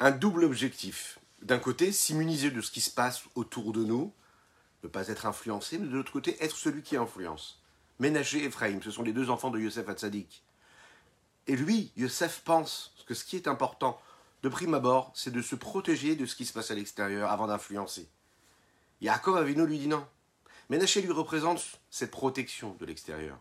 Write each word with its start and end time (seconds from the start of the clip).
un 0.00 0.10
double 0.10 0.44
objectif. 0.44 1.18
D'un 1.42 1.58
côté, 1.58 1.92
s'immuniser 1.92 2.50
de 2.50 2.60
ce 2.60 2.70
qui 2.70 2.80
se 2.80 2.90
passe 2.90 3.24
autour 3.34 3.72
de 3.72 3.84
nous, 3.84 4.12
ne 4.82 4.88
pas 4.88 5.08
être 5.08 5.26
influencé, 5.26 5.78
mais 5.78 5.86
de 5.86 5.96
l'autre 5.96 6.12
côté, 6.12 6.36
être 6.42 6.56
celui 6.56 6.82
qui 6.82 6.96
influence. 6.96 7.62
Ménager 7.98 8.40
et 8.40 8.44
Ephraim, 8.44 8.80
ce 8.82 8.90
sont 8.90 9.02
les 9.02 9.12
deux 9.12 9.30
enfants 9.30 9.50
de 9.50 9.58
Yosef 9.58 9.88
Hatzadik. 9.88 10.42
Et 11.46 11.56
lui, 11.56 11.92
Yosef 11.96 12.42
pense 12.44 12.94
que 13.06 13.14
ce 13.14 13.24
qui 13.24 13.36
est 13.36 13.48
important, 13.48 14.00
de 14.42 14.48
prime 14.48 14.74
abord, 14.74 15.12
c'est 15.14 15.32
de 15.32 15.40
se 15.40 15.54
protéger 15.54 16.14
de 16.14 16.26
ce 16.26 16.36
qui 16.36 16.44
se 16.44 16.52
passe 16.52 16.70
à 16.70 16.74
l'extérieur 16.74 17.30
avant 17.30 17.46
d'influencer. 17.46 18.08
Yaakov 19.00 19.36
Avino 19.36 19.64
lui 19.64 19.78
dit 19.78 19.88
non. 19.88 20.06
Ménaché 20.68 21.00
lui 21.00 21.12
représente 21.12 21.80
cette 21.90 22.10
protection 22.10 22.76
de 22.78 22.84
l'extérieur. 22.84 23.38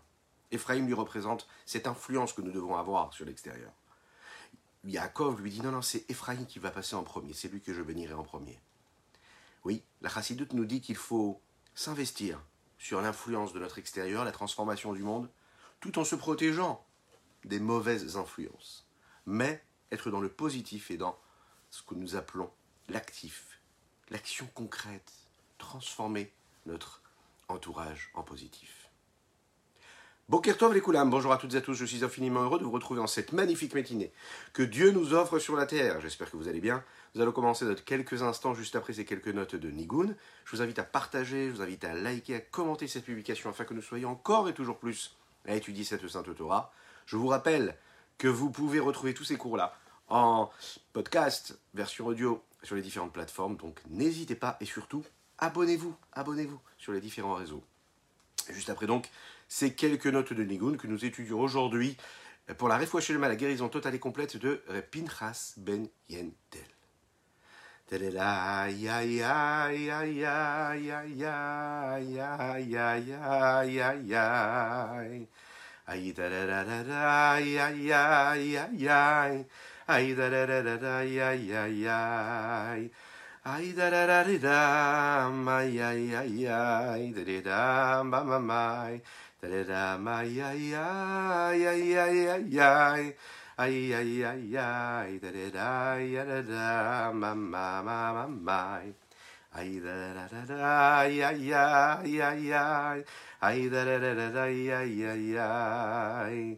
Ephraim 0.52 0.86
lui 0.86 0.94
représente 0.94 1.48
cette 1.66 1.88
influence 1.88 2.34
que 2.34 2.42
nous 2.42 2.52
devons 2.52 2.78
avoir 2.78 3.14
sur 3.14 3.26
l'extérieur. 3.26 3.72
Yaakov 4.86 5.42
lui 5.42 5.50
dit 5.50 5.62
non, 5.62 5.72
non, 5.72 5.82
c'est 5.82 6.10
Ephraim 6.10 6.46
qui 6.46 6.60
va 6.60 6.72
passer 6.72 6.96
en 6.96 7.04
premier, 7.04 7.34
c'est 7.34 7.48
lui 7.48 7.62
que 7.62 7.74
je 7.74 7.82
bénirai 7.82 8.14
en 8.14 8.24
premier. 8.24 8.60
Oui, 9.64 9.82
la 10.02 10.10
chassidoute 10.10 10.54
nous 10.54 10.66
dit 10.66 10.82
qu'il 10.82 10.96
faut 10.96 11.42
s'investir 11.74 12.40
sur 12.78 13.02
l'influence 13.02 13.52
de 13.52 13.60
notre 13.60 13.80
extérieur, 13.80 14.24
la 14.24 14.32
transformation 14.32 14.94
du 14.94 15.02
monde, 15.02 15.30
tout 15.80 15.98
en 15.98 16.04
se 16.04 16.16
protégeant 16.16 16.86
des 17.46 17.60
mauvaises 17.60 18.16
influences. 18.18 18.88
Mais 19.26 19.64
être 19.92 20.12
dans 20.12 20.22
le 20.22 20.30
positif 20.30 20.92
et 20.92 20.98
dans 20.98 21.18
ce 21.72 21.82
que 21.82 21.96
nous 21.96 22.16
appelons 22.16 22.52
l'actif, 22.90 23.60
l'action 24.10 24.48
concrète, 24.54 25.12
transformer 25.58 26.32
notre 26.66 27.02
entourage 27.48 28.12
en 28.14 28.24
positif. 28.24 28.85
Bokertov 30.28 30.74
les 30.74 30.82
bonjour 30.82 31.32
à 31.32 31.38
toutes 31.38 31.54
et 31.54 31.58
à 31.58 31.62
tous, 31.62 31.76
je 31.76 31.86
suis 31.86 32.04
infiniment 32.04 32.42
heureux 32.42 32.58
de 32.58 32.64
vous 32.64 32.72
retrouver 32.72 33.00
en 33.00 33.06
cette 33.06 33.32
magnifique 33.32 33.76
matinée 33.76 34.12
que 34.54 34.64
Dieu 34.64 34.90
nous 34.90 35.14
offre 35.14 35.38
sur 35.38 35.56
la 35.56 35.68
terre. 35.68 36.02
J'espère 36.02 36.32
que 36.32 36.36
vous 36.36 36.48
allez 36.48 36.62
bien. 36.62 36.84
Nous 37.14 37.22
allons 37.22 37.32
commencer 37.32 37.64
notre 37.64 37.84
quelques 37.84 38.24
instants 38.24 38.56
juste 38.56 38.76
après 38.76 38.94
ces 38.94 39.06
quelques 39.06 39.28
notes 39.28 39.56
de 39.56 39.70
Nigun. 39.70 40.16
Je 40.46 40.56
vous 40.56 40.64
invite 40.64 40.80
à 40.80 40.84
partager, 40.84 41.50
je 41.50 41.52
vous 41.52 41.62
invite 41.62 41.84
à 41.84 41.94
liker, 41.94 42.34
à 42.34 42.40
commenter 42.40 42.88
cette 42.88 43.06
publication 43.06 43.52
afin 43.52 43.66
que 43.66 43.76
nous 43.76 43.84
soyons 43.84 44.10
encore 44.10 44.50
et 44.50 44.56
toujours 44.56 44.80
plus 44.80 45.16
à 45.48 45.54
étudier 45.54 45.84
cette 45.84 46.08
Sainte 46.08 46.36
Torah. 46.36 46.74
Je 47.06 47.18
vous 47.18 47.28
rappelle 47.28 47.78
que 48.18 48.28
vous 48.28 48.50
pouvez 48.50 48.80
retrouver 48.80 49.14
tous 49.14 49.26
ces 49.26 49.38
cours-là 49.38 49.78
en 50.10 50.50
podcast, 50.92 51.60
version 51.76 52.08
audio 52.08 52.42
sur 52.64 52.76
les 52.76 52.82
différentes 52.82 53.14
plateformes, 53.14 53.58
donc 53.58 53.80
n'hésitez 53.92 54.34
pas 54.34 54.58
et 54.60 54.66
surtout 54.66 55.06
abonnez-vous, 55.38 55.96
abonnez-vous 56.14 56.60
sur 56.80 56.94
les 56.94 57.00
différents 57.00 57.36
réseaux. 57.36 57.64
Juste 58.54 58.70
après 58.70 58.88
donc, 58.88 59.10
ces 59.48 59.74
quelques 59.74 60.08
notes 60.08 60.34
de 60.34 60.44
Nigun 60.44 60.78
que 60.78 60.88
nous 60.88 61.06
étudions 61.06 61.40
aujourd'hui 61.40 61.98
pour 62.58 62.68
la 62.68 62.78
mal 63.20 63.30
la 63.32 63.36
guérison 63.36 63.70
totale 63.70 63.96
et 63.96 64.00
complète 64.00 64.38
de 64.38 64.62
Pinchas 64.92 65.54
ben 65.58 65.88
Yentel. 66.10 66.66
Ay 83.48 83.74
da 83.78 83.92
da 83.92 84.08
da 84.08 84.24
da 84.24 84.38
da, 84.42 85.30
ay 85.60 85.78
ay 85.80 86.16
ay 86.18 86.48
ay, 86.50 87.14
da 87.14 87.24
da 87.24 87.42
da 87.46 88.04
ba 88.04 88.24
ma 88.26 88.40
mai, 88.40 89.00
da 89.40 89.48
da 89.48 89.64
da 89.64 89.98
ma 90.02 90.18
ay 90.26 90.42
ay 90.42 90.74
ay 90.74 91.62
ay 91.70 91.94
ay 91.94 92.58
ay. 92.58 93.16
Ay 93.58 93.94
ay 93.94 94.24
ay 94.26 94.58
ay 94.58 95.20
da 95.22 95.30
da 95.32 95.50
da 95.54 95.94
ya 96.02 96.26
da 96.26 96.42
da 96.42 97.12
ma 97.14 97.36
ma 97.36 97.84
ma 97.86 98.14
ma 98.18 98.26
mai. 98.28 98.96
Ay 99.54 99.78
da 99.80 99.94
da 99.94 100.26
da 100.28 100.42
da 100.50 101.00
ay 101.06 101.22
ay 101.22 101.54
ay 101.54 102.18
ay 102.18 102.50
ay. 102.52 103.06
Ay 103.46 103.70
da 103.70 103.86
da 103.86 104.00
da 104.02 104.14
da 104.16 104.30
da 104.34 104.42
ay 104.50 105.06
ay 105.06 105.38
ay. 105.38 106.58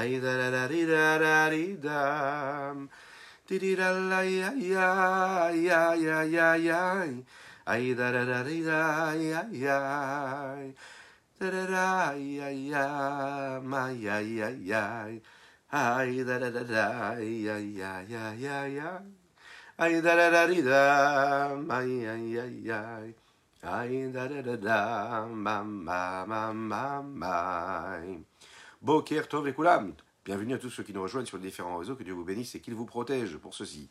Ay 0.00 0.18
da 0.18 0.32
da 0.34 0.48
da 0.50 0.66
di 0.66 0.86
da 0.86 1.18
da 1.18 1.50
di 1.50 1.76
dam. 1.76 2.88
Di 3.46 3.58
di 3.58 3.74
da 3.76 3.90
la 3.92 4.22
ya 4.22 4.48
ya 4.56 5.50
ya 5.52 5.92
ya 5.92 6.22
ya 6.24 6.54
ya. 6.56 7.04
Ay 7.66 7.92
da 7.94 8.10
da 8.10 8.24
da 8.24 8.42
di 8.42 8.64
da 8.64 9.12
ya 9.12 9.44
ya. 9.52 9.78
Da 11.38 11.50
da 11.50 11.66
da 11.66 12.12
ya 12.16 12.48
ya 12.48 13.60
ma 13.60 13.90
ya 13.92 14.20
ya 14.24 14.48
ya. 14.64 15.12
Ay 15.70 16.24
da 16.24 16.38
da 16.38 16.48
da 16.48 16.64
da 16.64 17.20
ya 17.20 17.58
ya 17.60 18.00
ya 18.08 18.32
ya 18.32 18.64
ya. 18.72 19.02
Ay 19.76 20.00
da 20.00 20.16
da 20.16 20.30
da 20.30 20.46
di 20.46 20.62
da 20.62 21.54
ma 21.60 21.80
ya 21.84 22.16
ya 22.16 22.44
ya. 22.64 23.04
Ay 23.68 24.08
da 24.10 24.24
da 24.26 24.40
da 24.40 24.56
da 24.56 24.80
ma 25.28 25.60
ma 25.62 26.24
ma 26.24 26.52
ma 26.54 27.02
ma. 27.02 28.29
Boker 28.82 29.28
Tov 29.28 29.46
et 29.46 29.52
Kulam. 29.52 29.92
Bienvenue 30.24 30.54
à 30.54 30.58
tous 30.58 30.70
ceux 30.70 30.82
qui 30.82 30.94
nous 30.94 31.02
rejoignent 31.02 31.26
sur 31.26 31.36
les 31.36 31.42
différents 31.42 31.76
réseaux. 31.76 31.96
Que 31.96 32.02
Dieu 32.02 32.14
vous 32.14 32.24
bénisse 32.24 32.54
et 32.54 32.60
qu'il 32.60 32.74
vous 32.74 32.86
protège 32.86 33.36
pour 33.36 33.52
ceci. 33.52 33.90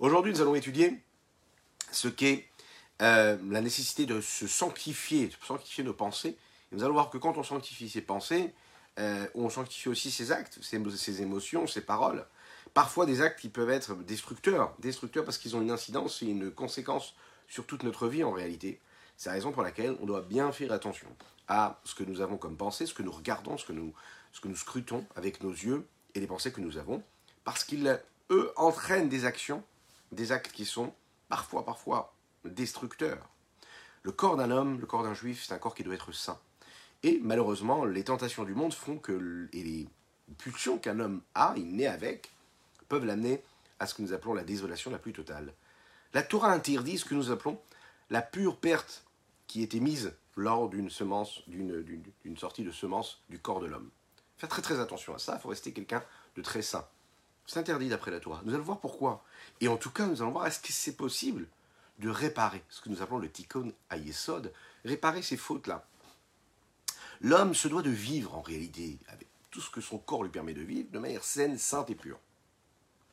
Aujourd'hui, 0.00 0.32
nous 0.32 0.40
allons 0.40 0.56
étudier 0.56 1.00
ce 1.92 2.08
qu'est 2.08 2.48
euh, 3.00 3.36
la 3.48 3.60
nécessité 3.60 4.06
de 4.06 4.20
se 4.20 4.48
sanctifier, 4.48 5.28
de 5.28 5.34
sanctifier 5.40 5.84
nos 5.84 5.92
pensées. 5.92 6.36
Et 6.72 6.74
nous 6.74 6.82
allons 6.82 6.94
voir 6.94 7.10
que 7.10 7.18
quand 7.18 7.38
on 7.38 7.44
sanctifie 7.44 7.88
ses 7.88 8.00
pensées, 8.00 8.52
euh, 8.98 9.24
on 9.36 9.48
sanctifie 9.50 9.88
aussi 9.88 10.10
ses 10.10 10.32
actes, 10.32 10.58
ses, 10.62 11.22
émotions, 11.22 11.68
ses 11.68 11.82
paroles. 11.82 12.26
Parfois 12.72 13.06
des 13.06 13.22
actes 13.22 13.38
qui 13.38 13.48
peuvent 13.48 13.70
être 13.70 13.94
destructeurs, 13.94 14.74
destructeurs 14.80 15.24
parce 15.24 15.38
qu'ils 15.38 15.54
ont 15.54 15.62
une 15.62 15.70
incidence 15.70 16.22
et 16.22 16.26
une 16.26 16.50
conséquence 16.50 17.14
sur 17.46 17.66
toute 17.66 17.84
notre 17.84 18.08
vie 18.08 18.24
en 18.24 18.32
réalité. 18.32 18.80
C'est 19.16 19.28
la 19.28 19.34
raison 19.34 19.52
pour 19.52 19.62
laquelle 19.62 19.96
on 20.00 20.06
doit 20.06 20.22
bien 20.22 20.50
faire 20.50 20.72
attention 20.72 21.06
à 21.46 21.80
ce 21.84 21.94
que 21.94 22.02
nous 22.02 22.20
avons 22.20 22.36
comme 22.36 22.56
pensée, 22.56 22.86
ce 22.86 22.94
que 22.94 23.04
nous 23.04 23.12
regardons, 23.12 23.56
ce 23.58 23.64
que 23.64 23.72
nous, 23.72 23.92
ce 24.34 24.40
que 24.40 24.48
nous 24.48 24.56
scrutons 24.56 25.06
avec 25.16 25.42
nos 25.42 25.52
yeux 25.52 25.86
et 26.14 26.20
les 26.20 26.26
pensées 26.26 26.52
que 26.52 26.60
nous 26.60 26.76
avons, 26.76 27.02
parce 27.44 27.64
qu'ils, 27.64 28.00
eux, 28.30 28.52
entraînent 28.56 29.08
des 29.08 29.24
actions, 29.24 29.62
des 30.12 30.32
actes 30.32 30.52
qui 30.52 30.64
sont 30.64 30.92
parfois, 31.28 31.64
parfois 31.64 32.12
destructeurs. 32.44 33.28
Le 34.02 34.12
corps 34.12 34.36
d'un 34.36 34.50
homme, 34.50 34.80
le 34.80 34.86
corps 34.86 35.04
d'un 35.04 35.14
juif, 35.14 35.44
c'est 35.46 35.54
un 35.54 35.58
corps 35.58 35.74
qui 35.74 35.84
doit 35.84 35.94
être 35.94 36.12
saint. 36.12 36.38
Et 37.04 37.20
malheureusement, 37.22 37.84
les 37.84 38.02
tentations 38.02 38.44
du 38.44 38.54
monde 38.54 38.74
font 38.74 38.98
que, 38.98 39.48
et 39.52 39.62
les 39.62 39.88
pulsions 40.36 40.78
qu'un 40.78 40.98
homme 40.98 41.22
a, 41.34 41.54
il 41.56 41.76
naît 41.76 41.86
avec, 41.86 42.32
peuvent 42.88 43.06
l'amener 43.06 43.40
à 43.78 43.86
ce 43.86 43.94
que 43.94 44.02
nous 44.02 44.12
appelons 44.12 44.34
la 44.34 44.44
désolation 44.44 44.90
la 44.90 44.98
plus 44.98 45.12
totale. 45.12 45.54
La 46.12 46.22
Torah 46.22 46.50
interdit 46.50 46.98
ce 46.98 47.04
que 47.04 47.14
nous 47.14 47.30
appelons 47.30 47.60
la 48.10 48.20
pure 48.20 48.58
perte 48.58 49.04
qui 49.46 49.62
était 49.62 49.80
mise 49.80 50.12
lors 50.36 50.68
d'une 50.68 50.90
semence, 50.90 51.42
d'une 51.46 52.36
sortie 52.36 52.64
de 52.64 52.72
semence 52.72 53.22
du 53.28 53.38
corps 53.38 53.60
de 53.60 53.66
l'homme. 53.66 53.90
Faites 54.44 54.50
très 54.50 54.60
très 54.60 54.78
attention 54.78 55.14
à 55.14 55.18
ça, 55.18 55.36
il 55.36 55.40
faut 55.40 55.48
rester 55.48 55.72
quelqu'un 55.72 56.04
de 56.36 56.42
très 56.42 56.60
sain. 56.60 56.86
C'est 57.46 57.58
interdit 57.58 57.88
d'après 57.88 58.10
la 58.10 58.20
Torah. 58.20 58.42
Nous 58.44 58.52
allons 58.52 58.62
voir 58.62 58.78
pourquoi. 58.78 59.24
Et 59.62 59.68
en 59.68 59.78
tout 59.78 59.88
cas, 59.88 60.04
nous 60.04 60.20
allons 60.20 60.32
voir 60.32 60.46
est-ce 60.46 60.60
que 60.60 60.70
c'est 60.70 60.96
possible 60.96 61.48
de 61.98 62.10
réparer 62.10 62.62
ce 62.68 62.82
que 62.82 62.90
nous 62.90 63.00
appelons 63.00 63.20
le 63.20 63.30
tikkun 63.30 63.72
ayesod, 63.90 64.52
réparer 64.84 65.22
ces 65.22 65.38
fautes-là? 65.38 65.86
L'homme 67.22 67.54
se 67.54 67.68
doit 67.68 67.80
de 67.80 67.88
vivre 67.88 68.36
en 68.36 68.42
réalité 68.42 68.98
avec 69.08 69.28
tout 69.50 69.62
ce 69.62 69.70
que 69.70 69.80
son 69.80 69.96
corps 69.96 70.22
lui 70.22 70.30
permet 70.30 70.52
de 70.52 70.60
vivre 70.60 70.90
de 70.90 70.98
manière 70.98 71.24
saine, 71.24 71.56
sainte 71.56 71.88
et 71.88 71.94
pure. 71.94 72.20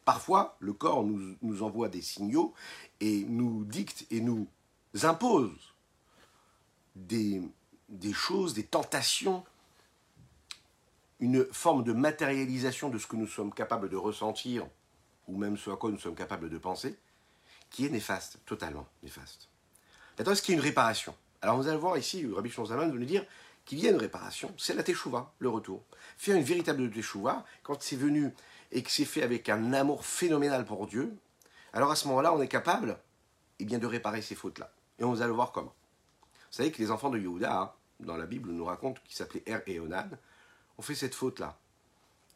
Parfois, 0.04 0.58
le 0.60 0.74
corps 0.74 1.06
nous, 1.06 1.38
nous 1.42 1.64
envoie 1.64 1.88
des 1.88 2.02
signaux 2.02 2.54
et 3.00 3.24
nous 3.24 3.64
dicte 3.64 4.06
et 4.12 4.20
nous 4.20 4.50
impose 5.02 5.74
des, 6.98 7.42
des 7.88 8.12
choses, 8.12 8.54
des 8.54 8.66
tentations 8.66 9.46
une 11.22 11.46
forme 11.52 11.84
de 11.84 11.94
matérialisation 11.94 12.90
de 12.90 12.98
ce 12.98 13.08
que 13.08 13.16
nous 13.16 13.28
sommes 13.28 13.54
capables 13.54 13.90
de 13.90 13.96
ressentir, 13.96 14.68
ou 15.28 15.38
même 15.38 15.56
ce 15.56 15.70
à 15.70 15.78
quoi 15.78 15.92
nous 15.92 16.00
sommes 16.00 16.16
capables 16.16 16.50
de 16.50 16.58
penser, 16.58 16.98
qui 17.70 17.86
est 17.86 17.90
néfaste, 17.90 18.40
totalement 18.46 18.88
néfaste. 19.04 19.48
Maintenant, 20.18 20.34
est-ce 20.34 20.42
qu'il 20.42 20.56
y 20.56 20.58
a 20.58 20.60
une 20.60 20.66
réparation? 20.66 21.16
Alors, 21.42 21.58
vous 21.58 21.68
allez 21.68 21.78
voir 21.78 21.98
ici, 21.98 22.28
Rabbi 22.36 22.50
Shonzaman 22.50 22.92
veut 22.92 23.00
nous 23.00 23.06
dire 23.06 23.26
qu'il 23.66 23.80
y 23.80 23.88
a 23.88 23.92
une 23.92 23.98
réparation, 23.98 24.52
c'est 24.58 24.74
la 24.74 24.84
teshuva, 24.84 25.32
le 25.38 25.50
retour. 25.50 25.84
Faire 26.18 26.36
une 26.36 26.44
véritable 26.44 26.90
teshuva, 26.90 27.46
quand 27.62 27.82
c'est 27.82 27.96
venu 27.96 28.34
et 28.72 28.82
que 28.82 28.92
c'est 28.92 29.06
fait 29.06 29.22
avec 29.22 29.48
un 29.48 29.74
amour 29.74 30.06
phénoménal 30.06 30.66
pour 30.66 30.88
Dieu, 30.88 31.16
alors 31.72 31.92
à 31.92 31.96
ce 31.96 32.08
moment-là, 32.08 32.34
on 32.34 32.42
est 32.42 32.48
capable, 32.48 32.98
eh 33.60 33.66
bien, 33.66 33.78
de 33.78 33.86
réparer 33.86 34.24
ces 34.24 34.36
fautes-là. 34.36 34.74
Et 34.98 35.04
on 35.04 35.14
va 35.14 35.28
le 35.28 35.34
voir 35.34 35.52
comment. 35.52 35.74
Vous 36.24 36.58
savez 36.58 36.72
que 36.72 36.82
les 36.82 36.90
enfants 36.90 37.12
de 37.12 37.20
Yehuda, 37.20 37.62
hein, 37.62 37.72
dans 38.00 38.18
la 38.18 38.26
Bible, 38.26 38.50
nous 38.50 38.66
racontent 38.66 39.00
qu'ils 39.06 39.16
s'appelaient 39.16 39.44
Er 39.46 39.60
et 39.68 39.80
Onan, 39.80 40.10
ont 40.82 40.84
fait 40.84 40.96
cette 40.96 41.14
faute-là. 41.14 41.60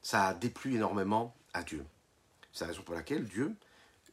Ça 0.04 0.28
a 0.28 0.36
énormément 0.66 1.36
à 1.54 1.64
Dieu. 1.64 1.84
C'est 2.54 2.64
la 2.66 2.70
raison 2.70 2.84
pour 2.84 2.94
laquelle 2.94 3.26
Dieu 3.26 3.56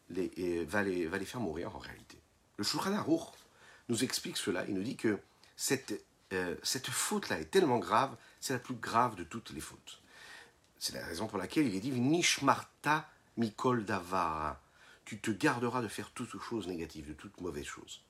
les, 0.09 0.65
va, 0.65 0.83
les, 0.83 1.07
va 1.07 1.19
les 1.19 1.27
faire 1.27 1.41
mourir 1.41 1.77
en 1.77 1.79
réalité. 1.79 2.19
Le 2.57 2.65
Shulchan 2.65 2.95
Aruch 2.95 3.35
nous 3.91 4.03
explique 4.03 4.39
cela. 4.39 4.65
Il 4.67 4.75
nous 4.75 4.83
dit 4.83 4.97
que 4.97 5.21
cette, 5.55 6.03
euh, 6.33 6.57
cette 6.63 6.89
faute-là 6.89 7.41
est 7.41 7.51
tellement 7.51 7.79
grave, 7.79 8.17
c'est 8.41 8.55
la 8.55 8.59
plus 8.59 8.75
grave 8.75 9.17
de 9.17 9.25
toutes 9.25 9.51
les 9.51 9.61
fautes. 9.61 10.01
C'est 10.79 10.95
la 10.95 11.05
raison 11.05 11.27
pour 11.27 11.37
laquelle 11.37 11.67
il 11.67 11.75
est 11.75 11.81
dit 11.81 11.93
Nishmarta 11.93 13.07
Mikol 13.37 13.85
Davara. 13.85 14.63
Tu 15.05 15.21
te 15.21 15.31
garderas 15.31 15.83
de 15.83 15.89
faire 15.89 16.11
toute 16.13 16.41
chose 16.41 16.69
négative, 16.69 17.07
de 17.07 17.13
toute 17.13 17.39
mauvaise 17.43 17.67
chose. 17.67 18.01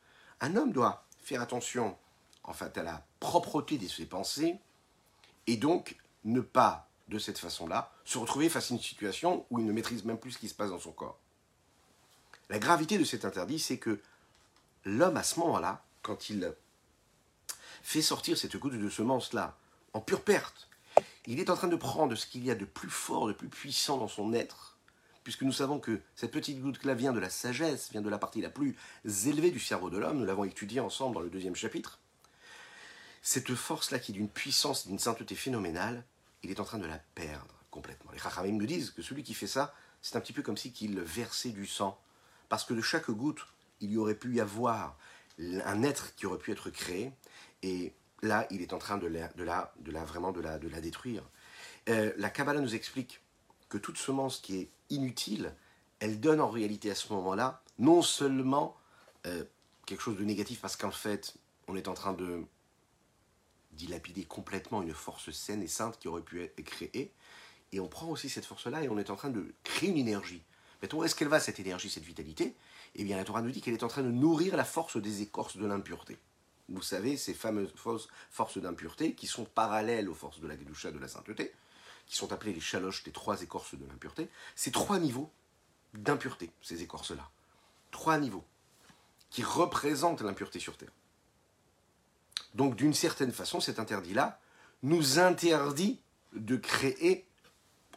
Un 0.41 0.55
homme 0.55 0.73
doit 0.73 1.05
faire 1.21 1.43
attention 1.43 1.99
en 2.45 2.53
fait 2.53 2.79
à 2.79 2.85
la 2.85 3.05
propreté 3.19 3.77
de 3.77 3.89
ses 3.89 4.07
pensées 4.07 4.61
et 5.49 5.57
donc 5.57 5.97
ne 6.25 6.41
pas 6.41 6.89
de 7.09 7.19
cette 7.19 7.39
façon-là 7.39 7.93
se 8.05 8.19
retrouver 8.19 8.49
face 8.49 8.71
à 8.71 8.75
une 8.75 8.81
situation 8.81 9.47
où 9.51 9.59
il 9.59 9.67
ne 9.67 9.73
maîtrise 9.73 10.05
même 10.05 10.19
plus 10.19 10.33
ce 10.33 10.39
qui 10.39 10.49
se 10.49 10.55
passe 10.55 10.71
dans 10.71 10.79
son 10.79 10.93
corps. 10.93 11.19
La 12.49 12.59
gravité 12.59 12.99
de 12.99 13.05
cet 13.05 13.25
interdit, 13.25 13.59
c'est 13.59 13.79
que 13.79 14.01
l'homme 14.85 15.17
à 15.17 15.23
ce 15.23 15.39
moment-là, 15.41 15.85
quand 16.03 16.31
il 16.31 16.53
fait 17.83 18.03
sortir 18.03 18.37
cette 18.37 18.57
goutte 18.57 18.75
de 18.75 18.89
semence-là 18.89 19.57
en 19.93 20.01
pure 20.01 20.23
perte, 20.23 20.69
il 21.27 21.41
est 21.41 21.51
en 21.51 21.57
train 21.57 21.69
de 21.69 21.77
prendre 21.77 22.15
ce 22.15 22.27
qu'il 22.27 22.45
y 22.45 22.51
a 22.51 22.55
de 22.55 22.65
plus 22.65 22.91
fort, 22.91 23.29
de 23.29 23.33
plus 23.33 23.49
puissant 23.49 23.99
dans 23.99 24.09
son 24.09 24.33
être, 24.33 24.77
puisque 25.25 25.43
nous 25.43 25.53
savons 25.53 25.79
que 25.79 26.01
cette 26.17 26.33
petite 26.33 26.61
goutte-là 26.61 26.95
vient 26.95 27.13
de 27.13 27.21
la 27.21 27.31
sagesse, 27.31 27.91
vient 27.91 28.01
de 28.01 28.11
la 28.11 28.19
partie 28.19 28.41
la 28.41 28.51
plus 28.51 28.77
élevée 29.05 29.51
du 29.51 29.61
cerveau 29.61 29.91
de 29.91 29.99
l'homme, 29.99 30.19
nous 30.19 30.25
l'avons 30.25 30.45
étudié 30.45 30.81
ensemble 30.81 31.15
dans 31.15 31.21
le 31.21 31.31
deuxième 31.31 31.55
chapitre, 31.55 32.01
cette 33.23 33.55
force-là 33.55 34.01
qui 34.01 34.13
est 34.13 34.15
d'une 34.15 34.29
puissance, 34.29 34.89
d'une 34.89 34.99
sainteté 34.99 35.37
phénoménale, 35.37 36.05
il 36.43 36.51
est 36.51 36.61
en 36.61 36.65
train 36.65 36.79
de 36.79 36.87
la 36.87 36.99
perdre 37.15 37.55
complètement. 37.71 38.13
Les 38.13 38.19
Chachamim 38.19 38.53
nous 38.53 38.67
disent 38.67 38.91
que 38.91 39.03
celui 39.03 39.23
qui 39.23 39.35
fait 39.35 39.47
ça, 39.47 39.75
c'est 40.03 40.17
un 40.17 40.21
petit 40.21 40.33
peu 40.33 40.43
comme 40.43 40.57
si 40.57 40.73
qu'il 40.73 41.01
versait 41.01 41.51
du 41.51 41.67
sang, 41.67 41.99
parce 42.49 42.65
que 42.65 42.75
de 42.75 42.83
chaque 42.83 43.11
goutte, 43.11 43.47
il 43.81 43.91
y 43.91 43.97
aurait 43.97 44.15
pu 44.15 44.35
y 44.35 44.41
avoir 44.41 44.99
un 45.39 45.83
être 45.83 46.15
qui 46.15 46.27
aurait 46.27 46.39
pu 46.39 46.53
être 46.53 46.71
créé, 46.71 47.13
et 47.63 47.95
là, 48.23 48.47
il 48.51 48.63
est 48.63 48.73
en 48.73 48.79
train 48.79 48.99
de 48.99 49.07
la, 49.07 49.29
de 49.29 49.45
la, 49.45 50.05
vraiment 50.05 50.33
de 50.33 50.41
la, 50.41 50.59
de 50.59 50.69
la 50.69 50.81
détruire. 50.81 51.23
Euh, 51.89 52.13
la 52.17 52.31
Kabbalah 52.31 52.61
nous 52.61 52.75
explique 52.75 53.21
que 53.69 53.79
toute 53.79 53.97
semence 53.97 54.39
qui 54.39 54.59
est 54.59 54.71
inutile, 54.91 55.55
elle 55.99 56.21
donne 56.21 56.41
en 56.41 56.51
réalité 56.51 56.91
à 56.91 56.95
ce 56.95 57.13
moment-là 57.13 57.63
non 57.79 58.03
seulement 58.03 58.77
euh, 59.27 59.45
quelque 59.87 60.03
chose 60.03 60.19
de 60.19 60.25
négatif 60.25 60.61
parce 60.61 60.77
qu'en 60.77 60.91
fait, 60.91 61.35
on 61.69 61.77
est 61.77 61.89
en 61.89 61.95
train 61.95 62.13
de 62.13 62.45
dilapider 63.73 64.25
complètement 64.25 64.83
une 64.83 64.95
force 64.95 65.31
saine 65.31 65.63
et 65.63 65.69
sainte 65.69 65.99
qui 65.99 66.09
aurait 66.09 66.23
pu 66.23 66.43
être 66.43 66.61
créée, 66.63 67.13
et 67.73 67.81
on 67.81 67.89
prend 67.89 68.09
aussi 68.09 68.29
cette 68.29 68.45
force-là 68.45 68.83
et 68.83 68.89
on 68.89 68.99
est 68.99 69.11
en 69.11 69.17
train 69.17 69.31
de 69.31 69.55
créer 69.65 69.91
une 69.91 69.97
énergie. 69.97 70.43
Mais 70.83 70.93
où 70.95 71.05
est-ce 71.05 71.15
qu'elle 71.15 71.29
va 71.29 71.41
cette 71.41 71.61
énergie, 71.61 71.89
cette 71.89 72.05
vitalité? 72.05 72.55
Eh 72.97 73.05
bien, 73.05 73.17
la 73.17 73.25
Torah 73.25 73.41
nous 73.41 73.51
dit 73.51 73.61
qu'elle 73.61 73.75
est 73.75 73.85
en 73.85 73.89
train 73.89 74.03
de 74.03 74.11
nourrir 74.11 74.57
la 74.57 74.65
force 74.65 74.97
des 74.97 75.23
écorces 75.23 75.57
de 75.57 75.65
l'impureté. 75.65 76.19
Vous 76.69 76.83
savez, 76.83 77.17
ces 77.17 77.35
fameuses 77.35 77.73
forces 78.31 78.59
d'impureté 78.59 79.15
qui 79.15 79.27
sont 79.27 79.45
parallèles 79.45 80.09
aux 80.09 80.15
forces 80.15 80.41
de 80.41 80.47
la 80.47 80.57
Gedusha, 80.57 80.91
de 80.91 80.99
la 80.99 81.09
sainteté, 81.09 81.53
qui 82.07 82.17
sont 82.17 82.33
appelées 82.33 82.53
les 82.53 82.61
chaloches 82.61 83.05
des 83.05 83.13
trois 83.13 83.43
écorces 83.43 83.75
de 83.75 83.87
l'impureté, 83.87 84.29
c'est 84.55 84.73
trois 84.73 84.99
niveaux 84.99 85.31
d'impureté, 85.95 86.51
ces 86.61 86.83
écorces-là. 86.83 87.31
Trois 87.91 88.19
niveaux 88.19 88.45
qui 89.31 89.43
représentent 89.43 90.21
l'impureté 90.21 90.59
sur 90.59 90.77
Terre. 90.77 90.93
Donc, 92.55 92.77
d'une 92.77 92.95
certaine 92.95 93.33
façon, 93.33 93.61
cet 93.61 93.79
interdit-là 93.79 94.41
nous 94.83 95.19
interdit 95.19 96.01
de 96.33 96.57
créer 96.57 97.27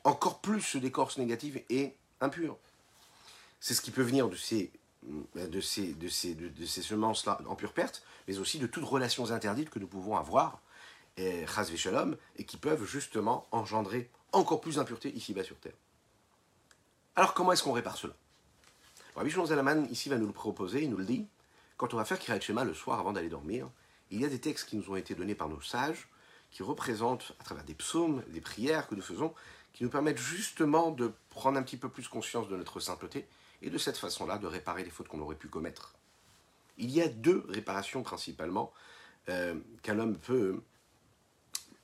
encore 0.03 0.39
plus 0.39 0.75
d'écorces 0.75 1.17
négatives 1.17 1.61
et 1.69 1.95
impures. 2.21 2.57
C'est 3.59 3.73
ce 3.73 3.81
qui 3.81 3.91
peut 3.91 4.03
venir 4.03 4.29
de 4.29 4.35
ces, 4.35 4.71
de 5.35 5.59
ces, 5.59 6.81
semences-là 6.81 7.39
en 7.47 7.55
pure 7.55 7.73
perte, 7.73 8.03
mais 8.27 8.37
aussi 8.37 8.59
de 8.59 8.67
toutes 8.67 8.85
relations 8.85 9.31
interdites 9.31 9.69
que 9.69 9.79
nous 9.79 9.87
pouvons 9.87 10.15
avoir, 10.15 10.61
et, 11.17 11.45
shalom, 11.75 12.17
et 12.37 12.45
qui 12.45 12.57
peuvent 12.57 12.85
justement 12.85 13.47
engendrer 13.51 14.09
encore 14.31 14.61
plus 14.61 14.75
d'impuretés 14.75 15.15
ici-bas 15.15 15.43
sur 15.43 15.57
Terre. 15.57 15.73
Alors 17.15 17.33
comment 17.33 17.53
est-ce 17.53 17.63
qu'on 17.63 17.71
répare 17.71 17.97
cela? 17.97 18.13
Rabbi 19.15 19.31
Shimon 19.31 19.45
Zalaman 19.45 19.87
ici 19.89 20.09
va 20.09 20.17
nous 20.17 20.27
le 20.27 20.33
proposer, 20.33 20.83
il 20.83 20.89
nous 20.89 20.97
le 20.97 21.05
dit, 21.05 21.25
quand 21.77 21.93
on 21.93 21.97
va 21.97 22.03
faire 22.03 22.19
Kirat 22.19 22.41
Shema 22.41 22.65
le 22.65 22.73
soir 22.73 22.99
avant 22.99 23.13
d'aller 23.13 23.29
dormir, 23.29 23.69
il 24.11 24.21
y 24.21 24.25
a 24.25 24.29
des 24.29 24.39
textes 24.39 24.69
qui 24.69 24.77
nous 24.77 24.89
ont 24.89 24.95
été 24.95 25.15
donnés 25.15 25.35
par 25.35 25.49
nos 25.49 25.61
sages, 25.61 26.07
qui 26.51 26.63
représentent, 26.63 27.33
à 27.39 27.43
travers 27.43 27.63
des 27.63 27.73
psaumes, 27.73 28.23
des 28.29 28.41
prières 28.41 28.87
que 28.87 28.95
nous 28.95 29.01
faisons, 29.01 29.33
qui 29.73 29.83
nous 29.83 29.89
permettent 29.89 30.19
justement 30.19 30.91
de 30.91 31.11
prendre 31.29 31.57
un 31.57 31.63
petit 31.63 31.77
peu 31.77 31.89
plus 31.89 32.07
conscience 32.07 32.47
de 32.47 32.55
notre 32.55 32.79
sainteté 32.79 33.27
et 33.61 33.69
de 33.69 33.77
cette 33.77 33.97
façon-là 33.97 34.37
de 34.37 34.47
réparer 34.47 34.83
les 34.83 34.89
fautes 34.89 35.07
qu'on 35.07 35.19
aurait 35.19 35.35
pu 35.35 35.49
commettre. 35.49 35.95
Il 36.77 36.91
y 36.91 37.01
a 37.01 37.07
deux 37.07 37.45
réparations 37.49 38.03
principalement 38.03 38.71
euh, 39.27 39.55
qu'un 39.81 39.99
homme 39.99 40.17
peut, 40.17 40.61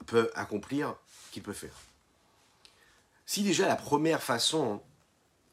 peut 0.05 0.31
accomplir, 0.35 0.95
qu'il 1.31 1.43
peut 1.43 1.53
faire. 1.53 1.75
Si 3.25 3.43
déjà 3.43 3.67
la 3.67 3.75
première 3.75 4.21
façon 4.21 4.81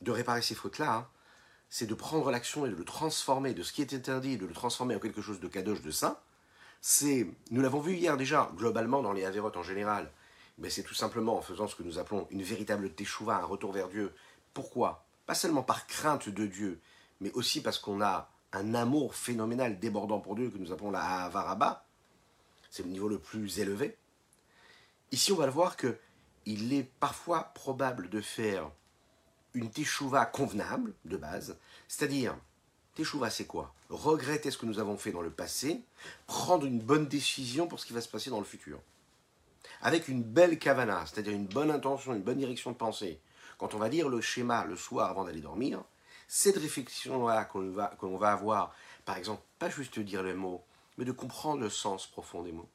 de 0.01 0.11
réparer 0.11 0.43
ces 0.43 0.55
fautes-là, 0.55 0.95
hein, 0.95 1.09
c'est 1.71 1.87
de 1.87 1.95
prendre 1.95 2.31
l'action 2.31 2.67
et 2.67 2.71
de 2.71 2.75
le 2.75 2.85
transformer 2.85 3.55
de 3.55 3.63
ce 3.63 3.73
qui 3.73 3.83
est 3.83 3.95
interdit, 3.95 4.37
de 4.37 4.47
le 4.47 4.55
transformer 4.55 4.95
en 4.95 4.99
quelque 4.99 5.23
chose 5.23 5.41
de 5.41 5.49
kadosh, 5.49 5.83
de 5.83 5.91
saint, 5.91 6.19
c'est, 6.81 7.27
nous 7.51 7.61
l'avons 7.61 7.81
vu 7.81 7.95
hier 7.95 8.17
déjà, 8.17 8.51
globalement 8.57 9.03
dans 9.03 9.13
les 9.13 9.25
Avérotes 9.25 9.57
en 9.57 9.63
général, 9.63 10.11
mais 10.59 10.71
c'est 10.71 10.83
tout 10.83 10.95
simplement 10.95 11.37
en 11.37 11.43
faisant 11.43 11.69
ce 11.69 11.77
que 11.77 11.83
nous 11.83 11.99
appelons 11.99 12.27
une 12.31 12.43
véritable 12.43 12.93
teshuva, 12.93 13.37
un 13.37 13.45
retour 13.45 13.73
vers 13.73 13.89
Dieu. 13.89 14.15
Pourquoi? 14.55 15.07
Pas 15.27 15.35
seulement 15.35 15.63
par 15.63 15.87
crainte 15.87 16.29
de 16.29 16.47
Dieu, 16.47 16.81
mais 17.21 17.33
aussi 17.33 17.61
parce 17.61 17.79
qu'on 17.79 18.01
a 18.01 18.31
un 18.53 18.75
amour 18.75 19.15
phénoménal 19.15 19.79
débordant 19.79 20.21
pour 20.21 20.35
Dieu 20.35 20.51
que 20.51 20.59
nous 20.59 20.73
appelons 20.73 20.91
la 20.91 21.25
Avaraba. 21.25 21.85
C'est 22.71 22.83
le 22.83 22.91
niveau 22.91 23.09
le 23.09 23.19
plus 23.19 23.59
élevé. 23.59 23.97
Ici, 25.13 25.33
on 25.33 25.37
va 25.37 25.47
le 25.47 25.53
voir 25.53 25.77
que 25.77 25.99
il 26.47 26.73
est 26.73 26.91
parfois 26.99 27.53
probable 27.55 28.09
de 28.09 28.21
faire 28.21 28.71
une 29.55 29.71
teshuva 29.71 30.25
convenable 30.27 30.95
de 31.05 31.17
base, 31.17 31.59
c'est-à-dire 31.89 32.37
Teshuva, 32.99 33.31
c'est 33.31 33.47
quoi? 33.47 33.73
Regretter 33.91 34.51
ce 34.51 34.59
que 34.59 34.67
nous 34.67 34.81
avons 34.81 34.97
fait 34.97 35.13
dans 35.13 35.23
le 35.23 35.31
passé, 35.31 35.85
prendre 36.27 36.67
une 36.67 36.81
bonne 36.81 37.07
décision 37.07 37.69
pour 37.69 37.79
ce 37.79 37.87
qui 37.87 37.93
va 37.93 38.01
se 38.01 38.09
passer 38.09 38.29
dans 38.29 38.41
le 38.41 38.45
futur. 38.45 38.81
Avec 39.83 40.09
une 40.09 40.25
belle 40.25 40.59
kavana, 40.59 41.07
c'est-à-dire 41.07 41.33
une 41.33 41.47
bonne 41.47 41.71
intention, 41.71 42.13
une 42.13 42.23
bonne 42.23 42.39
direction 42.39 42.73
de 42.73 42.77
pensée. 42.77 43.21
Quand 43.57 43.75
on 43.75 43.79
va 43.79 43.89
lire 43.89 44.09
le 44.09 44.21
schéma 44.21 44.65
le 44.65 44.75
soir 44.75 45.09
avant 45.11 45.23
d'aller 45.23 45.41
dormir, 45.41 45.85
cette 46.27 46.57
réflexion-là 46.57 47.45
qu'on 47.45 47.71
va, 47.71 47.97
va 48.03 48.33
avoir, 48.33 48.75
par 49.05 49.17
exemple, 49.17 49.43
pas 49.61 49.71
juste 49.71 50.01
dire 50.01 50.25
les 50.25 50.35
mots, 50.35 50.65
mais 50.97 51.05
de 51.05 51.13
comprendre 51.13 51.61
le 51.61 51.71
sens 51.71 52.09
profond 52.09 52.43
des 52.43 52.51
mots. 52.51 52.69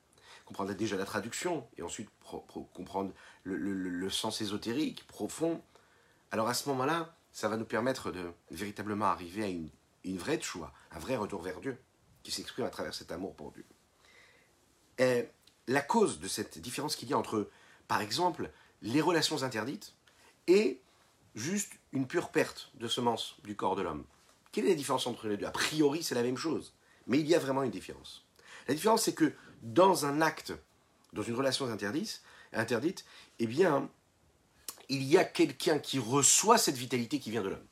Comprendre 0.45 0.71
déjà 0.71 0.95
la 0.95 1.03
traduction, 1.03 1.67
et 1.77 1.81
ensuite 1.81 2.09
comprendre 2.73 3.11
le 3.43 4.09
sens 4.09 4.39
ésotérique, 4.39 5.05
profond. 5.05 5.61
Alors 6.31 6.47
à 6.47 6.53
ce 6.53 6.69
moment-là, 6.69 7.13
ça 7.33 7.49
va 7.49 7.57
nous 7.57 7.65
permettre 7.65 8.11
de 8.11 8.31
véritablement 8.51 9.07
arriver 9.07 9.43
à 9.43 9.47
une 9.47 9.67
une 10.03 10.17
vraie 10.17 10.41
choix, 10.41 10.73
un 10.91 10.99
vrai 10.99 11.15
retour 11.15 11.41
vers 11.41 11.59
Dieu, 11.59 11.77
qui 12.23 12.31
s'exprime 12.31 12.65
à 12.65 12.69
travers 12.69 12.93
cet 12.93 13.11
amour 13.11 13.35
pour 13.35 13.51
Dieu. 13.51 13.65
La 15.67 15.81
cause 15.81 16.19
de 16.19 16.27
cette 16.27 16.59
différence 16.59 16.95
qu'il 16.95 17.09
y 17.09 17.13
a 17.13 17.17
entre, 17.17 17.49
par 17.87 18.01
exemple, 18.01 18.51
les 18.81 19.01
relations 19.01 19.43
interdites 19.43 19.93
et 20.47 20.81
juste 21.35 21.71
une 21.93 22.05
pure 22.05 22.29
perte 22.29 22.71
de 22.75 22.87
semences 22.87 23.37
du 23.43 23.55
corps 23.55 23.75
de 23.75 23.81
l'homme. 23.81 24.05
Quelle 24.51 24.65
est 24.65 24.69
la 24.69 24.75
différence 24.75 25.07
entre 25.07 25.27
les 25.27 25.37
deux? 25.37 25.45
A 25.45 25.51
priori, 25.51 26.03
c'est 26.03 26.15
la 26.15 26.21
même 26.21 26.37
chose, 26.37 26.73
mais 27.07 27.19
il 27.19 27.27
y 27.27 27.33
a 27.33 27.39
vraiment 27.39 27.63
une 27.63 27.71
différence. 27.71 28.25
La 28.67 28.73
différence, 28.73 29.03
c'est 29.03 29.15
que 29.15 29.33
dans 29.61 30.05
un 30.05 30.21
acte, 30.21 30.53
dans 31.13 31.23
une 31.23 31.35
relation 31.35 31.65
interdite, 31.65 32.21
interdite 32.51 33.05
eh 33.39 33.47
bien, 33.47 33.89
il 34.89 35.03
y 35.03 35.17
a 35.17 35.23
quelqu'un 35.23 35.79
qui 35.79 35.97
reçoit 35.97 36.57
cette 36.57 36.75
vitalité 36.75 37.19
qui 37.19 37.31
vient 37.31 37.41
de 37.41 37.49
l'homme. 37.49 37.67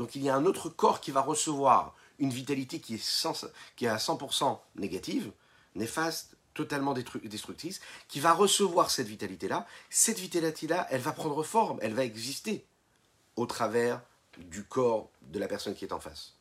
Donc 0.00 0.14
il 0.14 0.22
y 0.22 0.30
a 0.30 0.34
un 0.34 0.46
autre 0.46 0.70
corps 0.70 1.02
qui 1.02 1.10
va 1.10 1.20
recevoir 1.20 1.94
une 2.18 2.30
vitalité 2.30 2.80
qui 2.80 2.94
est, 2.94 3.86
à 3.86 3.96
100% 3.98 4.58
négative, 4.76 5.30
néfaste, 5.74 6.38
totalement 6.54 6.94
destructrice, 6.94 7.82
qui 8.08 8.18
va 8.18 8.32
recevoir 8.32 8.90
cette 8.90 9.08
vitalité-là. 9.08 9.66
Cette 9.90 10.18
vitalité-là, 10.18 10.86
elle 10.88 11.02
va 11.02 11.12
prendre 11.12 11.42
forme, 11.42 11.78
elle 11.82 11.92
va 11.92 12.02
exister 12.02 12.64
au 13.36 13.44
travers 13.44 14.00
du 14.38 14.64
corps 14.64 15.10
de 15.20 15.38
la 15.38 15.46
personne 15.46 15.74
qui 15.74 15.84
est 15.84 15.92
en 15.92 16.00
face. 16.00 16.32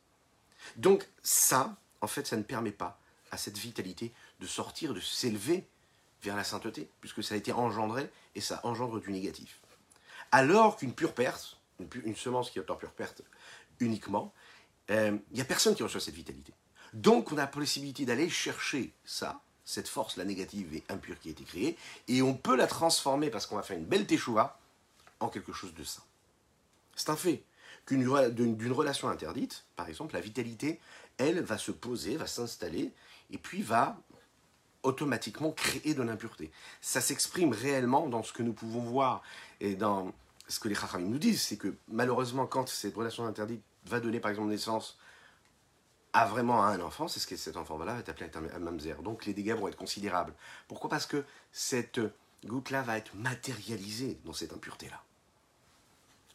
Donc 0.78 1.06
ça, 1.22 1.76
en 2.00 2.08
fait, 2.08 2.28
ça 2.28 2.38
ne 2.38 2.44
permet 2.44 2.72
pas 2.72 2.98
à 3.30 3.36
cette 3.36 3.58
vitalité 3.58 4.14
de 4.40 4.48
sortir, 4.48 4.94
de 4.94 5.02
s'élever 5.02 5.68
vers 6.24 6.38
la 6.38 6.46
sainteté, 6.46 6.90
puisque 7.02 7.26
ça 7.26 7.36
a 7.36 7.38
été 7.38 7.52
engendré 7.52 8.10
et 8.36 8.42
ça 8.42 8.62
engendre 8.64 9.02
du 9.02 9.12
négatif. 9.12 9.60
Alors 10.32 10.78
qu'une 10.78 10.94
pure 10.94 11.14
perte, 11.14 11.60
une, 11.80 12.16
semence 12.16 12.52
qui 12.52 12.60
est 12.60 12.72
en 12.72 12.76
pure 12.76 12.92
perte, 12.92 13.22
uniquement, 13.80 14.34
euh, 14.92 15.18
il 15.32 15.36
n'y 15.36 15.42
a 15.42 15.46
personne 15.46 15.76
qui 15.76 15.84
reçoit 15.84 16.02
cette 16.02 16.16
vitalité. 16.16 16.54
Donc 16.94 17.32
on 17.32 17.38
a 17.38 17.42
la 17.42 17.48
possibilité 17.48 18.06
d'aller 18.06 18.30
chercher 18.30 18.94
ça, 19.06 19.42
cette 19.66 19.88
force, 19.88 20.18
la 20.18 20.26
négative 20.26 20.74
et 20.74 20.84
impure 20.90 21.20
qui 21.20 21.30
a 21.30 21.32
été 21.32 21.44
créée, 21.44 21.78
et 22.08 22.22
on 22.22 22.34
peut 22.34 22.56
la 22.56 22.68
transformer, 22.68 23.30
parce 23.30 23.46
qu'on 23.46 23.56
va 23.56 23.64
faire 23.64 23.78
une 23.78 23.86
belle 23.86 24.08
teshuva, 24.08 24.60
en 25.20 25.28
quelque 25.28 25.54
chose 25.54 25.74
de 25.74 25.84
sain. 25.84 26.02
C'est 26.96 27.10
un 27.10 27.16
fait 27.16 27.44
qu'une 27.86 28.04
d'une 28.32 28.72
relation 28.72 29.10
interdite, 29.10 29.66
par 29.76 29.90
exemple, 29.90 30.16
la 30.16 30.22
vitalité, 30.22 30.80
elle, 31.18 31.42
va 31.42 31.58
se 31.58 31.72
poser, 31.72 32.18
va 32.18 32.28
s'installer, 32.28 32.92
et 33.32 33.38
puis 33.38 33.62
va 33.62 33.98
automatiquement 34.84 35.52
créer 35.52 35.94
de 35.94 36.02
l'impureté. 36.02 36.52
Ça 36.82 37.02
s'exprime 37.02 37.52
réellement 37.52 38.08
dans 38.08 38.24
ce 38.24 38.32
que 38.32 38.44
nous 38.44 38.54
pouvons 38.54 38.82
voir 38.82 39.22
et 39.60 39.76
dans 39.76 40.14
ce 40.48 40.60
que 40.60 40.70
les 40.70 40.76
Chachamim 40.76 41.10
nous 41.10 41.20
disent, 41.20 41.42
c'est 41.42 41.58
que 41.58 41.76
malheureusement, 41.90 42.48
quand 42.48 42.68
cette 42.70 42.96
relation 42.96 43.26
interdite 43.26 43.62
va 43.86 44.00
donner 44.00 44.20
par 44.20 44.32
exemple 44.32 44.50
naissance 44.50 44.98
à 46.14 46.26
vraiment 46.26 46.64
un 46.64 46.80
enfant, 46.82 47.08
c'est 47.08 47.20
ce 47.20 47.28
que 47.28 47.36
cet 47.36 47.56
enfant-là 47.56 47.94
va 47.94 48.00
être 48.00 48.10
appelé 48.10 48.30
un 48.36 48.60
mamzer. 48.60 49.02
Donc 49.04 49.26
les 49.26 49.34
dégâts 49.34 49.54
vont 49.54 49.68
être 49.68 49.78
considérables. 49.78 50.34
Pourquoi? 50.68 50.90
Parce 50.90 51.06
que 51.06 51.24
cette 51.52 52.00
goutte-là 52.46 52.82
va 52.82 52.98
être 52.98 53.16
matérialisée 53.16 54.20
dans 54.26 54.34
cette 54.34 54.54
impureté-là. 54.54 55.04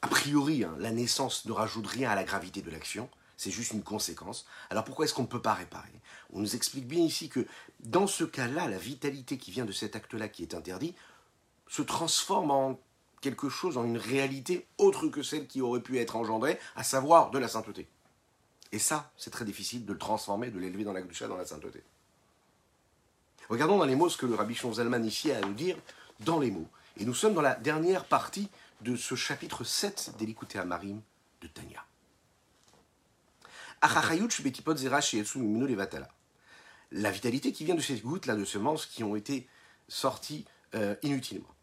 A 0.03 0.09
priori, 0.09 0.65
hein, 0.65 0.77
la 0.79 0.91
naissance 0.91 1.47
ne 1.47 1.53
rajoute 1.53 1.87
rien 1.87 2.11
à 2.11 2.15
la 2.15 2.25
gravité 2.25 2.61
de 2.61 2.71
l'action, 2.71 3.09
c'est 3.37 3.51
juste 3.51 3.73
une 3.73 3.83
conséquence. 3.83 4.47
Alors 4.71 4.85
pourquoi 4.85 5.07
est-ce 5.07 5.15
qu'on 5.15 5.23
ne 5.23 5.29
peut 5.29 5.43
pas 5.43 5.55
réparer? 5.55 6.01
On 6.33 6.41
nous 6.41 6.55
explique 6.55 6.87
bien 6.87 7.03
ici 7.03 7.29
que 7.29 7.47
dans 7.81 8.07
ce 8.07 8.25
cas-là, 8.25 8.69
la 8.69 8.79
vitalité 8.79 9.39
qui 9.39 9.51
vient 9.51 9.65
de 9.65 9.73
cet 9.73 9.97
acte-là 9.97 10.29
qui 10.29 10.43
est 10.43 10.55
interdit 10.55 10.95
se 11.69 11.83
transforme 11.83 12.51
en 12.51 12.79
quelque 13.25 13.49
chose, 13.49 13.79
en 13.79 13.85
une 13.85 13.97
réalité 13.97 14.67
autre 14.77 15.09
que 15.09 15.23
celle 15.23 15.47
qui 15.47 15.63
aurait 15.63 15.81
pu 15.81 15.99
être 15.99 16.15
engendrée, 16.15 16.59
à 16.77 16.85
savoir 16.85 17.31
de 17.31 17.39
la 17.39 17.49
sainteté. 17.49 17.89
Et 18.71 18.79
ça, 18.79 19.11
c'est 19.17 19.31
très 19.31 19.47
difficile 19.47 19.87
de 19.87 19.95
le 19.95 19.99
transformer, 19.99 20.51
de 20.51 20.59
l'élever 20.59 20.85
dans 20.85 20.93
la 20.93 21.01
Gdusha, 21.01 21.27
dans 21.27 21.39
la 21.39 21.47
sainteté. 21.47 21.83
Regardons 23.49 23.79
dans 23.79 23.87
les 23.87 23.97
mots 23.97 24.11
ce 24.11 24.19
que 24.19 24.27
le 24.27 24.35
rabbi 24.35 24.55
Zalman 24.55 25.03
ici 25.05 25.33
a 25.33 25.39
à 25.39 25.41
nous 25.41 25.55
dire 25.55 25.79
dans 26.21 26.39
les 26.39 26.51
mots. 26.51 26.69
Et 26.99 27.07
nous 27.07 27.15
sommes 27.15 27.33
dans 27.33 27.41
la 27.41 27.55
dernière 27.55 28.05
partie 28.05 28.51
de 28.83 28.95
ce 28.95 29.15
chapitre 29.15 29.65
7 29.65 30.17
d'Elikouté 30.19 30.59
Amarim 30.59 31.01
de 31.41 31.49
Tanya. 31.49 31.83
La 36.93 37.11
vitalité 37.11 37.53
qui 37.53 37.65
vient 37.65 37.75
de 37.75 37.81
ces 37.81 37.97
gouttes 38.01 38.27
là 38.27 38.37
de 38.37 38.45
semences 38.45 38.85
qui 38.85 39.03
ont 39.03 39.17
été 39.17 39.49
sorties 39.89 40.45
euh, 40.75 40.95
inutilement. 41.03 41.54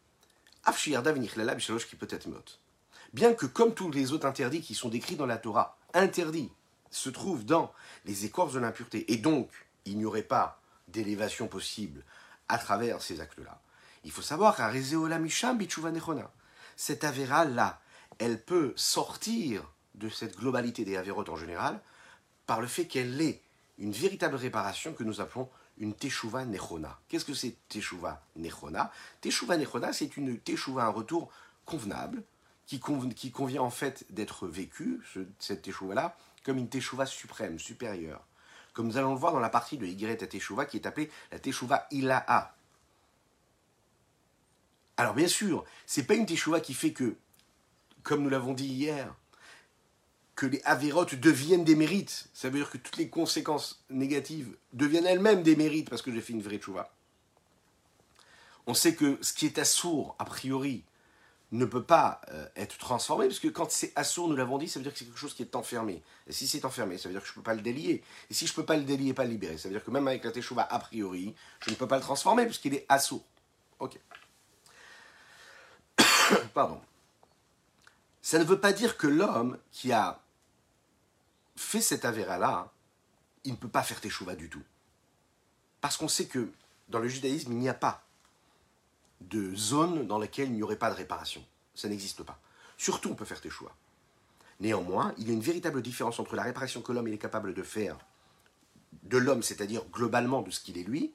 Bien 3.12 3.34
que 3.34 3.46
comme 3.46 3.74
tous 3.74 3.90
les 3.90 4.12
autres 4.12 4.26
interdits 4.26 4.62
qui 4.62 4.74
sont 4.74 4.88
décrits 4.88 5.16
dans 5.16 5.26
la 5.26 5.38
Torah, 5.38 5.76
interdits 5.94 6.50
se 6.90 7.10
trouvent 7.10 7.44
dans 7.44 7.72
les 8.04 8.24
écorces 8.24 8.54
de 8.54 8.60
l'impureté, 8.60 9.12
et 9.12 9.16
donc 9.16 9.50
il 9.84 9.98
n'y 9.98 10.04
aurait 10.04 10.22
pas 10.22 10.60
d'élévation 10.88 11.48
possible 11.48 12.04
à 12.48 12.58
travers 12.58 13.02
ces 13.02 13.20
actes-là. 13.20 13.60
Il 14.04 14.10
faut 14.10 14.22
savoir 14.22 14.56
qu'à 14.56 14.70
cette 16.76 17.04
avéra-là, 17.04 17.80
elle 18.18 18.42
peut 18.42 18.72
sortir 18.76 19.70
de 19.94 20.08
cette 20.08 20.36
globalité 20.36 20.84
des 20.84 20.96
avérotes 20.96 21.28
en 21.28 21.36
général 21.36 21.80
par 22.46 22.60
le 22.60 22.66
fait 22.66 22.86
qu'elle 22.86 23.20
est 23.20 23.42
une 23.78 23.92
véritable 23.92 24.36
réparation 24.36 24.92
que 24.92 25.04
nous 25.04 25.20
appelons 25.20 25.48
une 25.78 25.94
teshuva 25.94 26.44
nechona. 26.44 26.98
Qu'est-ce 27.08 27.24
que 27.24 27.34
c'est 27.34 27.56
teshuva 27.68 28.22
nechona? 28.36 28.92
Teshuva 29.20 29.56
nechona, 29.56 29.92
c'est 29.92 30.16
une 30.16 30.38
teshuva, 30.38 30.84
un 30.84 30.90
retour 30.90 31.30
convenable, 31.64 32.22
qui, 32.66 33.30
convient 33.30 33.62
en 33.62 33.70
fait 33.70 34.04
d'être 34.10 34.46
vécu, 34.46 35.00
cette 35.38 35.62
teshuva-là, 35.62 36.16
comme 36.44 36.58
une 36.58 36.68
teshuva 36.68 37.06
suprême, 37.06 37.58
supérieure. 37.58 38.24
Comme 38.72 38.86
nous 38.86 38.96
allons 38.96 39.12
le 39.12 39.18
voir 39.18 39.32
dans 39.32 39.40
la 39.40 39.50
partie 39.50 39.76
de 39.76 39.86
Y 39.86 40.28
teshuva 40.28 40.64
qui 40.64 40.78
est 40.78 40.86
appelée 40.86 41.10
la 41.30 41.38
teshuva 41.38 41.86
ilaha. 41.90 42.54
Alors 44.96 45.14
bien 45.14 45.28
sûr, 45.28 45.64
c'est 45.86 46.04
pas 46.04 46.14
une 46.14 46.26
teshuva 46.26 46.60
qui 46.60 46.74
fait 46.74 46.92
que, 46.92 47.16
comme 48.02 48.22
nous 48.22 48.30
l'avons 48.30 48.54
dit 48.54 48.66
hier, 48.66 49.14
que 50.42 50.46
les 50.48 50.62
avérotes 50.64 51.14
deviennent 51.14 51.62
des 51.62 51.76
mérites. 51.76 52.28
Ça 52.34 52.50
veut 52.50 52.58
dire 52.58 52.68
que 52.68 52.76
toutes 52.76 52.96
les 52.96 53.08
conséquences 53.08 53.84
négatives 53.90 54.56
deviennent 54.72 55.06
elles-mêmes 55.06 55.44
des 55.44 55.54
mérites 55.54 55.88
parce 55.88 56.02
que 56.02 56.12
j'ai 56.12 56.20
fait 56.20 56.32
une 56.32 56.42
vraie 56.42 56.58
tchouva. 56.58 56.92
On 58.66 58.74
sait 58.74 58.96
que 58.96 59.18
ce 59.20 59.32
qui 59.32 59.46
est 59.46 59.58
assourd, 59.58 60.16
a 60.18 60.24
priori, 60.24 60.82
ne 61.52 61.64
peut 61.64 61.84
pas 61.84 62.22
euh, 62.32 62.44
être 62.56 62.76
transformé, 62.76 63.28
parce 63.28 63.38
que 63.38 63.46
quand 63.46 63.70
c'est 63.70 63.92
assourd, 63.94 64.26
nous 64.26 64.34
l'avons 64.34 64.58
dit, 64.58 64.68
ça 64.68 64.80
veut 64.80 64.82
dire 64.82 64.92
que 64.92 64.98
c'est 64.98 65.04
quelque 65.04 65.20
chose 65.20 65.34
qui 65.34 65.42
est 65.42 65.54
enfermé. 65.54 66.02
Et 66.26 66.32
si 66.32 66.48
c'est 66.48 66.64
enfermé, 66.64 66.98
ça 66.98 67.08
veut 67.08 67.14
dire 67.14 67.22
que 67.22 67.28
je 67.28 67.34
ne 67.34 67.36
peux 67.36 67.42
pas 67.42 67.54
le 67.54 67.62
délier. 67.62 68.02
Et 68.28 68.34
si 68.34 68.48
je 68.48 68.52
ne 68.52 68.56
peux 68.56 68.64
pas 68.64 68.76
le 68.76 68.82
délier 68.82 69.14
pas 69.14 69.22
le 69.22 69.30
libérer, 69.30 69.58
ça 69.58 69.68
veut 69.68 69.74
dire 69.74 69.84
que 69.84 69.92
même 69.92 70.08
avec 70.08 70.24
la 70.24 70.32
teshuva, 70.32 70.66
a 70.68 70.78
priori, 70.80 71.36
je 71.64 71.70
ne 71.70 71.76
peux 71.76 71.86
pas 71.86 71.98
le 71.98 72.02
transformer, 72.02 72.46
puisqu'il 72.46 72.74
est 72.74 72.84
assourd. 72.88 73.24
Ok. 73.78 73.96
Pardon. 76.52 76.80
Ça 78.22 78.40
ne 78.40 78.44
veut 78.44 78.58
pas 78.58 78.72
dire 78.72 78.96
que 78.96 79.06
l'homme 79.06 79.56
qui 79.70 79.92
a 79.92 80.21
fait 81.62 81.80
cet 81.80 82.04
avéra-là, 82.04 82.70
il 83.44 83.52
ne 83.52 83.56
peut 83.56 83.68
pas 83.68 83.82
faire 83.82 84.00
teshuva 84.00 84.34
du 84.34 84.48
tout. 84.48 84.62
Parce 85.80 85.96
qu'on 85.96 86.08
sait 86.08 86.26
que 86.26 86.50
dans 86.88 86.98
le 86.98 87.08
judaïsme, 87.08 87.52
il 87.52 87.58
n'y 87.58 87.68
a 87.68 87.74
pas 87.74 88.04
de 89.20 89.54
zone 89.54 90.06
dans 90.06 90.18
laquelle 90.18 90.48
il 90.48 90.54
n'y 90.54 90.62
aurait 90.62 90.76
pas 90.76 90.90
de 90.90 90.96
réparation. 90.96 91.44
Ça 91.74 91.88
n'existe 91.88 92.22
pas. 92.22 92.38
Surtout, 92.76 93.10
on 93.10 93.14
peut 93.14 93.24
faire 93.24 93.40
teshuva. 93.40 93.70
Néanmoins, 94.60 95.14
il 95.18 95.26
y 95.26 95.30
a 95.30 95.34
une 95.34 95.40
véritable 95.40 95.82
différence 95.82 96.20
entre 96.20 96.36
la 96.36 96.42
réparation 96.42 96.82
que 96.82 96.92
l'homme 96.92 97.08
est 97.08 97.18
capable 97.18 97.54
de 97.54 97.62
faire 97.62 97.98
de 99.04 99.18
l'homme, 99.18 99.42
c'est-à-dire 99.42 99.84
globalement 99.86 100.42
de 100.42 100.50
ce 100.50 100.60
qu'il 100.60 100.78
est 100.78 100.84
lui, 100.84 101.12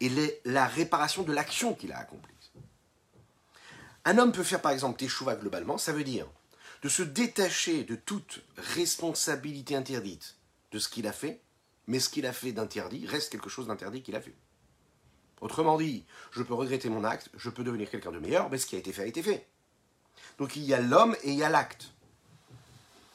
et 0.00 0.40
la 0.44 0.66
réparation 0.66 1.22
de 1.22 1.32
l'action 1.32 1.74
qu'il 1.74 1.92
a 1.92 1.98
accomplie. 1.98 2.34
Un 4.04 4.18
homme 4.18 4.32
peut 4.32 4.42
faire 4.42 4.60
par 4.60 4.72
exemple 4.72 4.98
teshuva 4.98 5.36
globalement, 5.36 5.78
ça 5.78 5.92
veut 5.92 6.04
dire 6.04 6.26
de 6.84 6.90
se 6.90 7.02
détacher 7.02 7.82
de 7.84 7.96
toute 7.96 8.42
responsabilité 8.58 9.74
interdite 9.74 10.36
de 10.70 10.78
ce 10.78 10.90
qu'il 10.90 11.06
a 11.06 11.12
fait, 11.12 11.40
mais 11.86 11.98
ce 11.98 12.10
qu'il 12.10 12.26
a 12.26 12.32
fait 12.34 12.52
d'interdit 12.52 13.06
reste 13.06 13.32
quelque 13.32 13.48
chose 13.48 13.68
d'interdit 13.68 14.02
qu'il 14.02 14.14
a 14.14 14.20
fait. 14.20 14.34
Autrement 15.40 15.78
dit, 15.78 16.04
je 16.30 16.42
peux 16.42 16.52
regretter 16.52 16.90
mon 16.90 17.02
acte, 17.02 17.30
je 17.38 17.48
peux 17.48 17.64
devenir 17.64 17.88
quelqu'un 17.88 18.12
de 18.12 18.18
meilleur, 18.18 18.50
mais 18.50 18.58
ce 18.58 18.66
qui 18.66 18.76
a 18.76 18.78
été 18.78 18.92
fait 18.92 19.00
a 19.00 19.06
été 19.06 19.22
fait. 19.22 19.46
Donc 20.36 20.56
il 20.56 20.62
y 20.62 20.74
a 20.74 20.80
l'homme 20.80 21.16
et 21.22 21.30
il 21.30 21.38
y 21.38 21.42
a 21.42 21.48
l'acte. 21.48 21.90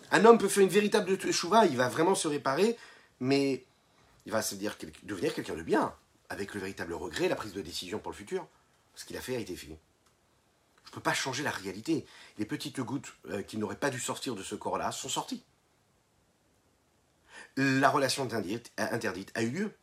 Un 0.09 0.25
homme 0.25 0.39
peut 0.39 0.49
faire 0.49 0.63
une 0.63 0.69
véritable 0.69 1.15
teshuva, 1.19 1.67
il 1.67 1.77
va 1.77 1.89
vraiment 1.89 2.15
se 2.15 2.27
réparer, 2.27 2.75
mais 3.19 3.63
il 4.25 4.31
va 4.31 4.41
se 4.41 4.55
dire 4.55 4.77
devenir 5.03 5.35
quelqu'un 5.35 5.55
de 5.55 5.61
bien, 5.61 5.93
avec 6.29 6.55
le 6.55 6.59
véritable 6.59 6.93
regret, 6.93 7.29
la 7.29 7.35
prise 7.35 7.53
de 7.53 7.61
décision 7.61 7.99
pour 7.99 8.13
le 8.13 8.17
futur. 8.17 8.47
Ce 8.95 9.05
qu'il 9.05 9.15
a 9.15 9.21
fait 9.21 9.35
a 9.35 9.39
été 9.39 9.55
fait. 9.55 9.77
Je 10.89 10.91
ne 10.91 10.95
peux 10.95 11.01
pas 11.01 11.13
changer 11.13 11.43
la 11.43 11.51
réalité. 11.51 12.07
Les 12.39 12.45
petites 12.45 12.79
gouttes 12.79 13.13
euh, 13.29 13.43
qui 13.43 13.57
n'auraient 13.57 13.75
pas 13.75 13.91
dû 13.91 13.99
sortir 13.99 14.33
de 14.33 14.41
ce 14.41 14.55
corps-là 14.55 14.91
sont 14.91 15.07
sorties. 15.07 15.43
La 17.57 17.91
relation 17.91 18.23
interdite, 18.23 18.71
interdite 18.75 19.31
a 19.35 19.43
eu 19.43 19.51
lieu. 19.51 19.73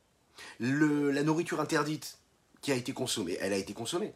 La 0.58 1.22
nourriture 1.22 1.60
interdite 1.60 2.18
qui 2.60 2.72
a 2.72 2.74
été 2.74 2.92
consommée, 2.92 3.38
elle 3.40 3.52
a 3.52 3.56
été 3.56 3.72
consommée. 3.72 4.14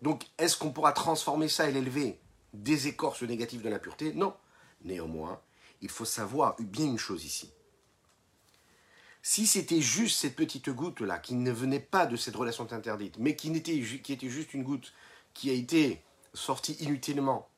Donc, 0.00 0.24
est-ce 0.38 0.56
qu'on 0.56 0.72
pourra 0.72 0.92
transformer 0.92 1.48
ça 1.48 1.68
et 1.68 1.72
l'élever 1.72 2.18
des 2.54 2.88
écorces 2.88 3.22
négatives 3.22 3.60
de 3.60 3.68
l'impureté? 3.68 4.14
Non. 4.14 4.34
Néanmoins, 4.84 5.42
il 5.82 5.90
faut 5.90 6.06
savoir 6.06 6.56
bien 6.58 6.86
une 6.86 6.98
chose 6.98 7.26
ici. 7.26 7.52
Si 9.20 9.46
c'était 9.46 9.82
juste 9.82 10.18
cette 10.18 10.36
petite 10.36 10.70
goutte-là, 10.70 11.18
qui 11.18 11.34
ne 11.34 11.52
venait 11.52 11.80
pas 11.80 12.06
de 12.06 12.16
cette 12.16 12.34
relation 12.34 12.66
interdite, 12.72 13.18
mais 13.18 13.36
qui, 13.36 13.52
qui 13.62 14.12
était 14.12 14.28
juste 14.30 14.54
une 14.54 14.64
goutte 14.64 14.94
qui 15.34 15.50
a 15.50 15.54
été 15.54 16.02
sorti 16.34 16.72
inutilement, 16.74 17.48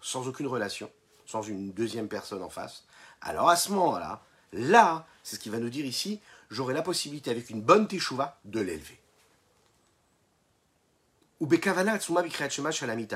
sans 0.00 0.28
aucune 0.28 0.46
relation, 0.46 0.90
sans 1.26 1.42
une 1.42 1.72
deuxième 1.72 2.08
personne 2.08 2.42
en 2.42 2.50
face, 2.50 2.84
alors 3.20 3.48
à 3.48 3.56
ce 3.56 3.70
moment-là, 3.72 4.22
là, 4.52 5.06
c'est 5.22 5.36
ce 5.36 5.40
qu'il 5.40 5.52
va 5.52 5.58
nous 5.58 5.70
dire 5.70 5.84
ici, 5.84 6.20
j'aurai 6.50 6.74
la 6.74 6.82
possibilité 6.82 7.30
avec 7.30 7.50
une 7.50 7.62
bonne 7.62 7.86
teshuva 7.86 8.38
de 8.44 8.60
l'élever. 8.60 9.00
Ou 11.40 11.48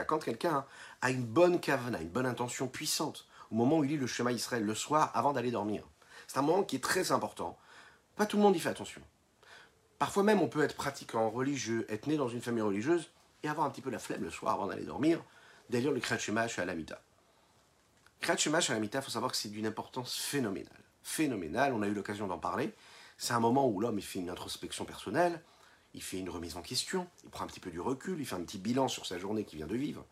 quand 0.07 0.19
quelqu'un 0.19 0.65
a 1.03 1.11
une 1.11 1.25
bonne 1.25 1.61
kavana, 1.61 2.01
une 2.01 2.09
bonne 2.09 2.27
intention 2.27 2.69
puissante, 2.69 3.27
au 3.51 3.55
moment 3.55 3.79
où 3.79 3.85
il 3.85 3.91
lit 3.91 3.97
le 3.99 4.07
schéma 4.07 4.33
Israël 4.33 4.65
le 4.65 4.75
soir 4.75 5.11
avant 5.15 5.33
d'aller 5.33 5.51
dormir. 5.51 5.85
C'est 6.27 6.39
un 6.39 6.43
moment 6.43 6.63
qui 6.63 6.77
est 6.77 6.83
très 6.83 7.13
important. 7.13 7.59
Pas 8.17 8.25
tout 8.27 8.37
le 8.39 8.43
monde 8.43 8.57
y 8.57 8.61
fait 8.61 8.71
attention. 8.71 9.03
Parfois 9.99 10.23
même, 10.23 10.41
on 10.41 10.49
peut 10.49 10.63
être 10.63 10.75
pratiquant 10.75 11.29
religieux, 11.31 11.87
être 11.89 12.07
né 12.07 12.17
dans 12.17 12.29
une 12.29 12.41
famille 12.41 12.63
religieuse, 12.63 13.11
et 13.45 13.49
avoir 13.49 13.67
un 13.67 13.71
petit 13.71 13.83
peu 13.83 13.91
la 13.91 13.99
flemme 13.99 14.23
le 14.23 14.31
soir 14.31 14.55
avant 14.55 14.67
d'aller 14.67 14.85
dormir, 14.85 15.23
d'aller 15.69 15.91
le 15.91 16.01
Krachemash 16.01 16.59
à 16.59 16.65
l'Amita. 16.65 17.01
Krachemash 18.21 18.71
à 18.71 18.75
l'Amita, 18.75 18.99
il 18.99 19.05
faut 19.05 19.11
savoir 19.11 19.31
que 19.31 19.37
c'est 19.37 19.51
d'une 19.51 19.67
importance 19.67 20.17
phénoménale. 20.17 20.73
Phénoménale, 21.03 21.75
on 21.75 21.83
a 21.83 21.87
eu 21.87 21.93
l'occasion 21.93 22.27
d'en 22.27 22.39
parler. 22.39 22.73
C'est 23.19 23.35
un 23.35 23.41
moment 23.41 23.69
où 23.69 23.81
l'homme 23.81 23.99
il 23.99 24.05
fait 24.05 24.19
une 24.19 24.31
introspection 24.31 24.87
personnelle, 24.87 25.43
il 25.93 26.03
fait 26.03 26.19
une 26.19 26.31
remise 26.31 26.57
en 26.57 26.63
question, 26.63 27.07
il 27.23 27.31
prend 27.31 27.45
un 27.45 27.47
petit 27.47 27.61
peu 27.61 27.71
du 27.71 27.81
recul, 27.81 28.19
il 28.19 28.27
fait 28.27 28.35
un 28.35 28.43
petit 28.43 28.59
bilan 28.59 28.89
sur 28.89 29.05
sa 29.05 29.19
journée 29.19 29.45
qu'il 29.45 29.59
vient 29.59 29.67
de 29.67 29.77
vivre. 29.77 30.07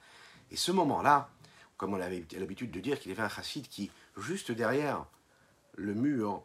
Et 0.51 0.57
ce 0.57 0.71
moment-là, 0.71 1.31
comme 1.79 1.95
on 1.95 2.01
avait 2.01 2.25
l'habitude 2.33 2.71
de 2.71 2.81
dire 2.81 3.01
qu'il 3.01 3.11
y 3.11 3.15
avait 3.15 3.25
un 3.25 3.29
chassid 3.31 3.67
qui 3.67 3.91
juste 4.19 4.53
derrière 4.53 5.07
le 5.75 5.95
mur, 5.95 6.45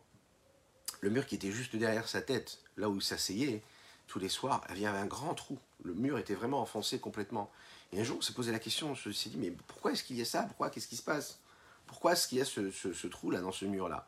le 1.01 1.09
mur 1.09 1.25
qui 1.25 1.35
était 1.35 1.51
juste 1.51 1.75
derrière 1.75 2.07
sa 2.07 2.21
tête, 2.21 2.59
là 2.77 2.89
où 2.89 2.95
il 2.95 3.03
s'asseyait, 3.03 3.61
tous 4.07 4.19
les 4.19 4.29
soirs, 4.29 4.61
il 4.71 4.79
y 4.79 4.85
avait 4.85 4.97
un 4.97 5.05
grand 5.05 5.33
trou. 5.33 5.59
Le 5.83 5.93
mur 5.93 6.17
était 6.17 6.33
vraiment 6.33 6.61
enfoncé 6.61 6.99
complètement. 6.99 7.51
Et 7.91 7.99
un 7.99 8.03
jour, 8.03 8.17
on 8.17 8.21
s'est 8.21 8.33
posé 8.33 8.51
la 8.51 8.59
question, 8.59 8.91
on 8.91 8.95
s'est 8.95 9.29
dit, 9.29 9.37
mais 9.37 9.51
pourquoi 9.51 9.91
est-ce 9.91 10.03
qu'il 10.03 10.17
y 10.17 10.21
a 10.21 10.25
ça? 10.25 10.43
Pourquoi? 10.43 10.69
Qu'est-ce 10.69 10.87
qui 10.87 10.95
se 10.95 11.03
passe? 11.03 11.39
Pourquoi 11.85 12.13
est-ce 12.13 12.27
qu'il 12.27 12.37
y 12.37 12.41
a 12.41 12.45
ce, 12.45 13.07
trou-là 13.07 13.39
dans 13.41 13.51
ce 13.51 13.65
mur-là? 13.65 14.07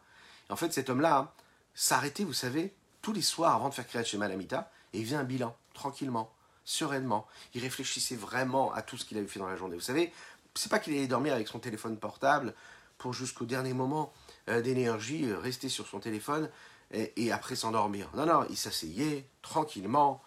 En 0.50 0.56
fait, 0.56 0.74
cet 0.74 0.90
homme-là 0.90 1.34
s'arrêtait, 1.74 2.24
vous 2.24 2.34
savez, 2.34 2.74
tous 3.02 3.14
les 3.14 3.22
soirs 3.22 3.56
avant 3.56 3.70
de 3.70 3.74
faire 3.74 3.88
créer 3.88 4.04
chez 4.04 4.18
Malamita, 4.18 4.72
et 4.94 5.00
il 5.00 5.06
faisait 5.06 5.16
un 5.16 5.24
bilan, 5.24 5.56
tranquillement, 5.74 6.34
sereinement. 6.66 7.28
Il 7.54 7.62
réfléchissait 7.62 8.16
vraiment 8.16 8.74
à 8.74 8.82
tout 8.82 8.98
ce 8.98 9.06
qu'il 9.06 9.18
avait 9.18 9.28
fait 9.28 9.40
dans 9.40 9.48
la 9.48 9.56
journée. 9.56 9.76
Vous 9.76 9.82
savez, 9.82 10.12
c'est 10.56 10.70
pas 10.70 10.80
qu'il 10.80 10.94
allait 10.94 11.08
dormir 11.08 11.34
avec 11.34 11.48
son 11.48 11.60
téléphone 11.60 11.98
portable 11.98 12.54
pour 12.98 13.14
jusqu'au 13.14 13.46
dernier 13.46 13.74
moment 13.74 14.12
euh, 14.50 14.62
d'énergie 14.62 15.26
euh, 15.26 15.40
rester 15.40 15.70
sur 15.70 15.88
son 15.88 16.00
téléphone 16.00 16.50
et, 16.92 17.32
après 17.32 17.56
s'endormir. 17.56 18.10
Non, 18.16 18.26
non, 18.26 18.46
il 18.50 18.58
s'asseyait 18.58 19.28
tranquillement. 19.42 20.22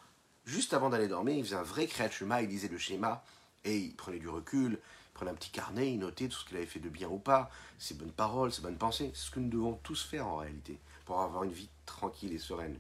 Juste 0.45 0.75
avant 0.75 0.91
d'aller 0.91 1.09
dormir, 1.09 1.37
il 1.37 1.45
faisait 1.45 1.57
un 1.57 1.63
vrai 1.63 1.87
créatuma, 1.87 2.43
il 2.43 2.49
lisait 2.49 2.69
le 2.69 2.79
schéma 2.79 3.23
et 3.65 3.77
il 3.77 3.95
prenait 3.95 4.19
du 4.19 4.29
recul, 4.29 4.73
il 4.73 5.13
prenait 5.15 5.31
un 5.31 5.35
petit 5.35 5.51
carnet, 5.51 5.93
il 5.93 5.99
notait 5.99 6.29
tout 6.29 6.39
ce 6.39 6.45
qu'il 6.45 6.57
avait 6.57 6.67
fait 6.67 6.81
de 6.81 6.89
bien 6.89 7.09
ou 7.09 7.19
pas, 7.19 7.51
ses 7.79 7.95
bonnes 7.95 8.13
paroles, 8.13 8.53
ses 8.53 8.63
bonnes 8.63 8.79
pensées. 8.79 9.13
C'est 9.15 9.27
ce 9.27 9.31
que 9.31 9.41
nous 9.41 9.49
devons 9.49 9.75
tous 9.83 10.03
faire 10.05 10.27
en 10.27 10.37
réalité 10.37 10.79
pour 11.05 11.21
avoir 11.21 11.45
une 11.45 11.53
vie 11.53 11.69
tranquille 11.87 12.33
et 12.33 12.39
sereine. 12.39 12.79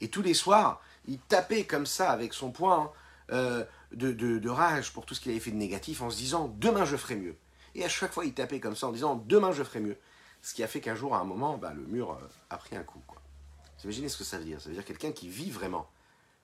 Et 0.00 0.08
tous 0.08 0.22
les 0.22 0.34
soirs, 0.34 0.82
il 1.06 1.18
tapait 1.18 1.64
comme 1.64 1.86
ça 1.86 2.10
avec 2.10 2.34
son 2.34 2.50
poing 2.50 2.92
euh, 3.32 3.64
de, 3.92 4.48
rage 4.48 4.92
pour 4.92 5.06
tout 5.06 5.14
ce 5.14 5.20
qu'il 5.20 5.32
avait 5.32 5.40
fait 5.40 5.50
de 5.50 5.56
négatif 5.56 6.02
en 6.02 6.10
se 6.10 6.16
disant 6.16 6.54
demain 6.58 6.84
je 6.84 6.96
ferai 6.96 7.16
mieux. 7.16 7.36
Et 7.74 7.84
à 7.84 7.88
chaque 7.88 8.12
fois, 8.12 8.24
il 8.24 8.32
tapait 8.32 8.60
comme 8.60 8.76
ça 8.76 8.88
en 8.88 8.92
disant 8.92 9.16
demain 9.26 9.52
je 9.52 9.62
ferai 9.62 9.80
mieux. 9.80 9.98
Ce 10.46 10.54
qui 10.54 10.62
a 10.62 10.68
fait 10.68 10.80
qu'un 10.80 10.94
jour, 10.94 11.16
à 11.16 11.18
un 11.18 11.24
moment, 11.24 11.58
bah, 11.58 11.72
le 11.74 11.84
mur 11.86 12.12
euh, 12.12 12.28
a 12.50 12.56
pris 12.56 12.76
un 12.76 12.84
coup. 12.84 13.02
Vous 13.08 13.82
imaginez 13.82 14.08
ce 14.08 14.16
que 14.16 14.22
ça 14.22 14.38
veut 14.38 14.44
dire 14.44 14.60
Ça 14.60 14.68
veut 14.68 14.76
dire 14.76 14.84
quelqu'un 14.84 15.10
qui 15.10 15.28
vit 15.28 15.50
vraiment 15.50 15.90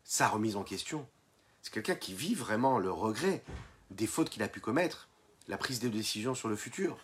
sa 0.03 0.27
remise 0.27 0.57
en 0.57 0.65
question. 0.65 1.07
C'est 1.63 1.73
quelqu'un 1.73 1.95
qui 1.95 2.13
vit 2.13 2.35
vraiment 2.35 2.81
le 2.81 2.91
regret 2.91 3.45
des 3.93 4.09
fautes 4.09 4.29
qu'il 4.29 4.43
a 4.43 4.49
pu 4.49 4.59
commettre, 4.59 5.09
la 5.47 5.57
prise 5.57 5.79
de 5.79 5.89
décision 5.89 6.35
sur 6.35 6.49
le 6.49 6.57
futur. 6.57 6.99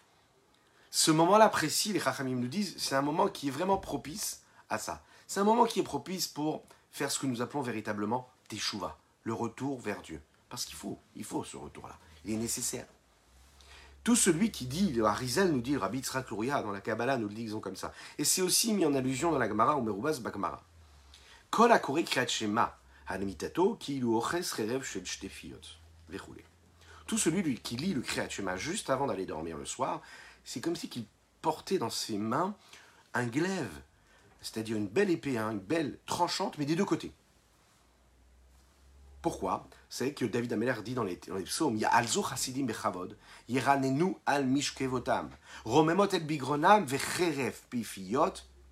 Ce 0.90 1.12
moment-là 1.12 1.48
précis, 1.48 1.92
les 1.92 2.00
Chachamim 2.00 2.34
nous 2.34 2.48
disent, 2.48 2.74
c'est 2.78 2.96
un 2.96 3.02
moment 3.02 3.28
qui 3.28 3.46
est 3.46 3.52
vraiment 3.52 3.78
propice 3.78 4.42
à 4.68 4.78
ça. 4.78 5.04
C'est 5.28 5.38
un 5.38 5.44
moment 5.44 5.66
qui 5.66 5.78
est 5.78 5.84
propice 5.84 6.26
pour 6.26 6.64
faire 6.90 7.12
ce 7.12 7.20
que 7.20 7.28
nous 7.28 7.42
appelons 7.42 7.62
véritablement 7.62 8.28
teshuva, 8.48 8.98
le 9.22 9.34
retour 9.34 9.78
vers 9.78 10.02
Dieu. 10.02 10.20
Parce 10.48 10.64
qu'il 10.64 10.74
faut, 10.74 10.98
il 11.14 11.22
faut 11.22 11.44
ce 11.44 11.58
retour-là. 11.58 11.96
Il 12.24 12.32
est 12.32 12.38
nécessaire. 12.38 12.86
Tout 14.08 14.16
celui 14.16 14.50
qui 14.50 14.64
dit, 14.64 14.94
le 14.94 15.04
Harizal 15.04 15.52
nous 15.52 15.60
dit, 15.60 15.72
le 15.72 15.80
Rabbi 15.80 16.00
dans 16.00 16.70
la 16.70 16.80
Kabbalah 16.80 17.18
nous 17.18 17.28
le 17.28 17.34
disons 17.34 17.60
comme 17.60 17.76
ça. 17.76 17.92
Et 18.16 18.24
c'est 18.24 18.40
aussi 18.40 18.72
mis 18.72 18.86
en 18.86 18.94
allusion 18.94 19.30
dans 19.30 19.38
la 19.38 19.46
Gemara 19.46 19.76
ou 19.76 19.82
Merubas 19.82 20.18
Bakmara. 20.22 20.64
Kol 21.50 21.70
hanmitato 23.06 23.74
ki 23.74 24.02
oches 24.02 24.52
rerev 24.52 24.82
shtefiot. 24.82 25.60
Tout 27.06 27.18
celui 27.18 27.60
qui 27.60 27.76
lit 27.76 27.92
le 27.92 28.00
Kriyat 28.00 28.30
Shema 28.30 28.56
juste 28.56 28.88
avant 28.88 29.08
d'aller 29.08 29.26
dormir 29.26 29.58
le 29.58 29.66
soir, 29.66 30.00
c'est 30.42 30.62
comme 30.62 30.74
si 30.74 30.88
qu'il 30.88 31.04
portait 31.42 31.76
dans 31.76 31.90
ses 31.90 32.16
mains 32.16 32.56
un 33.12 33.26
glaive, 33.26 33.82
c'est-à-dire 34.40 34.78
une 34.78 34.88
belle 34.88 35.10
épée, 35.10 35.36
hein, 35.36 35.50
une 35.50 35.60
belle 35.60 35.98
tranchante, 36.06 36.56
mais 36.56 36.64
des 36.64 36.76
deux 36.76 36.86
côtés. 36.86 37.12
Pourquoi? 39.28 39.68
C'est 39.90 40.14
que 40.14 40.24
David 40.24 40.54
Ameller 40.54 40.80
dit 40.82 40.94
dans 40.94 41.04
les, 41.04 41.16
psaumes 41.44 41.76
Il 41.76 42.64
Bechavod, 42.64 43.14
Yeranenu 43.46 44.16
al 44.24 44.48
Romemot 45.66 46.06
Bigronam, 46.06 46.86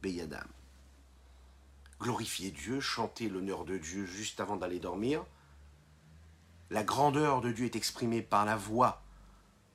Beyadam. 0.01 0.49
Glorifier 2.01 2.53
Dieu, 2.53 2.81
chanter 2.81 3.29
l'honneur 3.29 3.67
de 3.67 3.77
Dieu 3.77 4.07
juste 4.07 4.41
avant 4.41 4.57
d'aller 4.57 4.79
dormir. 4.79 5.27
La 6.71 6.83
grandeur 6.83 7.43
de 7.43 7.53
Dieu 7.53 7.67
est 7.67 7.77
exprimée 7.77 8.23
par 8.23 8.47
la 8.47 8.57
voix 8.57 9.03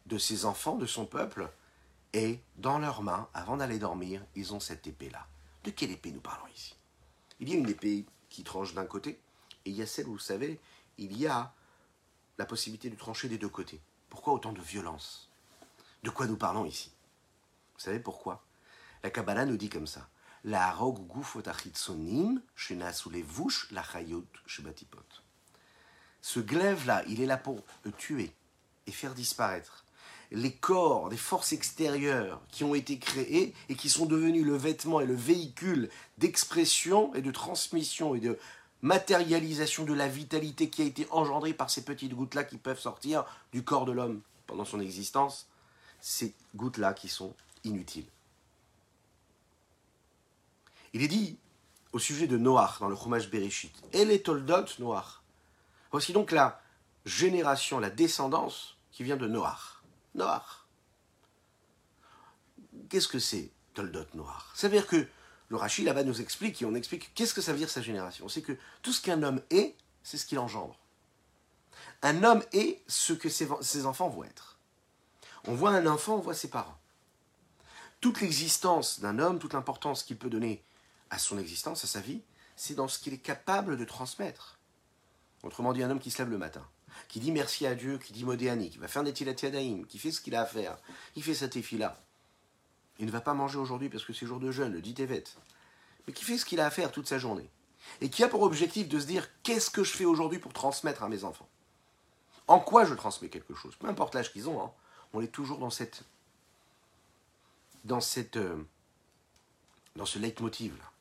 de 0.07 0.17
ses 0.17 0.45
enfants, 0.45 0.77
de 0.77 0.87
son 0.87 1.05
peuple, 1.05 1.51
et 2.13 2.39
dans 2.57 2.79
leurs 2.79 3.03
mains, 3.03 3.29
avant 3.35 3.57
d'aller 3.57 3.77
dormir, 3.77 4.25
ils 4.33 4.51
ont 4.55 4.59
cette 4.59 4.87
épée-là. 4.87 5.27
De 5.63 5.69
quelle 5.69 5.91
épée 5.91 6.11
nous 6.11 6.21
parlons 6.21 6.47
ici? 6.55 6.75
Il 7.39 7.49
y 7.49 7.53
a 7.53 7.57
une 7.57 7.69
épée 7.69 8.07
qui 8.29 8.43
tranche 8.43 8.73
d'un 8.73 8.85
côté, 8.85 9.19
et 9.65 9.69
il 9.69 9.75
y 9.75 9.81
a 9.81 9.85
celle 9.85 10.05
vous 10.05 10.19
savez, 10.19 10.59
il 11.01 11.17
y 11.17 11.27
a 11.27 11.53
la 12.37 12.45
possibilité 12.45 12.89
de 12.89 12.95
trancher 12.95 13.27
des 13.27 13.37
deux 13.37 13.49
côtés. 13.49 13.81
Pourquoi 14.09 14.33
autant 14.33 14.53
de 14.53 14.61
violence? 14.61 15.29
De 16.03 16.09
quoi 16.09 16.27
nous 16.27 16.37
parlons 16.37 16.65
ici? 16.65 16.91
Vous 17.75 17.81
savez 17.81 17.99
pourquoi? 17.99 18.43
La 19.03 19.09
Kabbalah 19.09 19.45
nous 19.45 19.57
dit 19.57 19.69
comme 19.69 19.87
ça. 19.87 20.07
La 20.43 20.75
Ce 26.21 26.39
glaive-là, 26.39 27.03
il 27.07 27.21
est 27.21 27.25
là 27.25 27.37
pour 27.37 27.63
tuer 27.97 28.33
et 28.87 28.91
faire 28.91 29.13
disparaître. 29.13 29.85
Les 30.31 30.53
corps 30.53 31.09
des 31.09 31.17
forces 31.17 31.51
extérieures 31.51 32.41
qui 32.49 32.63
ont 32.63 32.73
été 32.73 32.97
créées 32.97 33.53
et 33.69 33.75
qui 33.75 33.89
sont 33.89 34.05
devenus 34.05 34.45
le 34.45 34.55
vêtement 34.55 35.01
et 35.01 35.05
le 35.05 35.15
véhicule 35.15 35.89
d'expression 36.17 37.13
et 37.15 37.21
de 37.21 37.31
transmission 37.31 38.15
et 38.15 38.19
de 38.19 38.39
matérialisation 38.81 39.83
de 39.83 39.93
la 39.93 40.07
vitalité 40.07 40.69
qui 40.69 40.81
a 40.81 40.85
été 40.85 41.07
engendrée 41.11 41.53
par 41.53 41.69
ces 41.69 41.83
petites 41.83 42.13
gouttes-là 42.13 42.43
qui 42.43 42.57
peuvent 42.57 42.79
sortir 42.79 43.25
du 43.51 43.63
corps 43.63 43.85
de 43.85 43.91
l'homme 43.91 44.21
pendant 44.47 44.65
son 44.65 44.79
existence, 44.79 45.47
ces 45.99 46.33
gouttes-là 46.55 46.93
qui 46.93 47.07
sont 47.07 47.33
inutiles. 47.63 48.07
Il 50.93 51.03
est 51.03 51.07
dit 51.07 51.37
au 51.93 51.99
sujet 51.99 52.27
de 52.27 52.37
Noach 52.37 52.79
dans 52.79 52.87
le 52.87 52.95
Chumash 52.95 53.29
Bereshit, 53.29 53.73
et 53.93 54.05
les 54.05 54.21
Toldot 54.21 54.65
Noach. 54.79 55.21
Voici 55.91 56.13
donc 56.13 56.31
la 56.31 56.61
génération, 57.05 57.79
la 57.79 57.89
descendance 57.89 58.77
qui 58.91 59.03
vient 59.03 59.17
de 59.17 59.27
Noach. 59.27 59.81
Noach. 60.15 60.65
Qu'est-ce 62.89 63.07
que 63.07 63.19
c'est 63.19 63.51
Toldot 63.73 64.05
Noach 64.13 64.53
Ça 64.53 64.67
veut 64.67 64.73
dire 64.73 64.87
que 64.87 65.07
le 65.51 65.57
Rachid 65.57 65.83
là-bas 65.83 66.05
nous 66.05 66.21
explique, 66.21 66.61
et 66.61 66.65
on 66.65 66.75
explique 66.75 67.13
qu'est-ce 67.13 67.33
que 67.33 67.41
ça 67.41 67.51
veut 67.51 67.57
dire 67.57 67.69
sa 67.69 67.81
génération. 67.81 68.29
C'est 68.29 68.41
que 68.41 68.57
tout 68.81 68.93
ce 68.93 69.01
qu'un 69.01 69.21
homme 69.21 69.41
est, 69.49 69.75
c'est 70.01 70.17
ce 70.17 70.25
qu'il 70.25 70.39
engendre. 70.39 70.79
Un 72.03 72.23
homme 72.23 72.41
est 72.53 72.81
ce 72.87 73.11
que 73.11 73.27
ses, 73.27 73.85
enfants 73.85 74.07
vont 74.07 74.23
être. 74.23 74.57
On 75.45 75.53
voit 75.53 75.71
un 75.71 75.87
enfant, 75.87 76.15
on 76.15 76.21
voit 76.21 76.35
ses 76.35 76.49
parents. 76.49 76.77
Toute 77.99 78.21
l'existence 78.21 79.01
d'un 79.01 79.19
homme, 79.19 79.39
toute 79.39 79.51
l'importance 79.51 80.03
qu'il 80.03 80.17
peut 80.17 80.29
donner 80.29 80.63
à 81.09 81.19
son 81.19 81.37
existence, 81.37 81.83
à 81.83 81.87
sa 81.87 81.99
vie, 81.99 82.21
c'est 82.55 82.75
dans 82.75 82.87
ce 82.87 82.99
qu'il 82.99 83.13
est 83.13 83.17
capable 83.17 83.75
de 83.75 83.83
transmettre. 83.83 84.57
Autrement 85.43 85.73
dit, 85.73 85.83
un 85.83 85.91
homme 85.91 85.99
qui 85.99 86.11
se 86.11 86.19
lève 86.19 86.31
le 86.31 86.37
matin, 86.37 86.65
qui 87.09 87.19
dit 87.19 87.33
merci 87.33 87.67
à 87.67 87.75
Dieu, 87.75 87.97
qui 87.97 88.13
dit 88.13 88.23
modéani, 88.23 88.69
qui 88.69 88.77
va 88.77 88.87
faire 88.87 89.03
des 89.03 89.11
tilatiadaïm, 89.11 89.85
qui 89.85 89.99
fait 89.99 90.13
ce 90.13 90.21
qu'il 90.21 90.33
a 90.33 90.43
à 90.43 90.45
faire, 90.45 90.77
qui 91.13 91.21
fait 91.21 91.35
cette 91.35 91.57
effie-là, 91.57 92.01
il 92.99 93.05
ne 93.05 93.11
va 93.11 93.21
pas 93.21 93.33
manger 93.33 93.57
aujourd'hui 93.57 93.89
parce 93.89 94.05
que 94.05 94.13
c'est 94.13 94.25
jour 94.25 94.39
de 94.39 94.51
jeûne, 94.51 94.73
le 94.73 94.81
dit 94.81 94.93
Tevet, 94.93 95.23
mais 96.07 96.13
qui 96.13 96.23
fait 96.23 96.37
ce 96.37 96.45
qu'il 96.45 96.59
a 96.59 96.65
à 96.65 96.69
faire 96.69 96.91
toute 96.91 97.07
sa 97.07 97.17
journée, 97.17 97.49
et 97.99 98.09
qui 98.09 98.23
a 98.23 98.27
pour 98.27 98.41
objectif 98.41 98.87
de 98.87 98.99
se 98.99 99.05
dire 99.05 99.27
qu'est-ce 99.43 99.69
que 99.69 99.83
je 99.83 99.91
fais 99.91 100.05
aujourd'hui 100.05 100.39
pour 100.39 100.53
transmettre 100.53 101.03
à 101.03 101.09
mes 101.09 101.23
enfants 101.23 101.49
En 102.47 102.59
quoi 102.59 102.85
je 102.85 102.93
transmets 102.93 103.29
quelque 103.29 103.55
chose 103.55 103.75
Peu 103.75 103.87
importe 103.87 104.15
l'âge 104.15 104.31
qu'ils 104.31 104.49
ont, 104.49 104.61
hein, 104.63 104.71
on 105.13 105.21
est 105.21 105.31
toujours 105.31 105.57
dans 105.57 105.69
cette. 105.69 106.03
dans 107.83 108.01
cette. 108.01 108.37
Euh, 108.37 108.63
dans 109.95 110.05
ce 110.05 110.19
leitmotiv 110.19 110.77
là. 110.77 110.91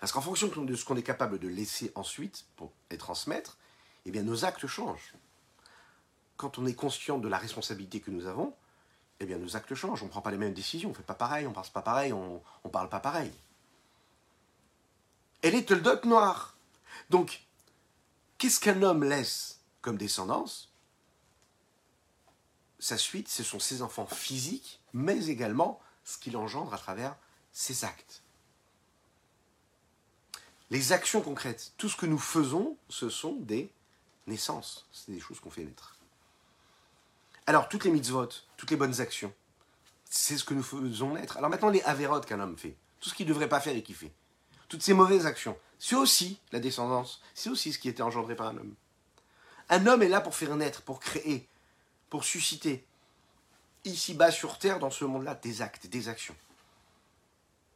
Parce 0.00 0.10
qu'en 0.10 0.20
fonction 0.20 0.48
de 0.48 0.74
ce 0.74 0.84
qu'on 0.84 0.96
est 0.96 1.02
capable 1.04 1.38
de 1.38 1.46
laisser 1.46 1.92
ensuite 1.94 2.44
pour 2.56 2.72
et 2.90 2.98
transmettre, 2.98 3.56
eh 4.04 4.10
bien 4.10 4.22
nos 4.22 4.44
actes 4.44 4.66
changent. 4.66 5.14
Quand 6.36 6.58
on 6.58 6.66
est 6.66 6.74
conscient 6.74 7.18
de 7.18 7.28
la 7.28 7.38
responsabilité 7.38 8.00
que 8.00 8.10
nous 8.10 8.26
avons, 8.26 8.52
eh 9.22 9.26
bien 9.26 9.38
nos 9.38 9.56
actes 9.56 9.74
changent. 9.74 10.02
On 10.02 10.06
ne 10.06 10.10
prend 10.10 10.20
pas 10.20 10.30
les 10.30 10.38
mêmes 10.38 10.54
décisions, 10.54 10.88
on 10.88 10.92
ne 10.92 10.96
fait 10.96 11.02
pas 11.02 11.14
pareil, 11.14 11.46
on 11.46 11.50
ne 11.50 11.54
pense 11.54 11.70
pas 11.70 11.82
pareil, 11.82 12.12
on 12.12 12.42
ne 12.64 12.70
parle 12.70 12.88
pas 12.88 13.00
pareil. 13.00 13.32
Elle 15.42 15.54
est 15.54 15.70
le 15.70 16.06
noir. 16.06 16.56
Donc, 17.10 17.42
qu'est-ce 18.38 18.60
qu'un 18.60 18.82
homme 18.82 19.04
laisse 19.04 19.60
comme 19.80 19.96
descendance? 19.96 20.70
Sa 22.78 22.98
suite, 22.98 23.28
ce 23.28 23.44
sont 23.44 23.60
ses 23.60 23.82
enfants 23.82 24.06
physiques, 24.06 24.80
mais 24.92 25.26
également 25.26 25.80
ce 26.04 26.18
qu'il 26.18 26.36
engendre 26.36 26.74
à 26.74 26.78
travers 26.78 27.16
ses 27.52 27.84
actes. 27.84 28.22
Les 30.70 30.92
actions 30.92 31.20
concrètes, 31.20 31.72
tout 31.76 31.88
ce 31.88 31.96
que 31.96 32.06
nous 32.06 32.18
faisons, 32.18 32.76
ce 32.88 33.08
sont 33.10 33.34
des 33.34 33.70
naissances, 34.26 34.86
c'est 34.92 35.12
des 35.12 35.20
choses 35.20 35.38
qu'on 35.38 35.50
fait 35.50 35.64
naître. 35.64 35.96
Alors, 37.46 37.68
toutes 37.68 37.84
les 37.84 37.90
mitzvot, 37.90 38.28
toutes 38.62 38.70
les 38.70 38.76
bonnes 38.76 39.00
actions, 39.00 39.34
c'est 40.08 40.38
ce 40.38 40.44
que 40.44 40.54
nous 40.54 40.62
faisons 40.62 41.14
naître. 41.14 41.36
Alors 41.36 41.50
maintenant, 41.50 41.68
les 41.68 41.82
avérotes 41.82 42.26
qu'un 42.26 42.38
homme 42.38 42.56
fait, 42.56 42.76
tout 43.00 43.08
ce 43.08 43.14
qu'il 43.16 43.26
ne 43.26 43.32
devrait 43.32 43.48
pas 43.48 43.58
faire 43.58 43.74
et 43.74 43.82
qu'il 43.82 43.96
fait, 43.96 44.12
toutes 44.68 44.84
ces 44.84 44.94
mauvaises 44.94 45.26
actions, 45.26 45.58
c'est 45.80 45.96
aussi 45.96 46.38
la 46.52 46.60
descendance, 46.60 47.20
c'est 47.34 47.50
aussi 47.50 47.72
ce 47.72 47.80
qui 47.80 47.88
était 47.88 48.04
engendré 48.04 48.36
par 48.36 48.46
un 48.46 48.58
homme. 48.58 48.76
Un 49.68 49.84
homme 49.88 50.04
est 50.04 50.08
là 50.08 50.20
pour 50.20 50.36
faire 50.36 50.54
naître, 50.54 50.82
pour 50.82 51.00
créer, 51.00 51.48
pour 52.08 52.22
susciter. 52.22 52.86
ici-bas 53.84 54.30
sur 54.30 54.56
Terre, 54.60 54.78
dans 54.78 54.92
ce 54.92 55.04
monde-là, 55.04 55.34
des 55.34 55.60
actes, 55.60 55.88
des 55.88 56.08
actions. 56.08 56.36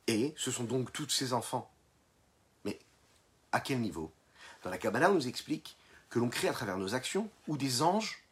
Et 0.06 0.34
ce 0.36 0.52
sont 0.52 0.62
donc 0.62 0.92
tous 0.92 1.08
ces 1.08 1.32
enfants. 1.32 1.68
Mais 2.64 2.78
à 3.50 3.58
quel 3.58 3.80
niveau? 3.80 4.12
Dans 4.62 4.70
la 4.70 4.78
Kabbalah, 4.78 5.10
on 5.10 5.14
nous 5.14 5.26
explique 5.26 5.76
que 6.10 6.20
l'on 6.20 6.28
crée 6.28 6.46
à 6.46 6.52
travers 6.52 6.78
nos 6.78 6.94
actions, 6.94 7.28
ou 7.48 7.56
des 7.56 7.82
anges, 7.82 8.22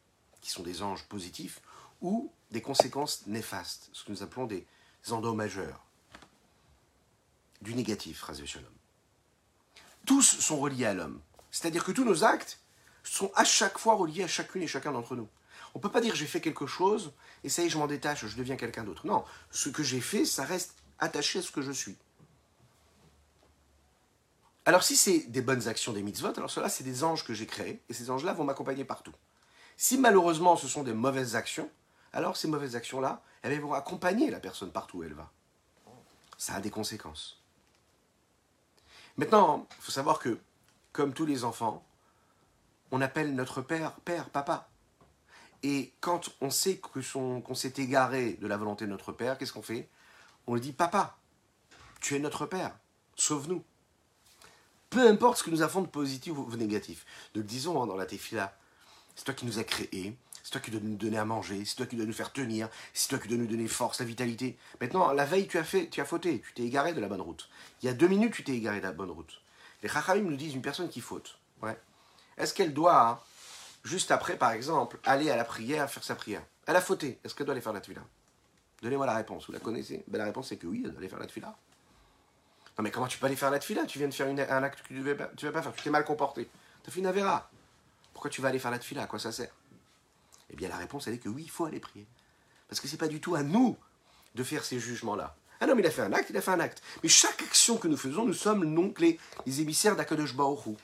qui 0.41 0.51
sont 0.51 0.63
des 0.63 0.83
anges 0.83 1.03
positifs, 1.07 1.61
ou 2.01 2.31
des 2.55 2.63
conséquences 2.63 3.27
néfastes, 3.27 3.91
ce 3.93 4.05
que 4.05 4.13
nous 4.13 4.23
appelons 4.23 4.47
des 4.47 4.65
endommageurs, 5.11 5.85
du 7.61 7.75
négatif, 7.75 8.23
Razé 8.23 8.47
Shalom. 8.47 8.71
Tous 10.07 10.23
sont 10.23 10.59
reliés 10.59 10.87
à 10.87 10.95
l'homme. 10.95 11.21
C'est-à-dire 11.51 11.85
que 11.85 11.91
tous 11.91 12.05
nos 12.05 12.23
actes 12.23 12.61
sont 13.03 13.33
à 13.35 13.45
chaque 13.45 13.77
fois 13.77 13.95
reliés 13.97 14.23
à 14.23 14.29
chacune 14.29 14.63
et 14.63 14.69
chacun 14.69 14.93
d'entre 14.93 15.17
nous. 15.17 15.29
On 15.75 15.81
ne 15.81 15.83
peut 15.83 15.91
pas 15.91 16.01
dire 16.01 16.15
j'ai 16.15 16.27
fait 16.27 16.41
quelque 16.41 16.67
chose 16.67 17.13
et 17.43 17.49
ça 17.49 17.63
y 17.63 17.67
est, 17.67 17.69
je 17.71 17.77
m'en 17.77 17.89
détache, 17.89 18.25
je 18.25 18.37
deviens 18.37 18.57
quelqu'un 18.57 18.85
d'autre. 18.85 19.05
Non, 19.05 19.25
ce 19.51 19.69
que 19.69 19.83
j'ai 19.83 20.01
fait, 20.01 20.25
ça 20.25 20.45
reste 20.45 20.77
attaché 21.01 21.41
à 21.41 21.43
ce 21.43 21.51
que 21.51 21.61
je 21.61 21.73
suis. 21.73 21.97
Alors 24.65 24.85
si 24.85 24.95
c'est 24.95 25.31
des 25.31 25.43
bonnes 25.43 25.67
actions, 25.67 25.93
des 25.93 26.03
mitzvot, 26.03 26.37
alors 26.37 26.51
cela 26.51 26.69
c'est 26.69 26.85
des 26.85 27.03
anges 27.03 27.25
que 27.25 27.35
j'ai 27.35 27.47
créés 27.47 27.83
et 27.89 27.95
ces 27.95 28.11
anges-là 28.11 28.33
vont 28.33 28.45
m'accompagner 28.45 28.85
partout. 28.85 29.13
Si 29.77 29.99
malheureusement 29.99 30.57
ce 30.57 30.69
sont 30.69 30.85
des 30.85 30.95
mauvaises 30.95 31.35
actions, 31.35 31.69
alors 32.15 32.37
ces 32.37 32.49
mauvaises 32.49 32.77
actions-là, 32.77 33.23
elles 33.43 33.61
vont 33.61 33.75
accompagner 33.75 34.31
la 34.31 34.41
personne 34.41 34.71
partout 34.71 34.99
où 34.99 35.03
elle 35.03 35.13
va. 35.13 35.31
Ça 36.39 36.55
a 36.55 36.61
des 36.61 36.71
conséquences. 36.71 37.41
Maintenant, 39.17 39.67
il 39.79 39.83
faut 39.83 39.93
savoir 39.93 40.19
que, 40.19 40.39
comme 40.93 41.13
tous 41.13 41.27
les 41.27 41.45
enfants, 41.45 41.85
on 42.91 43.01
appelle 43.01 43.35
notre 43.35 43.61
père 43.61 43.93
père, 44.05 44.31
papa. 44.31 44.69
Et 45.63 45.93
quand 46.01 46.31
on 46.41 46.51
sait 46.51 46.79
qu'on 46.79 47.55
s'est 47.55 47.75
égaré 47.79 48.35
de 48.35 48.47
la 48.47 48.57
volonté 48.57 48.85
de 48.85 48.91
notre 48.91 49.13
père, 49.13 49.37
qu'est-ce 49.37 49.53
qu'on 49.53 49.63
fait? 49.63 49.89
On 50.47 50.55
lui 50.55 50.61
dit 50.61 50.73
papa, 50.73 51.19
tu 52.01 52.15
es 52.15 52.19
notre 52.19 52.47
père, 52.47 52.77
sauve-nous. 53.17 53.65
Peu 54.91 55.09
importe 55.09 55.39
ce 55.39 55.43
que 55.43 55.51
nous 55.51 55.63
avons 55.63 55.83
de 55.83 55.89
positif 55.89 56.37
ou 56.37 56.45
de 56.51 56.57
négatif. 56.57 57.07
Donc 57.35 57.45
disons 57.45 57.83
hein, 57.83 57.87
dans 57.87 57.97
la 57.97 58.07
tefila, 58.07 58.57
c'est 59.17 59.25
toi 59.25 59.35
qui 59.35 59.47
nous 59.47 59.59
as 59.59 59.65
créés, 59.65 60.17
c'est 60.45 60.51
toi 60.51 60.61
qui 60.61 60.71
dois 60.71 60.81
nous 60.81 60.97
donner 60.97 61.17
à 61.17 61.25
manger, 61.25 61.65
c'est 61.65 61.75
toi 61.75 61.87
qui 61.87 61.97
dois 61.97 62.05
nous 62.05 62.13
faire 62.13 62.31
tenir, 62.31 62.69
c'est 62.93 63.09
toi 63.09 63.19
qui 63.19 63.29
dois 63.29 63.39
nous 63.39 63.47
donner 63.47 63.67
force, 63.67 63.99
la 63.99 64.05
vitalité. 64.05 64.59
Maintenant, 64.79 65.11
la 65.13 65.25
veille, 65.25 65.49
tu 65.49 65.57
as 65.57 65.65
fait, 65.65 65.89
tu 65.89 66.03
as 66.03 66.05
fauté, 66.05 66.43
tu 66.47 66.53
t'es 66.53 66.63
égaré 66.63 66.93
de 66.93 67.01
la 67.01 67.09
bonne 67.09 67.23
route. 67.23 67.49
Il 67.83 67.87
y 67.87 67.89
a 67.89 67.95
deux 67.95 68.09
minutes, 68.09 68.35
tu 68.35 68.45
t'es 68.45 68.53
égaré 68.53 68.79
de 68.79 68.85
la 68.85 68.93
bonne 68.93 69.11
route. 69.11 69.41
Les 69.83 69.89
Chachamim 69.89 70.29
nous 70.29 70.37
disent 70.37 70.55
une 70.55 70.63
personne 70.63 70.91
qui 70.91 71.01
faute. 71.01 71.39
Ouais. 71.63 71.77
Est-ce 72.37 72.53
qu'elle 72.53 72.75
doit, 72.75 73.25
juste 73.85 74.11
après, 74.11 74.37
par 74.37 74.53
exemple, 74.53 74.99
aller 75.05 75.31
à 75.31 75.37
la 75.37 75.45
prière, 75.45 75.91
faire 75.91 76.05
sa 76.05 76.15
prière? 76.15 76.43
Elle 76.67 76.77
a 76.77 76.83
fauté. 76.83 77.19
Est-ce 77.25 77.35
qu'elle 77.35 77.47
doit 77.47 77.55
aller 77.55 77.63
faire 77.63 77.73
la 77.73 77.81
tefila? 77.81 78.03
Donnez-moi 78.83 79.07
la 79.07 79.15
réponse. 79.17 79.47
Vous 79.47 79.53
la 79.53 79.61
connaissez? 79.61 80.05
Ben, 80.09 80.19
La 80.19 80.25
réponse 80.25 80.49
c'est 80.49 80.59
que 80.59 80.67
oui, 80.67 80.83
elle 80.85 80.91
doit 80.91 80.99
aller 80.99 81.09
faire 81.09 81.19
la 81.19 81.27
tefila. 81.27 81.57
Non 82.77 82.83
mais 82.83 82.91
comment 82.91 83.07
tu 83.07 83.19
peux 83.19 83.27
aller 83.27 83.37
faire 83.37 83.51
la 83.51 83.61
tefila? 83.61 83.87
Tu 83.87 83.99
viens 83.99 84.09
de 84.09 84.15
faire 84.15 84.27
un 84.29 84.63
acte 84.63 84.83
que 84.83 84.89
tu 84.89 84.95
ne 84.95 85.03
vas, 85.13 85.15
pas 85.15 85.63
faire. 85.63 85.73
Tu 85.73 85.83
t'es 85.83 85.91
mal 85.91 86.05
comporté. 86.05 86.51
Tu 86.83 86.91
as 86.91 86.93
fait 86.93 87.01
une 87.01 87.07
avéra. 87.07 87.51
Pourquoi 88.13 88.31
tu 88.31 88.43
vas 88.43 88.49
aller 88.49 88.59
faire 88.59 88.71
la 88.71 88.79
tefila? 88.79 89.05
À 89.05 89.07
quoi 89.07 89.19
ça 89.19 89.33
sert? 89.33 89.55
Eh 90.55 90.57
bien, 90.57 90.69
la 90.69 90.77
réponse, 90.77 91.09
elle 91.09 91.15
est 91.15 91.19
que 91.19 91.29
oui, 91.29 91.43
il 91.45 91.51
faut 91.51 91.65
aller 91.65 91.81
prier. 91.81 92.07
Parce 92.69 92.81
que 92.81 92.87
ce 92.87 92.93
n'est 92.93 92.99
pas 92.99 93.09
du 93.09 93.21
tout 93.21 93.35
à 93.35 93.43
nous 93.43 93.77
de 94.35 94.45
faire 94.45 94.65
ces 94.65 94.79
jugements-là. 94.79 95.37
Un 95.61 95.69
homme, 95.69 95.81
il 95.81 95.87
a 95.87 95.91
fait 95.91 96.03
un 96.03 96.13
acte, 96.13 96.31
il 96.31 96.37
a 96.37 96.41
fait 96.41 96.53
un 96.53 96.61
acte. 96.61 96.81
Mais 97.03 97.09
chaque 97.09 97.43
action 97.43 97.77
que 97.77 97.89
nous 97.89 97.97
faisons, 97.97 98.25
nous 98.25 98.33
sommes 98.33 98.75
donc 98.75 99.01
les, 99.01 99.19
les 99.47 99.61
émissaires 99.61 99.97
d'Akadosh 99.97 100.35
Baoru. 100.35 100.75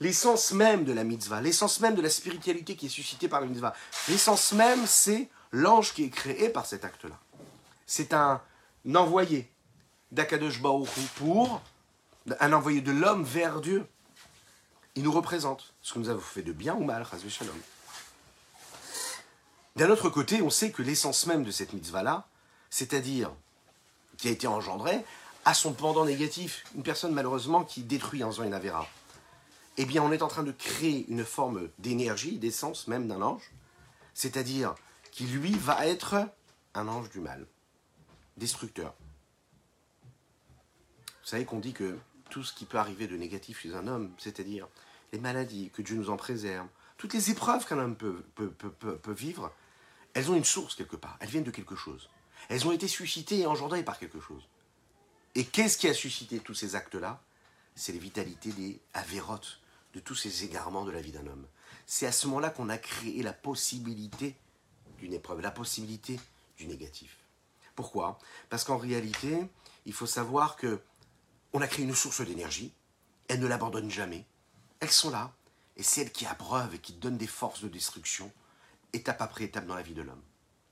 L'essence 0.00 0.52
même 0.52 0.84
de 0.84 0.92
la 0.92 1.04
mitzvah, 1.04 1.40
l'essence 1.40 1.80
même 1.80 1.94
de 1.94 2.02
la 2.02 2.10
spiritualité 2.10 2.76
qui 2.76 2.86
est 2.86 2.90
suscitée 2.90 3.28
par 3.28 3.40
la 3.40 3.46
mitzvah, 3.46 3.74
l'essence 4.08 4.52
même, 4.52 4.86
c'est 4.86 5.28
l'ange 5.52 5.94
qui 5.94 6.04
est 6.04 6.10
créé 6.10 6.48
par 6.48 6.66
cet 6.66 6.84
acte-là. 6.84 7.18
C'est 7.86 8.12
un 8.12 8.40
envoyé 8.94 9.48
d'Akadosh 10.10 10.60
Baoru 10.60 11.02
pour 11.16 11.62
un 12.40 12.52
envoyé 12.52 12.80
de 12.80 12.92
l'homme 12.92 13.24
vers 13.24 13.60
Dieu. 13.60 13.86
Il 14.94 15.04
nous 15.04 15.12
représente 15.12 15.74
ce 15.82 15.94
que 15.94 15.98
nous 16.00 16.08
avons 16.08 16.20
fait 16.20 16.42
de 16.42 16.52
bien 16.52 16.74
ou 16.74 16.84
mal, 16.84 17.06
Shalom. 17.28 17.54
D'un 19.78 19.90
autre 19.90 20.10
côté, 20.10 20.42
on 20.42 20.50
sait 20.50 20.72
que 20.72 20.82
l'essence 20.82 21.26
même 21.26 21.44
de 21.44 21.52
cette 21.52 21.72
mitzvah-là, 21.72 22.26
c'est-à-dire 22.68 23.30
qui 24.16 24.26
a 24.26 24.32
été 24.32 24.48
engendrée, 24.48 25.04
a 25.44 25.54
son 25.54 25.72
pendant 25.72 26.04
négatif. 26.04 26.64
Une 26.74 26.82
personne 26.82 27.14
malheureusement 27.14 27.62
qui 27.62 27.84
détruit 27.84 28.24
en 28.24 28.32
faisant 28.32 28.42
une. 28.42 28.58
Eh 29.76 29.84
bien, 29.84 30.02
on 30.02 30.10
est 30.10 30.22
en 30.22 30.26
train 30.26 30.42
de 30.42 30.50
créer 30.50 31.06
une 31.08 31.24
forme 31.24 31.68
d'énergie, 31.78 32.38
d'essence 32.38 32.88
même 32.88 33.06
d'un 33.06 33.22
ange, 33.22 33.52
c'est-à-dire 34.14 34.74
qui 35.12 35.26
lui 35.26 35.52
va 35.52 35.86
être 35.86 36.26
un 36.74 36.88
ange 36.88 37.08
du 37.10 37.20
mal, 37.20 37.46
destructeur. 38.36 38.94
Vous 41.06 41.28
savez 41.28 41.44
qu'on 41.44 41.60
dit 41.60 41.72
que 41.72 41.96
tout 42.30 42.42
ce 42.42 42.52
qui 42.52 42.64
peut 42.64 42.78
arriver 42.78 43.06
de 43.06 43.16
négatif 43.16 43.60
chez 43.60 43.76
un 43.76 43.86
homme, 43.86 44.10
c'est-à-dire 44.18 44.66
les 45.12 45.20
maladies, 45.20 45.70
que 45.72 45.82
Dieu 45.82 45.94
nous 45.94 46.10
en 46.10 46.16
préserve, 46.16 46.66
toutes 46.96 47.14
les 47.14 47.30
épreuves 47.30 47.64
qu'un 47.64 47.78
homme 47.78 47.94
peut 47.94 48.24
vivre, 49.12 49.52
elles 50.18 50.32
ont 50.32 50.34
une 50.34 50.44
source 50.44 50.74
quelque 50.74 50.96
part, 50.96 51.16
elles 51.20 51.28
viennent 51.28 51.44
de 51.44 51.52
quelque 51.52 51.76
chose. 51.76 52.10
Elles 52.48 52.66
ont 52.66 52.72
été 52.72 52.88
suscitées 52.88 53.38
et 53.38 53.46
engendrées 53.46 53.84
par 53.84 54.00
quelque 54.00 54.18
chose. 54.20 54.48
Et 55.36 55.44
qu'est-ce 55.44 55.78
qui 55.78 55.86
a 55.86 55.94
suscité 55.94 56.40
tous 56.40 56.54
ces 56.54 56.74
actes-là? 56.74 57.22
C'est 57.76 57.92
les 57.92 58.00
vitalités 58.00 58.50
des 58.50 58.80
avérotes, 58.94 59.60
de 59.94 60.00
tous 60.00 60.16
ces 60.16 60.42
égarements 60.42 60.84
de 60.84 60.90
la 60.90 61.00
vie 61.00 61.12
d'un 61.12 61.28
homme. 61.28 61.46
C'est 61.86 62.06
à 62.06 62.10
ce 62.10 62.26
moment-là 62.26 62.50
qu'on 62.50 62.68
a 62.68 62.78
créé 62.78 63.22
la 63.22 63.32
possibilité 63.32 64.34
d'une 64.98 65.12
épreuve, 65.12 65.40
la 65.40 65.52
possibilité 65.52 66.18
du 66.56 66.66
négatif. 66.66 67.18
Pourquoi? 67.76 68.18
Parce 68.50 68.64
qu'en 68.64 68.76
réalité, 68.76 69.38
il 69.86 69.92
faut 69.92 70.06
savoir 70.06 70.56
que 70.56 70.80
on 71.52 71.60
a 71.60 71.68
créé 71.68 71.84
une 71.84 71.94
source 71.94 72.22
d'énergie, 72.22 72.72
elles 73.28 73.38
ne 73.38 73.46
l'abandonnent 73.46 73.88
jamais, 73.88 74.26
elles 74.80 74.90
sont 74.90 75.10
là, 75.10 75.32
et 75.76 75.84
c'est 75.84 76.00
elles 76.00 76.12
qui 76.12 76.26
abreuvent 76.26 76.74
et 76.74 76.80
qui 76.80 76.94
donnent 76.94 77.18
des 77.18 77.28
forces 77.28 77.62
de 77.62 77.68
destruction 77.68 78.32
étape 78.92 79.20
après 79.20 79.44
étape 79.44 79.66
dans 79.66 79.74
la 79.74 79.82
vie 79.82 79.94
de 79.94 80.02
l'homme. 80.02 80.22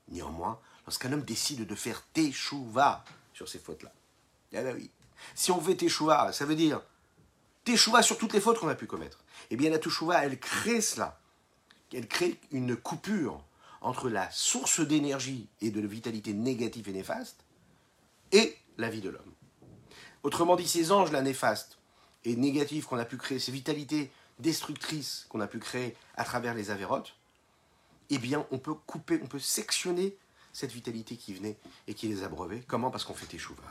Néanmoins, 0.09 0.59
lorsqu'un 0.85 1.11
homme 1.11 1.23
décide 1.23 1.65
de 1.65 1.75
faire 1.75 2.03
teshuva 2.13 3.03
sur 3.33 3.47
ces 3.47 3.59
fautes-là, 3.59 3.91
eh 4.53 4.61
ben 4.61 4.75
oui. 4.75 4.89
Si 5.35 5.51
on 5.51 5.59
fait 5.59 5.75
teshuva, 5.75 6.31
ça 6.31 6.45
veut 6.45 6.55
dire 6.55 6.81
teshuva 7.63 8.01
sur 8.01 8.17
toutes 8.17 8.33
les 8.33 8.39
fautes 8.39 8.59
qu'on 8.59 8.69
a 8.69 8.75
pu 8.75 8.87
commettre. 8.87 9.23
Eh 9.49 9.57
bien, 9.57 9.69
la 9.69 9.79
teshuva, 9.79 10.23
elle 10.23 10.39
crée 10.39 10.81
cela. 10.81 11.19
Elle 11.93 12.07
crée 12.07 12.39
une 12.51 12.75
coupure 12.75 13.43
entre 13.81 14.09
la 14.09 14.29
source 14.31 14.79
d'énergie 14.79 15.47
et 15.61 15.71
de 15.71 15.85
vitalité 15.85 16.33
négative 16.33 16.89
et 16.89 16.93
néfaste 16.93 17.43
et 18.31 18.55
la 18.77 18.89
vie 18.89 19.01
de 19.01 19.09
l'homme. 19.09 19.33
Autrement 20.23 20.55
dit, 20.55 20.67
ces 20.67 20.91
anges, 20.91 21.11
la 21.11 21.21
néfaste 21.21 21.77
et 22.25 22.35
négative 22.35 22.85
qu'on 22.85 22.97
a 22.97 23.05
pu 23.05 23.17
créer, 23.17 23.39
ces 23.39 23.51
vitalités 23.51 24.11
destructrices 24.39 25.25
qu'on 25.29 25.39
a 25.39 25.47
pu 25.47 25.59
créer 25.59 25.95
à 26.15 26.23
travers 26.23 26.53
les 26.53 26.69
avérotes, 26.69 27.15
eh 28.09 28.17
bien, 28.17 28.45
on 28.51 28.57
peut 28.57 28.73
couper, 28.73 29.19
on 29.23 29.27
peut 29.27 29.39
sectionner 29.39 30.15
cette 30.53 30.71
vitalité 30.71 31.17
qui 31.17 31.33
venait 31.33 31.57
et 31.87 31.93
qui 31.93 32.07
les 32.07 32.23
abreuvait. 32.23 32.63
Comment? 32.67 32.89
Parce 32.89 33.03
qu'on 33.03 33.13
fait 33.13 33.33
échouva. 33.33 33.63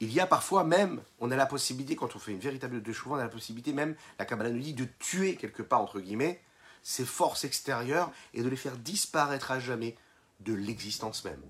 Il 0.00 0.12
y 0.12 0.20
a 0.20 0.26
parfois 0.26 0.62
même, 0.62 1.00
on 1.18 1.30
a 1.30 1.36
la 1.36 1.46
possibilité, 1.46 1.96
quand 1.96 2.14
on 2.14 2.18
fait 2.18 2.32
une 2.32 2.38
véritable 2.38 2.82
teshuva, 2.82 3.16
on 3.16 3.18
a 3.18 3.24
la 3.24 3.28
possibilité 3.28 3.72
même, 3.72 3.96
la 4.18 4.24
Kabbalah 4.24 4.50
nous 4.50 4.60
dit, 4.60 4.74
de 4.74 4.86
tuer 4.98 5.36
quelque 5.36 5.62
part, 5.62 5.80
entre 5.80 6.00
guillemets, 6.00 6.40
ces 6.82 7.04
forces 7.04 7.44
extérieures 7.44 8.12
et 8.34 8.42
de 8.42 8.48
les 8.48 8.56
faire 8.56 8.76
disparaître 8.76 9.50
à 9.50 9.58
jamais 9.58 9.96
de 10.40 10.54
l'existence 10.54 11.24
même. 11.24 11.42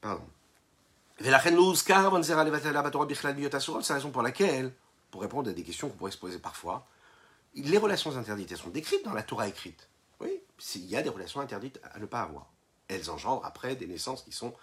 Pardon. 0.00 0.24
C'est 1.20 1.30
la 1.30 1.38
raison 1.38 1.72
pour 4.10 4.22
laquelle, 4.22 4.72
pour 5.10 5.22
répondre 5.22 5.50
à 5.50 5.52
des 5.52 5.62
questions 5.62 5.88
qu'on 5.88 5.96
pourrait 5.96 6.10
se 6.10 6.18
poser 6.18 6.38
parfois, 6.38 6.86
les 7.54 7.78
relations 7.78 8.16
interdites, 8.16 8.50
elles 8.52 8.58
sont 8.58 8.70
décrites 8.70 9.04
dans 9.04 9.12
la 9.12 9.22
Torah 9.22 9.48
écrite. 9.48 9.88
Oui, 10.20 10.40
il 10.74 10.86
y 10.86 10.96
a 10.96 11.02
des 11.02 11.08
relations 11.08 11.40
interdites 11.40 11.80
à 11.92 11.98
ne 11.98 12.06
pas 12.06 12.22
avoir. 12.22 12.50
Elles 12.88 13.10
engendrent 13.10 13.44
après 13.44 13.76
des 13.76 13.86
naissances 13.86 14.22
qui 14.22 14.32
sont 14.32 14.54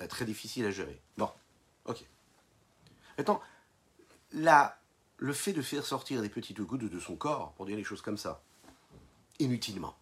euh, 0.00 0.06
très 0.06 0.24
difficiles 0.24 0.66
à 0.66 0.70
gérer. 0.70 1.00
Bon, 1.16 1.30
ok. 1.86 2.04
Maintenant, 3.18 3.40
là, 4.32 4.78
le 5.16 5.32
fait 5.32 5.52
de 5.52 5.62
faire 5.62 5.84
sortir 5.84 6.20
des 6.22 6.28
petites 6.28 6.60
gouttes 6.60 6.84
de 6.84 7.00
son 7.00 7.16
corps, 7.16 7.52
pour 7.52 7.66
dire 7.66 7.76
les 7.76 7.84
choses 7.84 8.02
comme 8.02 8.18
ça, 8.18 8.42
inutilement, 9.38 9.96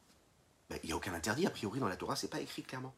ben, 0.70 0.78
il 0.82 0.86
n'y 0.88 0.92
a 0.92 0.96
aucun 0.96 1.14
interdit, 1.14 1.46
a 1.46 1.50
priori, 1.50 1.80
dans 1.80 1.88
la 1.88 1.96
Torah, 1.96 2.16
c'est 2.16 2.28
pas 2.28 2.40
écrit 2.40 2.62
clairement. 2.62 2.94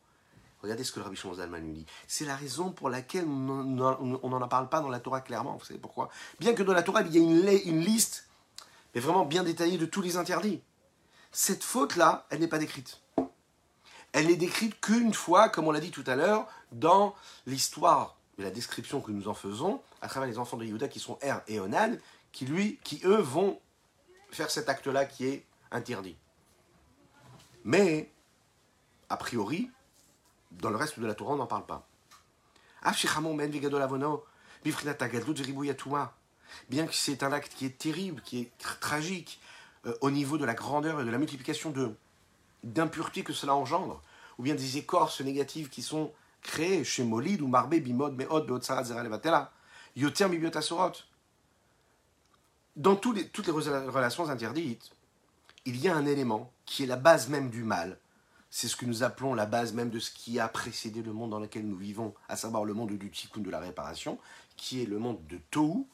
Regardez 0.62 0.84
ce 0.84 0.92
que 0.92 0.98
le 0.98 1.04
Rabbi 1.04 1.16
Shimon 1.16 1.34
Zalman 1.34 1.60
nous 1.60 1.74
dit. 1.74 1.86
C'est 2.08 2.24
la 2.24 2.34
raison 2.34 2.72
pour 2.72 2.88
laquelle 2.88 3.26
on 3.26 4.28
n'en 4.28 4.48
parle 4.48 4.70
pas 4.70 4.80
dans 4.80 4.88
la 4.88 5.00
Torah 5.00 5.20
clairement. 5.20 5.56
Vous 5.56 5.64
savez 5.64 5.78
pourquoi? 5.78 6.08
Bien 6.40 6.54
que 6.54 6.62
dans 6.62 6.72
la 6.72 6.82
Torah, 6.82 7.02
il 7.02 7.14
y 7.14 7.18
a 7.18 7.20
une 7.20 7.80
liste 7.80 8.25
est 8.94 9.00
vraiment 9.00 9.24
bien 9.24 9.42
détaillé 9.42 9.78
de 9.78 9.86
tous 9.86 10.02
les 10.02 10.16
interdits. 10.16 10.62
Cette 11.32 11.64
faute-là, 11.64 12.26
elle 12.30 12.40
n'est 12.40 12.48
pas 12.48 12.58
décrite. 12.58 13.00
Elle 14.12 14.28
n'est 14.28 14.36
décrite 14.36 14.80
qu'une 14.80 15.12
fois, 15.12 15.48
comme 15.48 15.68
on 15.68 15.72
l'a 15.72 15.80
dit 15.80 15.90
tout 15.90 16.04
à 16.06 16.16
l'heure, 16.16 16.48
dans 16.72 17.14
l'histoire 17.46 18.16
et 18.38 18.42
la 18.42 18.50
description 18.50 19.00
que 19.00 19.10
nous 19.10 19.28
en 19.28 19.34
faisons, 19.34 19.82
à 20.00 20.08
travers 20.08 20.28
les 20.28 20.38
enfants 20.38 20.56
de 20.56 20.64
Yehuda 20.64 20.88
qui 20.88 21.00
sont 21.00 21.18
Er 21.20 21.36
et 21.48 21.60
Onan, 21.60 21.96
qui, 22.32 22.46
lui, 22.46 22.78
qui 22.84 23.00
eux 23.04 23.20
vont 23.20 23.60
faire 24.30 24.50
cet 24.50 24.68
acte-là 24.68 25.04
qui 25.04 25.26
est 25.26 25.44
interdit. 25.70 26.16
Mais, 27.64 28.10
a 29.08 29.16
priori, 29.16 29.70
dans 30.52 30.70
le 30.70 30.76
reste 30.76 30.98
de 30.98 31.06
la 31.06 31.14
Torah, 31.14 31.34
on 31.34 31.36
n'en 31.36 31.46
parle 31.46 31.66
pas. 31.66 31.86
Bien 36.68 36.86
que 36.86 36.94
c'est 36.94 37.22
un 37.22 37.32
acte 37.32 37.54
qui 37.54 37.66
est 37.66 37.78
terrible, 37.78 38.20
qui 38.22 38.40
est 38.40 38.50
tragique, 38.58 39.40
euh, 39.86 39.94
au 40.00 40.10
niveau 40.10 40.38
de 40.38 40.44
la 40.44 40.54
grandeur 40.54 41.00
et 41.00 41.04
de 41.04 41.10
la 41.10 41.18
multiplication 41.18 41.70
de 41.70 41.94
d'impuretés 42.64 43.22
que 43.22 43.32
cela 43.32 43.54
engendre, 43.54 44.02
ou 44.38 44.42
bien 44.42 44.54
des 44.54 44.76
écorces 44.76 45.20
négatives 45.20 45.68
qui 45.68 45.82
sont 45.82 46.12
créées 46.42 46.82
chez 46.84 47.04
Molid 47.04 47.40
ou 47.40 47.46
Marbé, 47.46 47.80
Bimod, 47.80 48.16
Meod, 48.16 48.46
Beotsarat, 48.46 48.84
Zeralevatela, 48.84 49.52
Yoter, 49.94 50.28
Mibiotasorot. 50.28 50.92
Dans 52.74 52.96
toutes 52.96 53.16
les, 53.16 53.28
toutes 53.28 53.46
les 53.46 53.52
relations 53.52 54.28
interdites, 54.28 54.90
il 55.64 55.76
y 55.78 55.88
a 55.88 55.96
un 55.96 56.06
élément 56.06 56.52
qui 56.64 56.84
est 56.84 56.86
la 56.86 56.96
base 56.96 57.28
même 57.28 57.50
du 57.50 57.62
mal. 57.62 57.98
C'est 58.50 58.68
ce 58.68 58.76
que 58.76 58.86
nous 58.86 59.02
appelons 59.02 59.34
la 59.34 59.46
base 59.46 59.72
même 59.72 59.90
de 59.90 59.98
ce 59.98 60.10
qui 60.10 60.38
a 60.38 60.48
précédé 60.48 61.02
le 61.02 61.12
monde 61.12 61.30
dans 61.30 61.40
lequel 61.40 61.66
nous 61.66 61.76
vivons, 61.76 62.14
à 62.28 62.36
savoir 62.36 62.64
le 62.64 62.74
monde 62.74 62.90
du 62.96 63.10
tikkun, 63.10 63.40
de 63.40 63.50
la 63.50 63.60
réparation, 63.60 64.18
qui 64.56 64.82
est 64.82 64.86
le 64.86 64.98
monde 64.98 65.18
de 65.28 65.38
Tohu, 65.50 65.86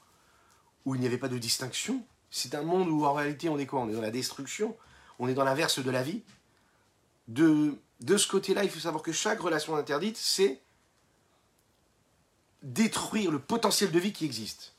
où 0.84 0.94
il 0.94 1.00
n'y 1.00 1.06
avait 1.06 1.18
pas 1.18 1.28
de 1.28 1.38
distinction. 1.38 2.04
C'est 2.30 2.54
un 2.54 2.62
monde 2.62 2.88
où 2.88 3.04
en 3.04 3.12
réalité 3.12 3.48
on 3.48 3.58
est 3.58 3.66
quoi? 3.66 3.80
On 3.80 3.88
est 3.88 3.94
dans 3.94 4.00
la 4.00 4.10
destruction, 4.10 4.76
on 5.18 5.28
est 5.28 5.34
dans 5.34 5.44
l'inverse 5.44 5.78
de 5.78 5.90
la 5.90 6.02
vie. 6.02 6.22
De, 7.28 7.78
de 8.00 8.16
ce 8.16 8.26
côté-là, 8.26 8.64
il 8.64 8.70
faut 8.70 8.80
savoir 8.80 9.02
que 9.02 9.12
chaque 9.12 9.40
relation 9.40 9.76
interdite, 9.76 10.16
c'est 10.16 10.60
détruire 12.62 13.30
le 13.30 13.38
potentiel 13.38 13.90
de 13.90 13.98
vie 13.98 14.12
qui 14.12 14.24
existe. 14.24 14.74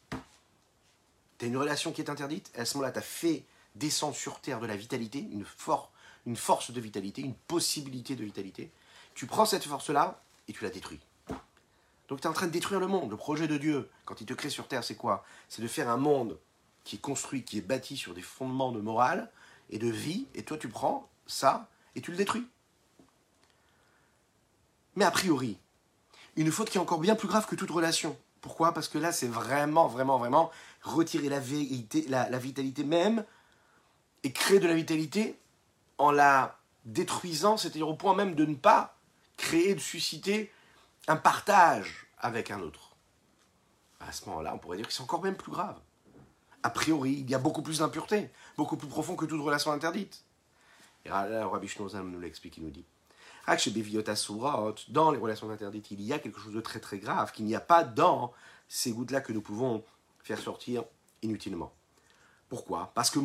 Tu 1.37 1.45
as 1.45 1.47
une 1.47 1.57
relation 1.57 1.91
qui 1.91 2.01
est 2.01 2.09
interdite, 2.09 2.51
à 2.55 2.65
ce 2.65 2.77
moment-là, 2.77 2.91
tu 2.91 2.99
as 2.99 3.03
fait 3.03 3.43
descendre 3.75 4.15
sur 4.15 4.39
Terre 4.39 4.59
de 4.59 4.67
la 4.67 4.75
vitalité, 4.75 5.19
une, 5.19 5.45
une 6.25 6.35
force 6.37 6.71
de 6.71 6.79
vitalité, 6.79 7.21
une 7.21 7.33
possibilité 7.33 8.15
de 8.15 8.23
vitalité. 8.23 8.71
Tu 9.15 9.25
prends 9.25 9.45
cette 9.45 9.63
force-là 9.63 10.21
et 10.47 10.53
tu 10.53 10.63
la 10.63 10.69
détruis. 10.69 10.99
Donc 12.13 12.21
tu 12.21 12.27
es 12.27 12.29
en 12.29 12.33
train 12.33 12.45
de 12.45 12.51
détruire 12.51 12.79
le 12.79 12.85
monde. 12.85 13.09
Le 13.09 13.17
projet 13.17 13.47
de 13.47 13.57
Dieu, 13.57 13.89
quand 14.05 14.21
il 14.21 14.27
te 14.27 14.35
crée 14.35 14.51
sur 14.51 14.67
Terre, 14.67 14.83
c'est 14.83 14.93
quoi? 14.93 15.25
C'est 15.49 15.63
de 15.63 15.67
faire 15.67 15.89
un 15.89 15.97
monde 15.97 16.37
qui 16.83 16.97
est 16.97 16.99
construit, 16.99 17.43
qui 17.43 17.57
est 17.57 17.61
bâti 17.61 17.97
sur 17.97 18.13
des 18.13 18.21
fondements 18.21 18.71
de 18.71 18.79
morale 18.79 19.31
et 19.71 19.79
de 19.79 19.87
vie, 19.87 20.27
et 20.35 20.43
toi 20.43 20.59
tu 20.59 20.69
prends 20.69 21.09
ça 21.25 21.67
et 21.95 22.01
tu 22.01 22.11
le 22.11 22.17
détruis. 22.17 22.45
Mais 24.95 25.05
a 25.05 25.09
priori, 25.09 25.57
une 26.35 26.51
faute 26.51 26.69
qui 26.69 26.77
est 26.77 26.81
encore 26.81 26.99
bien 26.99 27.15
plus 27.15 27.27
grave 27.27 27.47
que 27.47 27.55
toute 27.55 27.71
relation. 27.71 28.15
Pourquoi? 28.41 28.75
Parce 28.75 28.89
que 28.89 28.99
là, 28.99 29.11
c'est 29.11 29.27
vraiment, 29.27 29.87
vraiment, 29.87 30.19
vraiment 30.19 30.51
retirer 30.83 31.29
la, 31.29 32.29
la, 32.29 32.37
vitalité 32.37 32.83
même 32.83 33.25
et 34.21 34.31
créer 34.31 34.59
de 34.59 34.67
la 34.67 34.75
vitalité 34.75 35.39
en 35.97 36.11
la 36.11 36.59
détruisant, 36.85 37.57
c'est-à-dire 37.57 37.89
au 37.89 37.95
point 37.95 38.13
même 38.13 38.35
de 38.35 38.45
ne 38.45 38.53
pas 38.53 38.95
créer, 39.35 39.73
de 39.73 39.79
susciter 39.79 40.51
un 41.07 41.15
partage 41.15 42.02
avec 42.23 42.49
un 42.49 42.61
autre. 42.61 42.95
À 43.99 44.11
ce 44.11 44.25
moment-là, 44.27 44.55
on 44.55 44.57
pourrait 44.57 44.77
dire 44.77 44.87
que 44.87 44.93
c'est 44.93 45.03
encore 45.03 45.21
même 45.21 45.37
plus 45.37 45.51
grave. 45.51 45.79
A 46.63 46.69
priori, 46.69 47.11
il 47.11 47.29
y 47.29 47.35
a 47.35 47.39
beaucoup 47.39 47.61
plus 47.61 47.79
d'impureté, 47.79 48.31
beaucoup 48.57 48.77
plus 48.77 48.87
profond 48.87 49.15
que 49.15 49.25
toute 49.25 49.41
relation 49.41 49.71
interdite. 49.71 50.23
Et 51.05 51.09
là, 51.09 51.47
Rabbi 51.47 51.67
Shnozam 51.67 52.09
nous 52.09 52.19
l'explique, 52.19 52.57
il 52.57 52.63
nous 52.63 52.71
dit 52.71 52.85
dans 54.89 55.11
les 55.11 55.17
relations 55.17 55.49
interdites, 55.49 55.91
il 55.91 56.01
y 56.01 56.13
a 56.13 56.19
quelque 56.19 56.39
chose 56.39 56.53
de 56.53 56.61
très 56.61 56.79
très 56.79 56.97
grave 56.97 57.33
qu'il 57.33 57.43
n'y 57.43 57.55
a 57.55 57.59
pas 57.59 57.83
dans 57.83 58.31
ces 58.69 58.93
gouttes-là 58.93 59.19
que 59.19 59.33
nous 59.33 59.41
pouvons 59.41 59.83
faire 60.19 60.39
sortir 60.39 60.85
inutilement. 61.21 61.73
Pourquoi? 62.47 62.91
Parce 62.95 63.09
que 63.09 63.19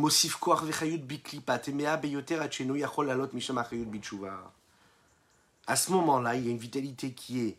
À 5.67 5.77
ce 5.77 5.93
moment-là, 5.93 6.35
il 6.35 6.45
y 6.45 6.49
a 6.49 6.51
une 6.51 6.59
vitalité 6.59 7.13
qui 7.13 7.41
est 7.47 7.59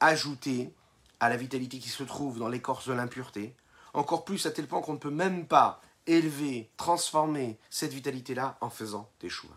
ajoutée 0.00 0.72
à 1.20 1.28
la 1.28 1.36
vitalité 1.36 1.78
qui 1.78 1.88
se 1.88 2.02
trouve 2.02 2.38
dans 2.38 2.48
l'écorce 2.48 2.88
de 2.88 2.92
l'impureté, 2.92 3.54
encore 3.94 4.24
plus 4.24 4.44
à 4.46 4.50
tel 4.50 4.66
point 4.66 4.82
qu'on 4.82 4.94
ne 4.94 4.98
peut 4.98 5.10
même 5.10 5.46
pas 5.46 5.80
élever, 6.06 6.70
transformer 6.76 7.58
cette 7.70 7.92
vitalité-là 7.92 8.58
en 8.60 8.70
faisant 8.70 9.10
des 9.20 9.28
choix. 9.28 9.56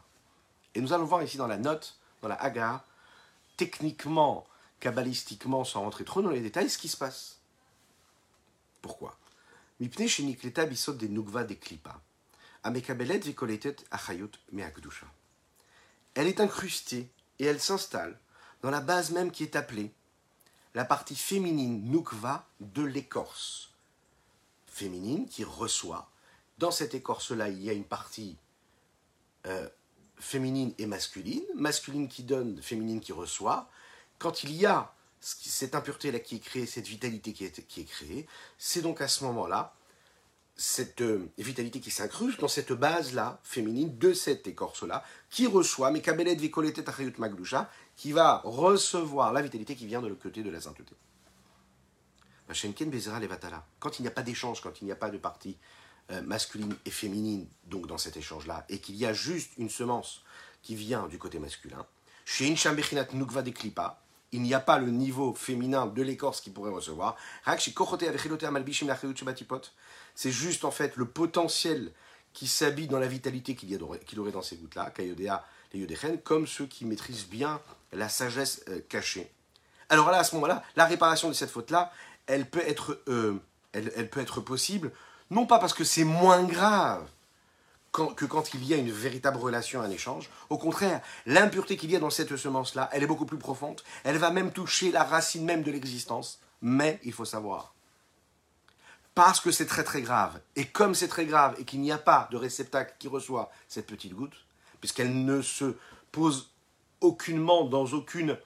Et 0.75 0.81
nous 0.81 0.93
allons 0.93 1.05
voir 1.05 1.23
ici 1.23 1.37
dans 1.37 1.47
la 1.47 1.57
note, 1.57 1.99
dans 2.21 2.27
la 2.27 2.41
Haga, 2.41 2.83
techniquement, 3.57 4.47
kabbalistiquement, 4.79 5.63
sans 5.63 5.81
rentrer 5.81 6.05
trop 6.05 6.21
dans 6.21 6.29
les 6.29 6.41
détails, 6.41 6.69
ce 6.69 6.77
qui 6.77 6.87
se 6.87 6.97
passe. 6.97 7.39
Pourquoi? 8.81 9.17
Elle 16.15 16.27
est 16.27 16.39
incrustée 16.39 17.09
et 17.39 17.45
elle 17.45 17.61
s'installe 17.61 18.19
dans 18.61 18.71
la 18.71 18.81
base 18.81 19.11
même 19.11 19.31
qui 19.31 19.43
est 19.43 19.55
appelée 19.55 19.93
la 20.75 20.85
partie 20.85 21.15
féminine 21.15 21.89
nukva 21.89 22.45
de 22.59 22.83
l'écorce. 22.83 23.71
Féminine 24.67 25.27
qui 25.27 25.43
reçoit. 25.43 26.09
Dans 26.57 26.71
cette 26.71 26.93
écorce-là, 26.93 27.49
il 27.49 27.63
y 27.63 27.69
a 27.69 27.73
une 27.73 27.85
partie 27.85 28.37
euh, 29.47 29.67
féminine 30.17 30.73
et 30.77 30.85
masculine, 30.85 31.43
masculine 31.55 32.07
qui 32.07 32.23
donne, 32.23 32.61
féminine 32.61 32.99
qui 32.99 33.13
reçoit, 33.13 33.69
quand 34.17 34.43
il 34.43 34.51
y 34.51 34.65
a 34.65 34.93
cette 35.21 35.75
impureté-là 35.75 36.19
qui 36.19 36.35
est 36.35 36.39
créée, 36.39 36.65
cette 36.65 36.87
vitalité 36.87 37.33
qui 37.33 37.45
est, 37.45 37.83
créée, 37.85 38.27
c'est 38.57 38.81
donc 38.81 39.01
à 39.01 39.07
ce 39.07 39.23
moment-là 39.25 39.73
cette 40.55 41.01
euh, 41.01 41.29
vitalité 41.37 41.79
qui 41.79 41.89
s'incruste 41.89 42.41
dans 42.41 42.49
cette 42.49 42.73
base-là, 42.73 43.39
féminine, 43.43 43.97
de 43.97 44.11
cette 44.11 44.45
écorce-là, 44.45 45.05
qui 45.29 45.47
reçoit, 45.47 45.89
mais 45.89 46.01
Kabelet 46.01 46.37
Maglusha, 47.17 47.71
qui 47.99 48.13
va 48.13 48.39
recevoir 48.45 49.33
la 49.33 49.41
vitalité 49.41 49.75
qui 49.75 49.85
vient 49.85 50.01
de 50.01 50.07
l'autre 50.07 50.23
côté 50.23 50.41
de 50.41 50.49
la 50.49 50.61
sainteté. 50.61 50.95
Quand 52.47 53.99
il 53.99 54.03
n'y 54.03 54.07
a 54.07 54.11
pas 54.11 54.23
d'échange, 54.23 54.61
quand 54.61 54.81
il 54.81 54.85
n'y 54.85 54.93
a 54.93 54.95
pas 54.95 55.09
de 55.09 55.17
partie 55.17 55.57
euh, 56.09 56.21
masculine 56.21 56.73
et 56.85 56.91
féminine, 56.91 57.45
donc 57.65 57.87
dans 57.87 57.97
cet 57.97 58.15
échange-là, 58.15 58.65
et 58.69 58.79
qu'il 58.79 58.95
y 58.95 59.05
a 59.05 59.11
juste 59.11 59.51
une 59.57 59.69
semence 59.69 60.23
qui 60.61 60.75
vient 60.75 61.09
du 61.09 61.17
côté 61.17 61.39
masculin, 61.39 61.85
il 64.31 64.41
n'y 64.41 64.53
a 64.53 64.59
pas 64.61 64.79
le 64.79 64.91
niveau 64.91 65.33
féminin 65.33 65.85
de 65.85 66.01
l'écorce 66.01 66.39
qu'il 66.39 66.53
pourrait 66.53 66.71
recevoir. 66.71 67.17
C'est 70.15 70.31
juste 70.31 70.63
en 70.63 70.71
fait 70.71 70.95
le 70.95 71.05
potentiel 71.05 71.91
qui 72.31 72.47
s'habille 72.47 72.87
dans 72.87 72.99
la 72.99 73.07
vitalité 73.07 73.55
qu'il 73.55 73.83
aurait 73.83 74.31
dans 74.31 74.41
ces 74.41 74.55
gouttes-là, 74.55 74.93
comme 76.23 76.47
ceux 76.47 76.65
qui 76.65 76.85
maîtrisent 76.85 77.27
bien 77.27 77.59
la 77.91 78.09
sagesse 78.09 78.61
euh, 78.69 78.79
cachée. 78.89 79.31
Alors 79.89 80.11
là, 80.11 80.19
à 80.19 80.23
ce 80.23 80.35
moment-là, 80.35 80.63
la 80.75 80.85
réparation 80.85 81.27
de 81.27 81.33
cette 81.33 81.49
faute-là, 81.49 81.91
elle 82.27 82.45
peut 82.47 82.63
être, 82.65 83.01
euh, 83.07 83.41
elle 83.73 84.09
peut 84.09 84.19
être 84.19 84.41
possible 84.41 84.91
non 85.31 85.45
pas 85.45 85.59
parce 85.59 85.73
que 85.73 85.83
c'est 85.83 86.03
moins 86.03 86.43
grave 86.43 87.07
que 87.91 88.25
quand 88.25 88.53
il 88.53 88.63
y 88.65 88.73
a 88.73 88.77
une 88.77 88.91
véritable 88.91 89.37
relation, 89.37 89.81
un 89.81 89.89
échange. 89.89 90.29
Au 90.49 90.57
contraire, 90.57 91.01
l'impureté 91.25 91.75
qu'il 91.75 91.89
y 91.91 91.95
a 91.95 91.99
dans 91.99 92.11
cette 92.11 92.35
semence-là, 92.35 92.89
elle 92.93 93.03
est 93.03 93.07
beaucoup 93.07 93.25
plus 93.25 93.37
profonde. 93.37 93.81
Elle 94.03 94.17
va 94.17 94.29
même 94.29 94.51
toucher 94.51 94.91
la 94.91 95.03
racine 95.03 95.43
même 95.43 95.63
de 95.63 95.71
l'existence. 95.71 96.39
Mais 96.61 96.99
il 97.03 97.13
faut 97.13 97.25
savoir, 97.25 97.73
parce 99.15 99.39
que 99.39 99.49
c'est 99.49 99.65
très 99.65 99.83
très 99.83 100.01
grave, 100.01 100.39
et 100.55 100.65
comme 100.65 100.93
c'est 100.93 101.07
très 101.07 101.25
grave 101.25 101.55
et 101.57 101.63
qu'il 101.63 101.79
n'y 101.79 101.91
a 101.91 101.97
pas 101.97 102.27
de 102.31 102.37
réceptacle 102.37 102.95
qui 102.99 103.07
reçoit 103.07 103.49
cette 103.67 103.87
petite 103.87 104.13
goutte, 104.13 104.35
puisqu'elle 104.81 105.25
ne 105.25 105.41
se 105.41 105.75
pose 106.11 106.51
aucunement 107.01 107.65
dans 107.65 107.85
aucune 107.87 108.37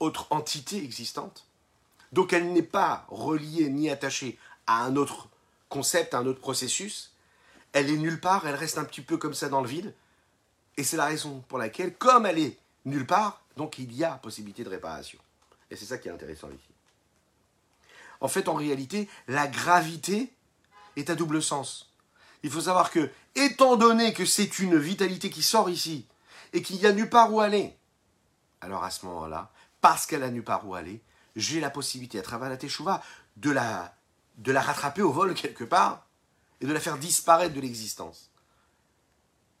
autre 0.00 0.26
entité 0.30 0.82
existante, 0.82 1.46
donc 2.12 2.32
elle 2.32 2.52
n'est 2.52 2.62
pas 2.62 3.06
reliée 3.08 3.68
ni 3.68 3.90
attachée 3.90 4.38
à 4.66 4.84
un 4.84 4.96
autre 4.96 5.28
concept, 5.68 6.14
un 6.14 6.26
autre 6.26 6.40
processus, 6.40 7.12
elle 7.72 7.90
est 7.90 7.96
nulle 7.96 8.20
part, 8.20 8.46
elle 8.46 8.54
reste 8.54 8.78
un 8.78 8.84
petit 8.84 9.02
peu 9.02 9.18
comme 9.18 9.34
ça 9.34 9.48
dans 9.48 9.60
le 9.60 9.68
vide. 9.68 9.94
Et 10.76 10.84
c'est 10.84 10.96
la 10.96 11.06
raison 11.06 11.44
pour 11.48 11.58
laquelle, 11.58 11.94
comme 11.94 12.26
elle 12.26 12.38
est 12.38 12.58
nulle 12.84 13.06
part, 13.06 13.42
donc 13.56 13.78
il 13.78 13.92
y 13.94 14.04
a 14.04 14.12
possibilité 14.12 14.64
de 14.64 14.68
réparation. 14.68 15.18
Et 15.70 15.76
c'est 15.76 15.84
ça 15.84 15.98
qui 15.98 16.08
est 16.08 16.12
intéressant 16.12 16.48
ici. 16.48 16.72
En 18.20 18.28
fait, 18.28 18.48
en 18.48 18.54
réalité, 18.54 19.08
la 19.26 19.46
gravité 19.46 20.32
est 20.96 21.10
à 21.10 21.14
double 21.14 21.42
sens. 21.42 21.92
Il 22.42 22.50
faut 22.50 22.62
savoir 22.62 22.90
que, 22.90 23.10
étant 23.34 23.76
donné 23.76 24.12
que 24.12 24.24
c'est 24.24 24.58
une 24.58 24.78
vitalité 24.78 25.30
qui 25.30 25.42
sort 25.42 25.68
ici, 25.68 26.06
et 26.52 26.62
qu'il 26.62 26.76
n'y 26.76 26.86
a 26.86 26.92
nulle 26.92 27.10
part 27.10 27.32
où 27.32 27.40
aller, 27.40 27.76
alors 28.60 28.84
à 28.84 28.90
ce 28.90 29.06
moment-là, 29.06 29.50
parce 29.80 30.06
qu'elle 30.06 30.22
a 30.22 30.30
nulle 30.30 30.44
part 30.44 30.66
où 30.66 30.74
aller, 30.74 31.02
j'ai 31.36 31.60
la 31.60 31.70
possibilité, 31.70 32.18
à 32.18 32.22
travers 32.22 32.48
la 32.48 32.56
Teshuvah, 32.56 33.02
de 33.36 33.50
la 33.50 33.94
de 34.38 34.52
la 34.52 34.60
rattraper 34.60 35.02
au 35.02 35.12
vol 35.12 35.34
quelque 35.34 35.64
part 35.64 36.06
et 36.60 36.66
de 36.66 36.72
la 36.72 36.80
faire 36.80 36.96
disparaître 36.96 37.54
de 37.54 37.60
l'existence. 37.60 38.30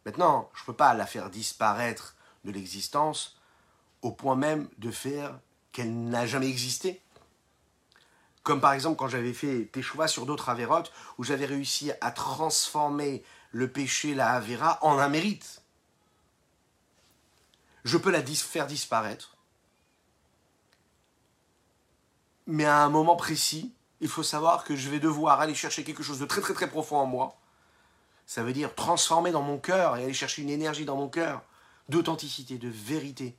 Maintenant, 0.06 0.50
je 0.54 0.62
ne 0.62 0.66
peux 0.66 0.76
pas 0.76 0.94
la 0.94 1.04
faire 1.04 1.30
disparaître 1.30 2.14
de 2.44 2.52
l'existence 2.52 3.38
au 4.02 4.12
point 4.12 4.36
même 4.36 4.68
de 4.78 4.90
faire 4.90 5.38
qu'elle 5.72 5.92
n'a 6.04 6.26
jamais 6.26 6.48
existé. 6.48 7.02
Comme 8.42 8.60
par 8.60 8.72
exemple 8.72 8.96
quand 8.96 9.08
j'avais 9.08 9.34
fait 9.34 9.66
Teshuvah 9.66 10.08
sur 10.08 10.24
d'autres 10.24 10.48
Avérotes, 10.48 10.92
où 11.18 11.24
j'avais 11.24 11.44
réussi 11.44 11.90
à 12.00 12.10
transformer 12.12 13.24
le 13.50 13.70
péché, 13.70 14.14
la 14.14 14.30
Avera, 14.30 14.78
en 14.82 14.98
un 14.98 15.08
mérite. 15.08 15.62
Je 17.88 17.96
peux 17.96 18.10
la 18.10 18.22
faire 18.22 18.66
disparaître. 18.66 19.36
Mais 22.46 22.64
à 22.64 22.82
un 22.82 22.88
moment 22.88 23.16
précis, 23.16 23.72
il 24.00 24.08
faut 24.08 24.22
savoir 24.22 24.64
que 24.64 24.76
je 24.76 24.90
vais 24.90 25.00
devoir 25.00 25.40
aller 25.40 25.54
chercher 25.54 25.84
quelque 25.84 26.02
chose 26.02 26.18
de 26.18 26.26
très 26.26 26.40
très 26.40 26.54
très 26.54 26.68
profond 26.68 26.98
en 26.98 27.06
moi. 27.06 27.36
Ça 28.26 28.42
veut 28.42 28.52
dire 28.52 28.74
transformer 28.74 29.32
dans 29.32 29.42
mon 29.42 29.58
cœur 29.58 29.96
et 29.96 30.04
aller 30.04 30.12
chercher 30.12 30.42
une 30.42 30.50
énergie 30.50 30.84
dans 30.84 30.96
mon 30.96 31.08
cœur 31.08 31.42
d'authenticité, 31.88 32.58
de 32.58 32.68
vérité, 32.68 33.36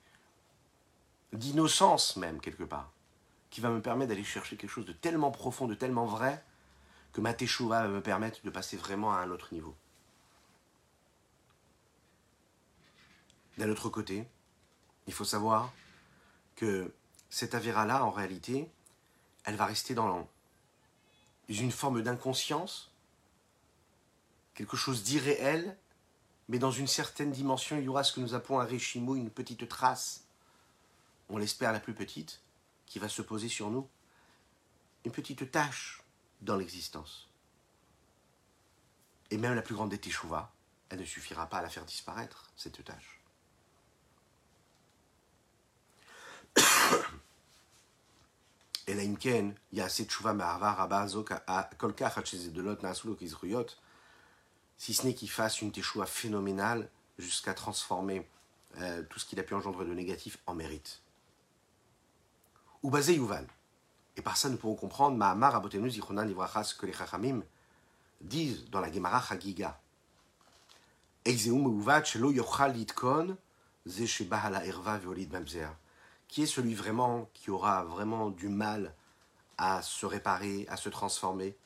d'innocence 1.31 2.15
même 2.15 2.41
quelque 2.41 2.63
part, 2.63 2.91
qui 3.51 3.61
va 3.61 3.69
me 3.69 3.81
permettre 3.81 4.09
d'aller 4.09 4.23
chercher 4.23 4.57
quelque 4.57 4.71
chose 4.71 4.87
de 4.87 4.93
tellement 4.93 5.29
profond, 5.29 5.67
de 5.67 5.75
tellement 5.75 6.05
vrai, 6.05 6.43
que 7.13 7.21
ma 7.21 7.33
teshuva 7.33 7.83
va 7.83 7.87
me 7.87 8.01
permettre 8.01 8.39
de 8.43 8.49
passer 8.49 8.77
vraiment 8.77 9.13
à 9.13 9.17
un 9.17 9.29
autre 9.29 9.53
niveau. 9.53 9.75
D'un 13.59 13.69
autre 13.69 13.89
côté, 13.89 14.27
il 15.09 15.11
faut 15.11 15.25
savoir 15.25 15.73
que 16.55 16.93
cette 17.31 17.55
avéra-là, 17.55 18.05
en 18.05 18.11
réalité, 18.11 18.69
elle 19.43 19.55
va 19.55 19.65
rester 19.65 19.95
dans 19.95 20.29
une 21.47 21.71
forme 21.71 22.03
d'inconscience, 22.03 22.91
quelque 24.53 24.77
chose 24.77 25.01
d'irréel, 25.01 25.75
mais 26.47 26.59
dans 26.59 26.69
une 26.69 26.85
certaine 26.85 27.31
dimension, 27.31 27.79
il 27.79 27.85
y 27.85 27.87
aura 27.87 28.03
ce 28.03 28.13
que 28.13 28.19
nous 28.19 28.35
appelons 28.35 28.59
un 28.59 28.65
réchimo, 28.65 29.15
une 29.15 29.31
petite 29.31 29.67
trace, 29.67 30.25
on 31.27 31.39
l'espère 31.39 31.71
la 31.71 31.79
plus 31.79 31.95
petite, 31.95 32.39
qui 32.85 32.99
va 32.99 33.09
se 33.09 33.23
poser 33.23 33.49
sur 33.49 33.71
nous, 33.71 33.87
une 35.05 35.11
petite 35.11 35.49
tâche 35.49 36.03
dans 36.41 36.55
l'existence. 36.55 37.27
Et 39.31 39.37
même 39.39 39.55
la 39.55 39.63
plus 39.63 39.73
grande 39.73 39.89
des 39.89 39.97
teshuva, 39.97 40.53
elle 40.89 40.99
ne 40.99 41.05
suffira 41.05 41.47
pas 41.47 41.57
à 41.57 41.61
la 41.63 41.69
faire 41.69 41.85
disparaître, 41.85 42.51
cette 42.55 42.83
tâche. 42.83 43.18
Si 54.79 54.93
ce 54.93 55.05
n'est 55.05 55.13
qu'il 55.13 55.29
fasse 55.29 55.61
une 55.61 55.71
teshuva 55.71 56.05
phénoménale 56.05 56.89
jusqu'à 57.19 57.53
transformer 57.53 58.25
euh, 58.77 59.03
tout 59.03 59.19
ce 59.19 59.25
qu'il 59.25 59.39
a 59.39 59.43
pu 59.43 59.53
engendrer 59.53 59.85
de 59.85 59.93
négatif 59.93 60.39
en 60.47 60.55
mérite. 60.55 61.01
Ou 62.81 62.89
basé 62.89 63.13
Yuval. 63.15 63.45
Et 64.15 64.21
par 64.21 64.37
ça, 64.37 64.49
nous 64.49 64.55
pouvons 64.55 64.75
comprendre 64.75 65.17
Mahamar 65.17 65.53
Abotenu 65.53 65.89
Zichronan 65.89 66.23
Livrachas 66.23 66.75
que 66.79 66.85
les 66.85 66.93
Chachamim 66.93 67.41
disent 68.21 68.69
dans 68.69 68.79
la 68.79 68.89
Gemara 68.91 69.21
Chagiga. 69.21 69.79
Eizeum 71.25 71.77
Uvat 71.77 72.05
Shelo 72.05 72.31
Yochal 72.31 72.73
Litkon 72.73 73.35
Ze 73.85 74.05
Shebahala 74.05 74.65
Erva 74.65 74.97
Violid 74.97 75.31
Mamzer 75.31 75.75
qui 76.29 76.43
est 76.43 76.47
celui 76.47 76.73
vraiment 76.73 77.29
qui 77.33 77.51
aura 77.51 77.83
vraiment 77.83 78.29
du 78.29 78.47
mal 78.47 78.95
à 79.57 79.81
se 79.81 80.05
réparer, 80.05 80.65
à 80.69 80.77
se 80.77 80.87
transformer 80.87 81.57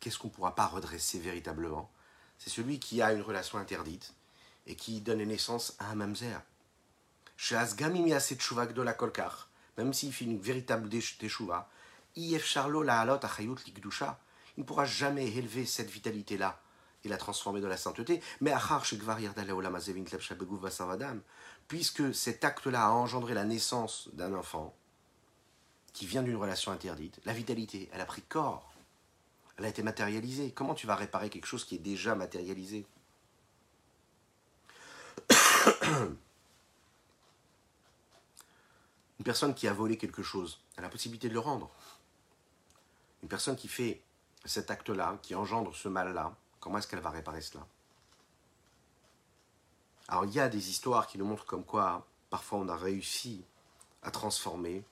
Qu'est-ce 0.00 0.18
qu'on 0.18 0.28
ne 0.28 0.32
pourra 0.32 0.54
pas 0.54 0.66
redresser 0.66 1.18
véritablement? 1.18 1.90
C'est 2.38 2.50
celui 2.50 2.78
qui 2.78 3.02
a 3.02 3.12
une 3.12 3.22
relation 3.22 3.58
interdite 3.58 4.14
et 4.66 4.76
qui 4.76 5.00
donne 5.00 5.22
naissance 5.22 5.74
à 5.80 5.90
un 5.90 5.96
mamzer. 5.96 6.40
Même 9.76 9.92
s'il 9.92 10.12
fait 10.12 10.24
une 10.24 10.40
véritable 10.40 10.88
teshuva, 10.88 11.68
il 12.16 12.32
ne 14.56 14.62
pourra 14.62 14.84
jamais 14.84 15.26
élever 15.26 15.66
cette 15.66 15.90
vitalité-là 15.90 16.60
et 17.04 17.08
la 17.08 17.16
transformer 17.16 17.60
dans 17.60 17.68
la 17.68 17.76
sainteté. 17.76 18.22
Mais 18.40 18.52
puisque 21.68 22.14
cet 22.14 22.44
acte-là 22.44 22.86
a 22.86 22.90
engendré 22.90 23.34
la 23.34 23.44
naissance 23.44 24.08
d'un 24.14 24.34
enfant 24.34 24.74
qui 25.92 26.06
vient 26.06 26.22
d'une 26.22 26.36
relation 26.36 26.72
interdite, 26.72 27.20
la 27.24 27.34
vitalité, 27.34 27.88
elle 27.92 28.00
a 28.00 28.06
pris 28.06 28.22
corps, 28.22 28.72
elle 29.58 29.66
a 29.66 29.68
été 29.68 29.82
matérialisée. 29.82 30.52
Comment 30.52 30.74
tu 30.74 30.86
vas 30.86 30.94
réparer 30.94 31.28
quelque 31.30 31.46
chose 31.46 31.64
qui 31.64 31.74
est 31.74 31.78
déjà 31.78 32.14
matérialisé 32.14 32.86
Une 39.18 39.24
personne 39.24 39.54
qui 39.54 39.66
a 39.68 39.72
volé 39.72 39.98
quelque 39.98 40.22
chose, 40.22 40.60
elle 40.76 40.84
a 40.84 40.86
la 40.86 40.90
possibilité 40.90 41.28
de 41.28 41.34
le 41.34 41.40
rendre. 41.40 41.70
Une 43.22 43.28
personne 43.28 43.56
qui 43.56 43.66
fait 43.68 44.00
cet 44.44 44.70
acte-là, 44.70 45.18
qui 45.22 45.34
engendre 45.34 45.74
ce 45.74 45.88
mal-là, 45.88 46.36
comment 46.60 46.78
est-ce 46.78 46.86
qu'elle 46.86 47.00
va 47.00 47.10
réparer 47.10 47.40
cela? 47.40 47.66
Alors 50.08 50.24
il 50.24 50.32
y 50.32 50.40
a 50.40 50.48
des 50.48 50.70
histoires 50.70 51.06
qui 51.06 51.18
nous 51.18 51.26
montrent 51.26 51.44
comme 51.44 51.64
quoi 51.64 52.06
parfois 52.30 52.58
on 52.58 52.68
a 52.68 52.76
réussi 52.76 53.44
à 54.02 54.10
transformer 54.10 54.82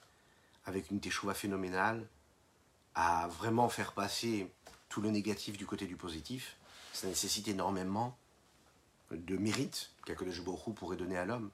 avec 0.66 0.90
une 0.90 1.00
teshuva 1.00 1.32
phénoménale, 1.32 2.06
à 2.94 3.28
vraiment 3.28 3.68
faire 3.68 3.92
passer 3.92 4.50
tout 4.88 5.00
le 5.00 5.10
négatif 5.10 5.56
du 5.56 5.66
côté 5.66 5.86
du 5.86 5.96
positif. 5.96 6.56
Ça 6.92 7.06
nécessite 7.06 7.48
énormément 7.48 8.16
de 9.10 9.36
mérite 9.36 9.90
qu'Akadosh 10.04 10.42
Baruch 10.42 10.74
pourrait 10.74 10.96
donner 10.96 11.16
à 11.16 11.24
l'homme. 11.24 11.50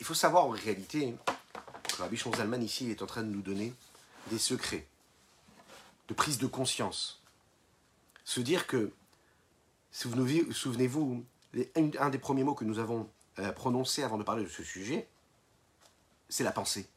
il 0.00 0.04
faut 0.04 0.14
savoir 0.14 0.46
en 0.46 0.50
réalité 0.50 1.14
que 1.84 1.96
Rabbi 1.96 2.16
Zalman 2.16 2.62
ici 2.62 2.90
est 2.90 3.02
en 3.02 3.06
train 3.06 3.22
de 3.22 3.28
nous 3.28 3.42
donner 3.42 3.72
des 4.30 4.38
secrets 4.38 4.86
de 6.08 6.14
prise 6.14 6.38
de 6.38 6.46
conscience. 6.46 7.22
Se 8.24 8.40
dire 8.40 8.66
que, 8.66 8.92
souvenez-vous, 9.92 11.24
un 11.74 12.10
des 12.10 12.18
premiers 12.18 12.44
mots 12.44 12.54
que 12.54 12.64
nous 12.64 12.78
avons 12.78 13.08
euh, 13.38 13.52
prononcé 13.52 14.02
avant 14.02 14.18
de 14.18 14.22
parler 14.22 14.44
de 14.44 14.48
ce 14.48 14.62
sujet, 14.62 15.08
c'est 16.28 16.44
la 16.44 16.52
pensée. 16.52 16.88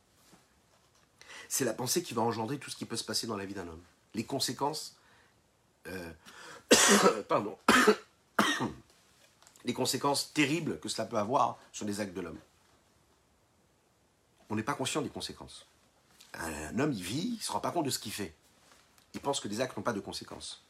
C'est 1.47 1.65
la 1.65 1.73
pensée 1.73 2.03
qui 2.03 2.13
va 2.13 2.21
engendrer 2.21 2.57
tout 2.59 2.69
ce 2.69 2.75
qui 2.75 2.85
peut 2.85 2.97
se 2.97 3.03
passer 3.03 3.27
dans 3.27 3.37
la 3.37 3.45
vie 3.45 3.53
d'un 3.53 3.67
homme. 3.67 3.83
Les 4.13 4.25
conséquences, 4.25 4.97
euh, 5.87 6.11
pardon, 7.27 7.57
les 9.65 9.73
conséquences 9.73 10.33
terribles 10.33 10.79
que 10.79 10.89
cela 10.89 11.07
peut 11.07 11.17
avoir 11.17 11.59
sur 11.71 11.85
les 11.85 11.99
actes 12.01 12.13
de 12.13 12.21
l'homme. 12.21 12.39
On 14.49 14.55
n'est 14.55 14.63
pas 14.63 14.73
conscient 14.73 15.01
des 15.01 15.09
conséquences. 15.09 15.67
Un 16.33 16.77
homme, 16.79 16.91
il 16.91 17.03
vit, 17.03 17.27
il 17.27 17.37
ne 17.37 17.41
se 17.41 17.51
rend 17.51 17.59
pas 17.59 17.71
compte 17.71 17.85
de 17.85 17.89
ce 17.89 17.99
qu'il 17.99 18.11
fait. 18.11 18.33
Il 19.13 19.19
pense 19.19 19.39
que 19.39 19.47
les 19.47 19.61
actes 19.61 19.75
n'ont 19.77 19.83
pas 19.83 19.93
de 19.93 19.99
conséquences 19.99 20.63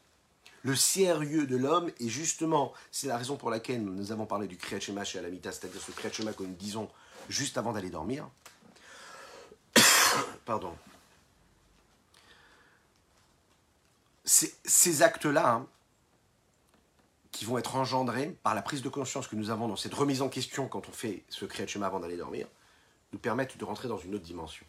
le 0.62 0.76
sérieux 0.76 1.46
de 1.46 1.56
l'homme, 1.56 1.90
et 2.00 2.08
justement, 2.08 2.72
c'est 2.90 3.06
la 3.06 3.16
raison 3.16 3.36
pour 3.36 3.50
laquelle 3.50 3.82
nous 3.82 4.12
avons 4.12 4.26
parlé 4.26 4.46
du 4.46 4.56
Kriyat 4.56 4.80
Shema 4.80 5.04
chez 5.04 5.18
Alamita, 5.18 5.52
c'est-à-dire 5.52 5.80
ce 5.80 5.90
Kriyat 5.92 6.12
Shema 6.12 6.32
que 6.32 6.42
nous 6.42 6.54
disons 6.54 6.88
juste 7.28 7.56
avant 7.56 7.72
d'aller 7.72 7.90
dormir. 7.90 8.28
Pardon. 10.44 10.76
Ces 14.24 15.02
actes-là, 15.02 15.54
hein, 15.54 15.66
qui 17.32 17.44
vont 17.44 17.58
être 17.58 17.76
engendrés 17.76 18.36
par 18.42 18.54
la 18.54 18.62
prise 18.62 18.82
de 18.82 18.88
conscience 18.88 19.26
que 19.26 19.36
nous 19.36 19.50
avons 19.50 19.66
dans 19.66 19.76
cette 19.76 19.94
remise 19.94 20.20
en 20.20 20.28
question 20.28 20.68
quand 20.68 20.88
on 20.88 20.92
fait 20.92 21.24
ce 21.28 21.44
Kriyat 21.44 21.84
avant 21.84 22.00
d'aller 22.00 22.16
dormir, 22.16 22.46
nous 23.12 23.18
permettent 23.18 23.56
de 23.56 23.64
rentrer 23.64 23.88
dans 23.88 23.98
une 23.98 24.14
autre 24.14 24.24
dimension. 24.24 24.66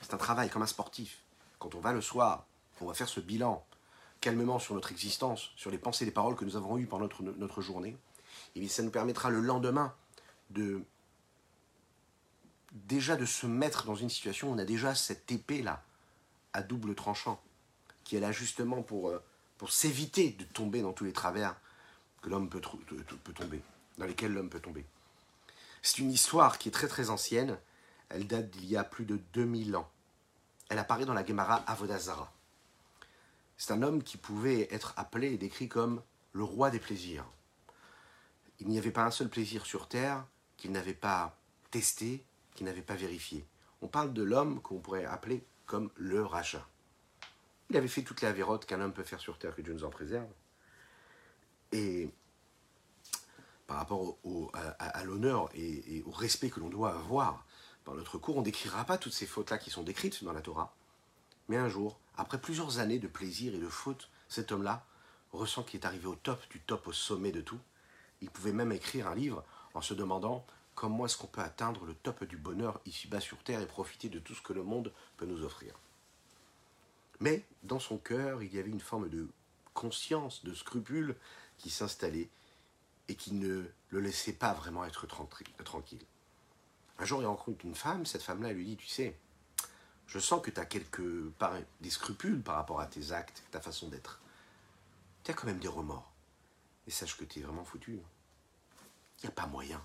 C'est 0.00 0.14
un 0.14 0.18
travail 0.18 0.48
comme 0.48 0.62
un 0.62 0.66
sportif. 0.66 1.18
Quand 1.58 1.74
on 1.74 1.80
va 1.80 1.92
le 1.92 2.00
soir, 2.00 2.46
on 2.80 2.86
va 2.86 2.94
faire 2.94 3.08
ce 3.08 3.20
bilan 3.20 3.66
calmement 4.20 4.58
sur 4.58 4.74
notre 4.74 4.90
existence, 4.90 5.50
sur 5.56 5.70
les 5.70 5.78
pensées 5.78 6.04
et 6.04 6.06
les 6.06 6.12
paroles 6.12 6.36
que 6.36 6.44
nous 6.44 6.56
avons 6.56 6.78
eues 6.78 6.86
pendant 6.86 7.04
notre, 7.04 7.22
notre 7.22 7.60
journée, 7.60 7.96
et 8.54 8.68
ça 8.68 8.82
nous 8.82 8.90
permettra 8.90 9.30
le 9.30 9.40
lendemain 9.40 9.94
de 10.50 10.82
déjà 12.72 13.16
de 13.16 13.24
se 13.24 13.46
mettre 13.46 13.86
dans 13.86 13.94
une 13.94 14.10
situation 14.10 14.50
où 14.50 14.54
on 14.54 14.58
a 14.58 14.64
déjà 14.64 14.94
cette 14.94 15.30
épée-là, 15.30 15.82
à 16.52 16.62
double 16.62 16.94
tranchant, 16.94 17.40
qui 18.04 18.16
est 18.16 18.20
là 18.20 18.32
justement 18.32 18.82
pour, 18.82 19.08
euh, 19.08 19.22
pour 19.56 19.72
s'éviter 19.72 20.30
de 20.30 20.44
tomber 20.44 20.82
dans 20.82 20.92
tous 20.92 21.04
les 21.04 21.12
travers 21.12 21.56
que 22.22 22.30
l'homme 22.30 22.48
peut, 22.48 22.60
peut 22.60 23.32
tomber, 23.32 23.62
dans 23.98 24.06
lesquels 24.06 24.32
l'homme 24.32 24.50
peut 24.50 24.60
tomber. 24.60 24.84
C'est 25.82 25.98
une 25.98 26.10
histoire 26.10 26.58
qui 26.58 26.68
est 26.68 26.72
très 26.72 26.88
très 26.88 27.10
ancienne, 27.10 27.58
elle 28.08 28.26
date 28.26 28.50
d'il 28.50 28.66
y 28.66 28.76
a 28.76 28.84
plus 28.84 29.04
de 29.04 29.18
2000 29.32 29.76
ans. 29.76 29.88
Elle 30.68 30.78
apparaît 30.78 31.04
dans 31.04 31.14
la 31.14 31.24
Gemara 31.24 31.56
Avodazara. 31.66 32.32
C'est 33.58 33.72
un 33.72 33.82
homme 33.82 34.02
qui 34.02 34.16
pouvait 34.16 34.68
être 34.72 34.94
appelé 34.96 35.32
et 35.32 35.36
décrit 35.36 35.68
comme 35.68 36.00
le 36.32 36.44
roi 36.44 36.70
des 36.70 36.78
plaisirs. 36.78 37.24
Il 38.60 38.68
n'y 38.68 38.78
avait 38.78 38.92
pas 38.92 39.04
un 39.04 39.10
seul 39.10 39.28
plaisir 39.28 39.66
sur 39.66 39.88
terre 39.88 40.24
qu'il 40.56 40.70
n'avait 40.72 40.94
pas 40.94 41.36
testé, 41.70 42.24
qu'il 42.54 42.66
n'avait 42.66 42.82
pas 42.82 42.94
vérifié. 42.94 43.44
On 43.82 43.88
parle 43.88 44.12
de 44.12 44.22
l'homme 44.22 44.60
qu'on 44.62 44.78
pourrait 44.78 45.04
appeler 45.04 45.44
comme 45.66 45.90
le 45.96 46.24
rachat. 46.24 46.66
Il 47.70 47.76
avait 47.76 47.88
fait 47.88 48.02
toutes 48.02 48.22
les 48.22 48.28
avérotes 48.28 48.64
qu'un 48.64 48.80
homme 48.80 48.92
peut 48.92 49.02
faire 49.02 49.20
sur 49.20 49.38
terre, 49.38 49.54
que 49.54 49.60
Dieu 49.60 49.74
nous 49.74 49.84
en 49.84 49.90
préserve. 49.90 50.28
Et 51.72 52.08
par 53.66 53.76
rapport 53.76 54.16
à, 54.78 55.04
l'honneur 55.04 55.50
et, 55.54 56.02
au 56.06 56.10
respect 56.10 56.48
que 56.48 56.60
l'on 56.60 56.70
doit 56.70 56.94
avoir 56.94 57.44
dans 57.84 57.94
notre 57.94 58.18
cours, 58.18 58.36
on 58.36 58.40
ne 58.40 58.44
décrira 58.44 58.84
pas 58.84 58.96
toutes 58.96 59.12
ces 59.12 59.26
fautes-là 59.26 59.58
qui 59.58 59.70
sont 59.70 59.82
décrites 59.82 60.24
dans 60.24 60.32
la 60.32 60.40
Torah. 60.40 60.74
Mais 61.48 61.58
un 61.58 61.68
jour, 61.68 61.98
après 62.18 62.40
plusieurs 62.40 62.80
années 62.80 62.98
de 62.98 63.06
plaisir 63.06 63.54
et 63.54 63.58
de 63.58 63.68
faute, 63.68 64.10
cet 64.28 64.50
homme-là 64.50 64.84
ressent 65.32 65.62
qu'il 65.62 65.80
est 65.80 65.86
arrivé 65.86 66.06
au 66.06 66.16
top 66.16 66.42
du 66.50 66.60
top, 66.60 66.88
au 66.88 66.92
sommet 66.92 67.30
de 67.30 67.40
tout. 67.40 67.60
Il 68.20 68.28
pouvait 68.28 68.52
même 68.52 68.72
écrire 68.72 69.06
un 69.06 69.14
livre 69.14 69.44
en 69.72 69.80
se 69.80 69.94
demandant 69.94 70.44
comment 70.74 71.06
est-ce 71.06 71.16
qu'on 71.16 71.28
peut 71.28 71.40
atteindre 71.40 71.84
le 71.84 71.94
top 71.94 72.24
du 72.24 72.36
bonheur 72.36 72.80
ici-bas 72.86 73.20
sur 73.20 73.38
Terre 73.38 73.60
et 73.60 73.66
profiter 73.66 74.08
de 74.08 74.18
tout 74.18 74.34
ce 74.34 74.42
que 74.42 74.52
le 74.52 74.64
monde 74.64 74.92
peut 75.16 75.26
nous 75.26 75.44
offrir. 75.44 75.74
Mais 77.20 77.44
dans 77.62 77.78
son 77.78 77.98
cœur, 77.98 78.42
il 78.42 78.52
y 78.52 78.58
avait 78.58 78.70
une 78.70 78.80
forme 78.80 79.08
de 79.08 79.28
conscience, 79.72 80.44
de 80.44 80.54
scrupule 80.54 81.14
qui 81.56 81.70
s'installait 81.70 82.30
et 83.08 83.14
qui 83.14 83.32
ne 83.32 83.64
le 83.90 84.00
laissait 84.00 84.32
pas 84.32 84.54
vraiment 84.54 84.84
être 84.84 85.06
tranquille. 85.06 86.04
Un 86.98 87.04
jour, 87.04 87.22
il 87.22 87.26
rencontre 87.26 87.64
une 87.64 87.76
femme, 87.76 88.06
cette 88.06 88.22
femme-là 88.22 88.52
lui 88.52 88.64
dit, 88.64 88.76
tu 88.76 88.88
sais, 88.88 89.16
je 90.08 90.18
sens 90.18 90.42
que 90.42 90.50
tu 90.50 90.58
as 90.58 90.64
quelques 90.64 91.02
des 91.80 91.90
scrupules 91.90 92.42
par 92.42 92.56
rapport 92.56 92.80
à 92.80 92.86
tes 92.86 93.12
actes, 93.12 93.44
ta 93.50 93.60
façon 93.60 93.88
d'être. 93.88 94.20
Tu 95.22 95.30
as 95.30 95.34
quand 95.34 95.46
même 95.46 95.58
des 95.58 95.68
remords. 95.68 96.10
Et 96.86 96.90
sache 96.90 97.16
que 97.16 97.24
tu 97.24 97.40
es 97.40 97.42
vraiment 97.42 97.64
foutu. 97.64 98.00
Il 99.18 99.22
n'y 99.24 99.28
a 99.28 99.32
pas 99.32 99.46
moyen. 99.46 99.84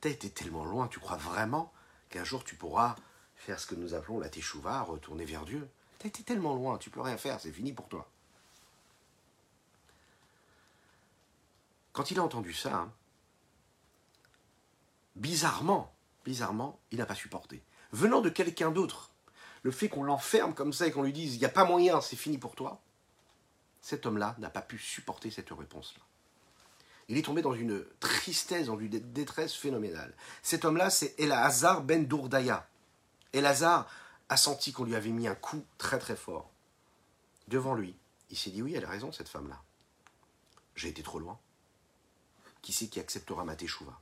Tu 0.00 0.08
as 0.08 0.10
été 0.10 0.30
tellement 0.30 0.64
loin, 0.64 0.88
tu 0.88 0.98
crois 0.98 1.18
vraiment 1.18 1.72
qu'un 2.08 2.24
jour 2.24 2.42
tu 2.42 2.56
pourras 2.56 2.96
faire 3.36 3.60
ce 3.60 3.66
que 3.66 3.74
nous 3.74 3.92
appelons 3.92 4.18
la 4.18 4.30
teshuva, 4.30 4.80
retourner 4.80 5.26
vers 5.26 5.44
Dieu? 5.44 5.68
Tu 5.98 6.06
as 6.06 6.08
été 6.08 6.22
tellement 6.22 6.54
loin, 6.54 6.78
tu 6.78 6.88
peux 6.88 7.02
rien 7.02 7.18
faire, 7.18 7.38
c'est 7.38 7.52
fini 7.52 7.74
pour 7.74 7.88
toi. 7.88 8.10
Quand 11.92 12.10
il 12.10 12.18
a 12.18 12.22
entendu 12.22 12.54
ça, 12.54 12.74
hein, 12.74 12.92
bizarrement, 15.16 15.94
bizarrement, 16.24 16.80
il 16.90 16.98
n'a 16.98 17.06
pas 17.06 17.14
supporté. 17.14 17.62
Venant 17.92 18.22
de 18.22 18.30
quelqu'un 18.30 18.70
d'autre, 18.70 19.09
le 19.62 19.70
fait 19.70 19.88
qu'on 19.88 20.02
l'enferme 20.02 20.54
comme 20.54 20.72
ça 20.72 20.86
et 20.86 20.90
qu'on 20.90 21.02
lui 21.02 21.12
dise 21.12 21.34
il 21.34 21.38
n'y 21.38 21.44
a 21.44 21.50
pas 21.50 21.64
moyen, 21.64 22.00
c'est 22.00 22.16
fini 22.16 22.38
pour 22.38 22.54
toi, 22.54 22.80
cet 23.80 24.06
homme-là 24.06 24.36
n'a 24.38 24.50
pas 24.50 24.62
pu 24.62 24.78
supporter 24.78 25.30
cette 25.30 25.50
réponse-là. 25.50 26.02
Il 27.08 27.18
est 27.18 27.22
tombé 27.22 27.42
dans 27.42 27.54
une 27.54 27.84
tristesse, 27.98 28.66
dans 28.66 28.78
une 28.78 28.88
détresse 28.88 29.54
phénoménale. 29.54 30.14
Cet 30.42 30.64
homme-là, 30.64 30.90
c'est 30.90 31.18
Elazar 31.18 31.82
ben 31.82 32.06
Dourdaya. 32.06 32.68
Elazar 33.32 33.88
a 34.28 34.36
senti 34.36 34.72
qu'on 34.72 34.84
lui 34.84 34.94
avait 34.94 35.10
mis 35.10 35.26
un 35.26 35.34
coup 35.34 35.64
très 35.76 35.98
très 35.98 36.14
fort. 36.14 36.50
Devant 37.48 37.74
lui, 37.74 37.96
il 38.30 38.38
s'est 38.38 38.50
dit 38.50 38.62
oui, 38.62 38.74
elle 38.76 38.84
a 38.84 38.88
raison, 38.88 39.10
cette 39.10 39.28
femme-là. 39.28 39.60
J'ai 40.76 40.88
été 40.88 41.02
trop 41.02 41.18
loin. 41.18 41.38
Qui 42.62 42.72
c'est 42.72 42.86
qui 42.86 43.00
acceptera 43.00 43.44
ma 43.44 43.56
teshuva? 43.56 43.98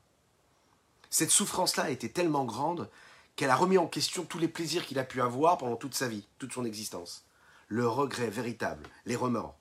Cette 1.08 1.30
souffrance-là 1.30 1.90
était 1.90 2.10
tellement 2.10 2.44
grande 2.44 2.90
qu'elle 3.38 3.50
a 3.50 3.56
remis 3.56 3.78
en 3.78 3.86
question 3.86 4.24
tous 4.24 4.40
les 4.40 4.48
plaisirs 4.48 4.84
qu'il 4.84 4.98
a 4.98 5.04
pu 5.04 5.22
avoir 5.22 5.58
pendant 5.58 5.76
toute 5.76 5.94
sa 5.94 6.08
vie, 6.08 6.26
toute 6.40 6.52
son 6.52 6.64
existence. 6.64 7.24
Le 7.68 7.86
regret 7.86 8.30
véritable, 8.30 8.84
les 9.06 9.14
remords. 9.14 9.56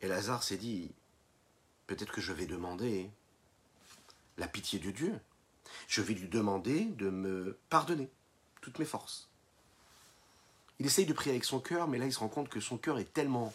Et 0.00 0.06
Lazare 0.06 0.44
s'est 0.44 0.56
dit, 0.56 0.92
peut-être 1.88 2.12
que 2.12 2.20
je 2.20 2.32
vais 2.32 2.46
demander 2.46 3.10
la 4.38 4.46
pitié 4.46 4.78
de 4.78 4.92
Dieu. 4.92 5.18
Je 5.88 6.00
vais 6.00 6.14
lui 6.14 6.28
demander 6.28 6.84
de 6.84 7.10
me 7.10 7.58
pardonner 7.70 8.08
toutes 8.60 8.78
mes 8.78 8.84
forces. 8.84 9.28
Il 10.78 10.86
essaye 10.86 11.06
de 11.06 11.12
prier 11.12 11.32
avec 11.32 11.44
son 11.44 11.58
cœur, 11.58 11.88
mais 11.88 11.98
là 11.98 12.06
il 12.06 12.12
se 12.12 12.20
rend 12.20 12.28
compte 12.28 12.48
que 12.48 12.60
son 12.60 12.78
cœur 12.78 13.00
est 13.00 13.12
tellement 13.12 13.52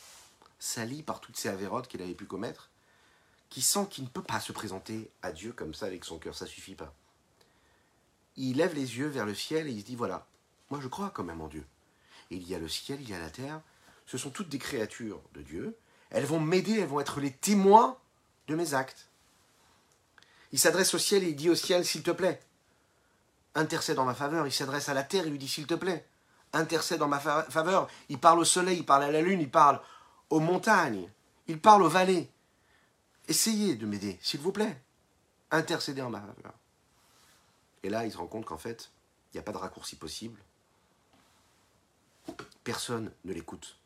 sali 0.59 1.03
par 1.03 1.21
toutes 1.21 1.37
ces 1.37 1.47
avérotes 1.47 1.87
qu'il 1.87 2.01
avait 2.01 2.13
pu 2.13 2.25
commettre, 2.25 2.69
qu'il 3.49 3.63
sent 3.63 3.87
qu'il 3.89 4.03
ne 4.03 4.09
peut 4.09 4.21
pas 4.21 4.41
se 4.41 4.51
présenter 4.51 5.09
à 5.21 5.31
Dieu 5.31 5.53
comme 5.53 5.73
ça 5.73 5.85
avec 5.85 6.03
son 6.03 6.19
cœur, 6.19 6.35
ça 6.35 6.45
suffit 6.45 6.75
pas 6.75 6.93
il 8.37 8.57
lève 8.57 8.73
les 8.73 8.97
yeux 8.97 9.07
vers 9.07 9.25
le 9.25 9.35
ciel 9.35 9.67
et 9.67 9.71
il 9.71 9.81
se 9.81 9.85
dit 9.85 9.95
voilà, 9.95 10.27
moi 10.69 10.79
je 10.81 10.87
crois 10.87 11.09
quand 11.09 11.23
même 11.23 11.41
en 11.41 11.47
Dieu. 11.47 11.65
il 12.29 12.47
y 12.47 12.55
a 12.55 12.59
le 12.59 12.67
ciel, 12.67 12.99
il 13.01 13.09
y 13.09 13.13
a 13.13 13.19
la 13.19 13.29
terre, 13.29 13.61
ce 14.05 14.17
sont 14.17 14.29
toutes 14.29 14.49
des 14.49 14.59
créatures 14.59 15.21
de 15.33 15.41
Dieu. 15.41 15.75
Elles 16.09 16.25
vont 16.25 16.39
m'aider, 16.39 16.79
elles 16.79 16.87
vont 16.87 16.99
être 16.99 17.19
les 17.19 17.31
témoins 17.31 17.97
de 18.47 18.55
mes 18.55 18.73
actes. 18.73 19.09
Il 20.51 20.59
s'adresse 20.59 20.93
au 20.93 20.99
ciel 20.99 21.23
et 21.23 21.29
il 21.29 21.35
dit 21.35 21.49
au 21.49 21.55
ciel, 21.55 21.85
s'il 21.85 22.03
te 22.03 22.11
plaît, 22.11 22.39
intercède 23.55 23.99
en 23.99 24.05
ma 24.05 24.13
faveur. 24.13 24.45
Il 24.45 24.53
s'adresse 24.53 24.89
à 24.89 24.93
la 24.93 25.03
terre 25.03 25.25
et 25.25 25.29
lui 25.29 25.39
dit, 25.39 25.47
s'il 25.47 25.67
te 25.67 25.73
plaît, 25.73 26.07
intercède 26.53 27.01
en 27.01 27.07
ma 27.07 27.19
faveur. 27.19 27.89
Il 28.09 28.19
parle 28.19 28.39
au 28.39 28.45
soleil, 28.45 28.77
il 28.77 28.85
parle 28.85 29.03
à 29.03 29.11
la 29.11 29.21
lune, 29.21 29.41
il 29.41 29.49
parle 29.49 29.81
aux 30.29 30.39
montagnes, 30.39 31.09
il 31.47 31.59
parle 31.59 31.83
aux 31.83 31.89
vallées. 31.89 32.29
Essayez 33.27 33.75
de 33.75 33.85
m'aider, 33.85 34.19
s'il 34.21 34.39
vous 34.39 34.51
plaît. 34.51 34.81
Intercédez 35.51 36.01
en 36.01 36.09
ma 36.09 36.21
faveur. 36.21 36.53
Et 37.85 37.89
là, 37.89 38.03
il 38.03 38.11
se 38.11 38.17
rend 38.17 38.25
compte 38.25 38.45
qu'en 38.45 38.57
fait, 38.57 38.89
il 39.31 39.37
n'y 39.37 39.39
a 39.39 39.43
pas 39.43 39.51
de 39.51 39.57
raccourci 39.57 39.95
possible. 39.95 40.41
Personne 42.63 43.11
ne 43.25 43.31
l'écoute. 43.31 43.77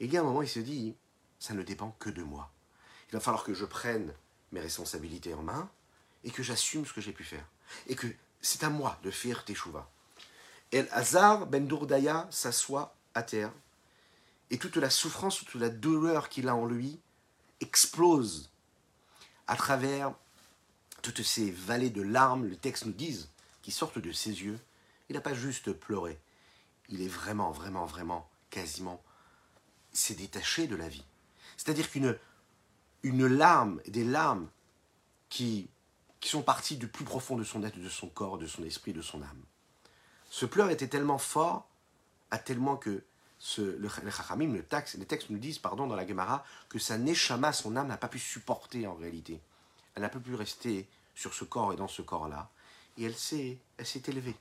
Et 0.00 0.06
il 0.06 0.12
y 0.12 0.16
a 0.16 0.20
un 0.20 0.24
moment, 0.24 0.40
il 0.40 0.48
se 0.48 0.60
dit, 0.60 0.96
ça 1.38 1.52
ne 1.52 1.62
dépend 1.62 1.90
que 1.98 2.08
de 2.08 2.22
moi. 2.22 2.50
Il 3.08 3.12
va 3.12 3.20
falloir 3.20 3.44
que 3.44 3.52
je 3.52 3.66
prenne 3.66 4.14
mes 4.52 4.60
responsabilités 4.60 5.34
en 5.34 5.42
main 5.42 5.70
et 6.24 6.30
que 6.30 6.42
j'assume 6.42 6.86
ce 6.86 6.94
que 6.94 7.02
j'ai 7.02 7.12
pu 7.12 7.22
faire. 7.22 7.44
Et 7.86 7.94
que 7.94 8.06
c'est 8.40 8.64
à 8.64 8.70
moi 8.70 8.98
de 9.02 9.10
faire 9.10 9.44
teshuva. 9.44 9.86
El 10.72 10.88
Hazar 10.90 11.48
ben 11.48 11.66
Dourdaya 11.68 12.28
s'assoit 12.30 12.96
à 13.12 13.22
terre 13.22 13.52
et 14.48 14.56
toute 14.56 14.78
la 14.78 14.88
souffrance, 14.88 15.44
toute 15.44 15.60
la 15.60 15.68
douleur 15.68 16.30
qu'il 16.30 16.48
a 16.48 16.56
en 16.56 16.64
lui 16.64 16.98
explose 17.60 18.50
à 19.46 19.56
travers 19.56 20.14
toutes 21.02 21.22
ces 21.22 21.50
vallées 21.50 21.90
de 21.90 22.02
larmes, 22.02 22.46
les 22.46 22.56
textes 22.56 22.86
nous 22.86 22.92
disent, 22.92 23.28
qui 23.62 23.72
sortent 23.72 23.98
de 23.98 24.12
ses 24.12 24.42
yeux, 24.42 24.58
il 25.08 25.14
n'a 25.14 25.20
pas 25.20 25.34
juste 25.34 25.72
pleuré. 25.72 26.18
Il 26.88 27.02
est 27.02 27.08
vraiment, 27.08 27.50
vraiment, 27.50 27.86
vraiment, 27.86 28.28
quasiment, 28.50 29.02
s'est 29.92 30.14
détaché 30.14 30.66
de 30.66 30.76
la 30.76 30.88
vie. 30.88 31.04
C'est-à-dire 31.56 31.90
qu'une 31.90 32.16
une 33.02 33.26
larme, 33.26 33.80
des 33.86 34.04
larmes 34.04 34.48
qui, 35.30 35.68
qui 36.20 36.28
sont 36.28 36.42
parties 36.42 36.76
du 36.76 36.86
plus 36.86 37.04
profond 37.04 37.36
de 37.36 37.44
son 37.44 37.62
être, 37.64 37.78
de 37.78 37.88
son 37.88 38.08
corps, 38.08 38.38
de 38.38 38.46
son 38.46 38.62
esprit, 38.64 38.92
de 38.92 39.02
son 39.02 39.22
âme. 39.22 39.42
Ce 40.28 40.46
pleur 40.46 40.70
était 40.70 40.88
tellement 40.88 41.18
fort, 41.18 41.66
à 42.30 42.38
tellement 42.38 42.76
que 42.76 43.02
le, 43.58 43.78
le 43.78 43.88
le 43.88 44.62
texte, 44.62 44.96
les 44.96 45.06
textes 45.06 45.30
nous 45.30 45.38
disent, 45.38 45.58
pardon, 45.58 45.86
dans 45.86 45.96
la 45.96 46.06
Gemara, 46.06 46.44
que 46.68 46.78
sa 46.78 46.98
neshama, 46.98 47.52
son 47.52 47.76
âme, 47.76 47.88
n'a 47.88 47.96
pas 47.96 48.08
pu 48.08 48.18
supporter 48.18 48.86
en 48.86 48.94
réalité 48.94 49.40
elle 49.94 50.02
n'a 50.02 50.08
pas 50.08 50.18
pu 50.18 50.34
rester 50.34 50.88
sur 51.14 51.34
ce 51.34 51.44
corps 51.44 51.72
et 51.72 51.76
dans 51.76 51.88
ce 51.88 52.02
corps-là. 52.02 52.50
Et 52.98 53.04
elle 53.04 53.16
s'est, 53.16 53.58
elle 53.76 53.86
s'est 53.86 54.02
élevée. 54.06 54.36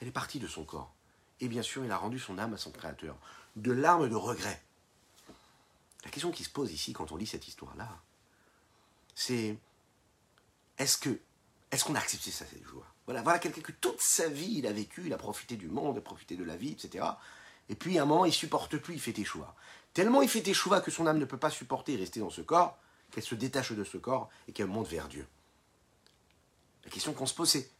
Elle 0.00 0.08
est 0.08 0.12
partie 0.12 0.38
de 0.38 0.46
son 0.46 0.64
corps. 0.64 0.92
Et 1.40 1.48
bien 1.48 1.62
sûr, 1.62 1.84
il 1.84 1.90
a 1.90 1.96
rendu 1.96 2.18
son 2.18 2.38
âme 2.38 2.54
à 2.54 2.58
son 2.58 2.70
Créateur. 2.70 3.16
De 3.56 3.72
larmes 3.72 4.08
de 4.08 4.14
regret. 4.14 4.62
La 6.04 6.10
question 6.10 6.30
qui 6.30 6.44
se 6.44 6.50
pose 6.50 6.72
ici 6.72 6.92
quand 6.92 7.12
on 7.12 7.16
lit 7.16 7.26
cette 7.26 7.48
histoire-là, 7.48 7.88
c'est 9.14 9.56
est-ce 10.78 10.98
que 10.98 11.18
est-ce 11.70 11.84
qu'on 11.84 11.94
a 11.94 11.98
accepté 11.98 12.30
ça 12.30 12.44
cette 12.44 12.64
joie? 12.64 12.86
Voilà, 13.06 13.22
voilà 13.22 13.38
quelqu'un 13.38 13.60
que 13.60 13.72
toute 13.72 14.00
sa 14.00 14.28
vie 14.28 14.58
il 14.58 14.66
a 14.66 14.72
vécu, 14.72 15.02
il 15.06 15.12
a 15.12 15.16
profité 15.16 15.56
du 15.56 15.68
monde, 15.68 15.96
il 15.96 15.98
a 15.98 16.02
profité 16.02 16.36
de 16.36 16.44
la 16.44 16.56
vie, 16.56 16.72
etc. 16.72 17.04
Et 17.68 17.74
puis 17.74 17.98
à 17.98 18.02
un 18.02 18.06
moment 18.06 18.24
il 18.24 18.32
supporte 18.32 18.76
plus, 18.76 18.94
il 18.94 19.00
fait 19.00 19.24
choix. 19.24 19.54
Tellement 19.92 20.22
il 20.22 20.28
fait 20.28 20.52
choix 20.52 20.80
que 20.80 20.90
son 20.90 21.06
âme 21.06 21.18
ne 21.18 21.24
peut 21.24 21.38
pas 21.38 21.50
supporter 21.50 21.96
rester 21.96 22.20
dans 22.20 22.30
ce 22.30 22.42
corps, 22.42 22.78
qu'elle 23.14 23.24
se 23.24 23.36
détache 23.36 23.70
de 23.70 23.84
ce 23.84 23.96
corps 23.96 24.28
et 24.48 24.52
qu'elle 24.52 24.66
monte 24.66 24.88
vers 24.88 25.06
Dieu. 25.06 25.24
La 26.84 26.90
question 26.90 27.12
qu'on 27.12 27.26
se 27.26 27.34
pose, 27.34 27.48
c'est 27.48 27.70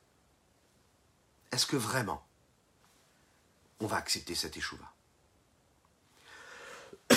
est-ce 1.51 1.67
que 1.67 1.77
vraiment 1.77 2.25
on 3.81 3.87
va 3.87 3.97
accepter 3.97 4.37
cette 4.37 4.57
échouva? 4.57 4.93
Vous 7.11 7.17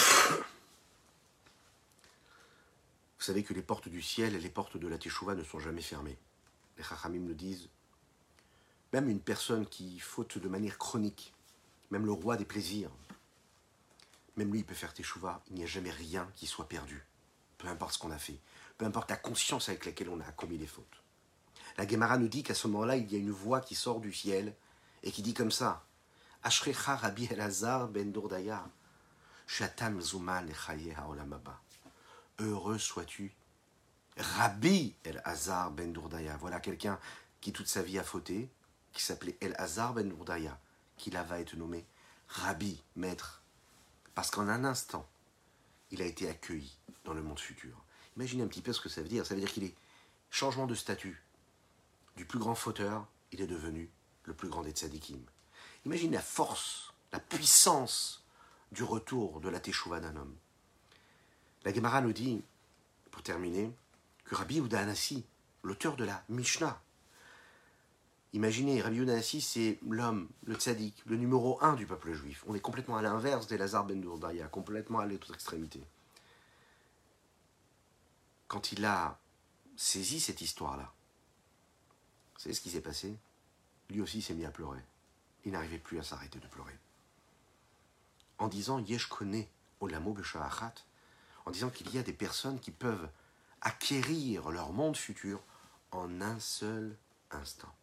savez 3.20 3.44
que 3.44 3.54
les 3.54 3.62
portes 3.62 3.88
du 3.88 4.02
ciel 4.02 4.36
et 4.36 4.40
les 4.40 4.50
portes 4.50 4.78
de 4.78 4.88
la 4.88 4.98
teshuva 4.98 5.36
ne 5.36 5.44
sont 5.44 5.60
jamais 5.60 5.84
fermées. 5.84 6.18
Les 6.78 6.84
chachamim 6.84 7.28
le 7.28 7.36
disent. 7.36 7.70
Même 8.94 9.10
une 9.10 9.20
personne 9.20 9.68
qui 9.68 10.00
faute 10.00 10.40
de 10.40 10.48
manière 10.48 10.80
chronique, 10.80 11.36
même 11.92 12.06
le 12.06 12.14
roi 12.14 12.36
des 12.36 12.46
plaisirs, 12.46 12.90
même 14.38 14.52
lui 14.52 14.60
il 14.60 14.66
peut 14.66 14.74
faire 14.74 14.94
teshuva, 14.94 15.44
il 15.50 15.56
n'y 15.56 15.64
a 15.64 15.68
jamais 15.68 15.92
rien 15.92 16.28
qui 16.36 16.48
soit 16.48 16.68
perdu 16.68 17.06
peu 17.58 17.68
importe 17.68 17.94
ce 17.94 18.00
qu'on 18.00 18.12
a 18.12 18.18
fait, 18.18 18.40
peu 18.78 18.86
importe 18.86 19.10
la 19.10 19.18
conscience 19.18 19.70
avec 19.70 19.86
laquelle 19.86 20.10
on 20.10 20.20
a 20.20 20.32
commis 20.32 20.58
les 20.58 20.68
fautes. 20.68 21.04
La 21.78 21.88
Gemara 21.88 22.18
nous 22.18 22.28
dit 22.28 22.44
qu'à 22.44 22.54
ce 22.54 22.68
moment-là, 22.68 22.98
il 22.98 23.12
y 23.12 23.16
a 23.16 23.20
une 23.20 23.32
voix 23.32 23.62
qui 23.62 23.76
sort 23.76 24.00
du 24.00 24.14
ciel 24.14 24.56
et 25.04 25.12
qui 25.12 25.22
dit 25.22 25.34
comme 25.34 25.52
ça 25.52 25.84
Ashrecha 26.44 26.96
Rabbi 26.96 27.26
Elazar 27.26 27.88
ben 27.88 28.14
Shatam 29.48 30.02
Zuman. 30.02 30.48
Heureux 32.40 32.78
sois-tu, 32.78 33.34
Rabbi 34.18 34.96
El-Hazar 35.04 35.72
ben 35.72 35.94
Dourdaya. 35.94 36.38
Voilà 36.38 36.60
quelqu'un 36.60 37.00
qui 37.40 37.54
toute 37.54 37.68
sa 37.68 37.82
vie 37.82 37.98
a 37.98 38.04
fauté, 38.04 38.50
qui 38.94 39.02
s'appelait 39.02 39.38
El-Hazar 39.42 39.94
ben 39.94 40.10
Dourdaya, 40.10 40.60
qui 40.98 41.10
là 41.10 41.24
va 41.24 41.40
être 41.40 41.56
nommé 41.56 41.86
Rabbi, 42.28 42.84
maître. 42.96 43.42
Parce 44.16 44.30
qu'en 44.32 44.50
un 44.50 44.66
instant, 44.66 45.08
il 45.92 46.02
a 46.02 46.06
été 46.06 46.30
accueilli 46.30 46.78
dans 47.04 47.14
le 47.14 47.24
monde 47.24 47.40
futur. 47.40 47.84
Imaginez 48.16 48.44
un 48.44 48.48
petit 48.48 48.62
peu 48.62 48.74
ce 48.74 48.82
que 48.82 48.90
ça 48.90 49.02
veut 49.02 49.08
dire. 49.08 49.26
Ça 49.26 49.36
veut 49.36 49.40
dire 49.40 49.52
qu'il 49.52 49.64
est 49.64 49.76
changement 50.30 50.68
de 50.68 50.76
statut. 50.76 51.24
Du 52.16 52.26
plus 52.26 52.40
grand 52.40 52.56
fauteur, 52.56 53.08
il 53.32 53.42
est 53.42 53.48
devenu 53.48 53.90
le 54.24 54.34
plus 54.34 54.50
grand 54.50 54.64
des 54.64 54.72
tzadikim. 54.72 55.22
Imaginez 55.86 56.16
la 56.16 56.22
force, 56.22 56.94
la 57.12 57.20
puissance 57.20 58.24
du 58.72 58.84
retour 58.84 59.40
de 59.40 59.50
la 59.50 59.60
teshuva 59.60 60.00
d'un 60.00 60.16
homme. 60.16 60.36
La 61.64 61.74
Gemara 61.74 62.02
nous 62.02 62.14
dit, 62.14 62.42
pour 63.12 63.24
terminer, 63.24 63.72
que 64.26 64.36
Rabbi 64.36 64.60
Uda 64.60 64.80
Anassi, 64.80 65.26
l'auteur 65.64 65.96
de 65.96 66.04
la 66.04 66.24
Mishnah. 66.30 66.82
Imaginez, 68.38 68.84
Rabbi 68.84 68.98
Yonassi, 68.98 69.42
c'est 69.42 69.80
l'homme, 69.90 70.30
le 70.46 70.54
tzaddik, 70.54 71.02
le 71.08 71.18
numéro 71.18 71.58
un 71.64 71.74
du 71.74 71.88
peuple 71.88 72.14
juif. 72.14 72.44
On 72.46 72.54
est 72.54 72.60
complètement 72.60 72.96
à 72.96 73.02
l'inverse 73.02 73.48
d'Elazar 73.48 73.84
ben 73.84 74.00
Dourdaya, 74.00 74.48
complètement 74.48 75.00
à 75.00 75.08
l'autre 75.08 75.34
extrémité. 75.34 75.82
Quand 78.48 78.72
il 78.72 78.86
a 78.86 79.18
saisi 79.76 80.20
cette 80.20 80.42
histoire-là, 80.42 80.94
vous 82.36 82.42
savez 82.42 82.54
ce 82.54 82.62
qui 82.62 82.70
s'est 82.70 82.82
passé? 82.82 83.18
Lui 83.90 84.02
aussi 84.02 84.22
s'est 84.22 84.36
mis 84.36 84.46
à 84.46 84.52
pleurer. 84.52 84.84
Il 85.44 85.54
n'arrivait 85.54 85.80
plus 85.80 85.98
à 85.98 86.04
s'arrêter 86.04 86.38
de 86.38 86.46
pleurer. 86.46 86.78
En 88.38 88.50
disant 88.50 88.78
Yesh 88.78 89.08
connaît 89.08 89.50
Olamo 89.80 90.16
en 91.44 91.50
disant 91.50 91.72
qu'il 91.72 91.90
y 91.90 91.98
a 91.98 92.04
des 92.04 92.14
personnes 92.14 92.60
qui 92.60 92.70
peuvent 92.70 93.10
acquérir 93.62 94.52
leur 94.52 94.74
monde 94.74 94.96
futur 94.96 95.42
en 95.90 96.22
un 96.22 96.40
seul 96.40 96.96
instant, 97.32 97.74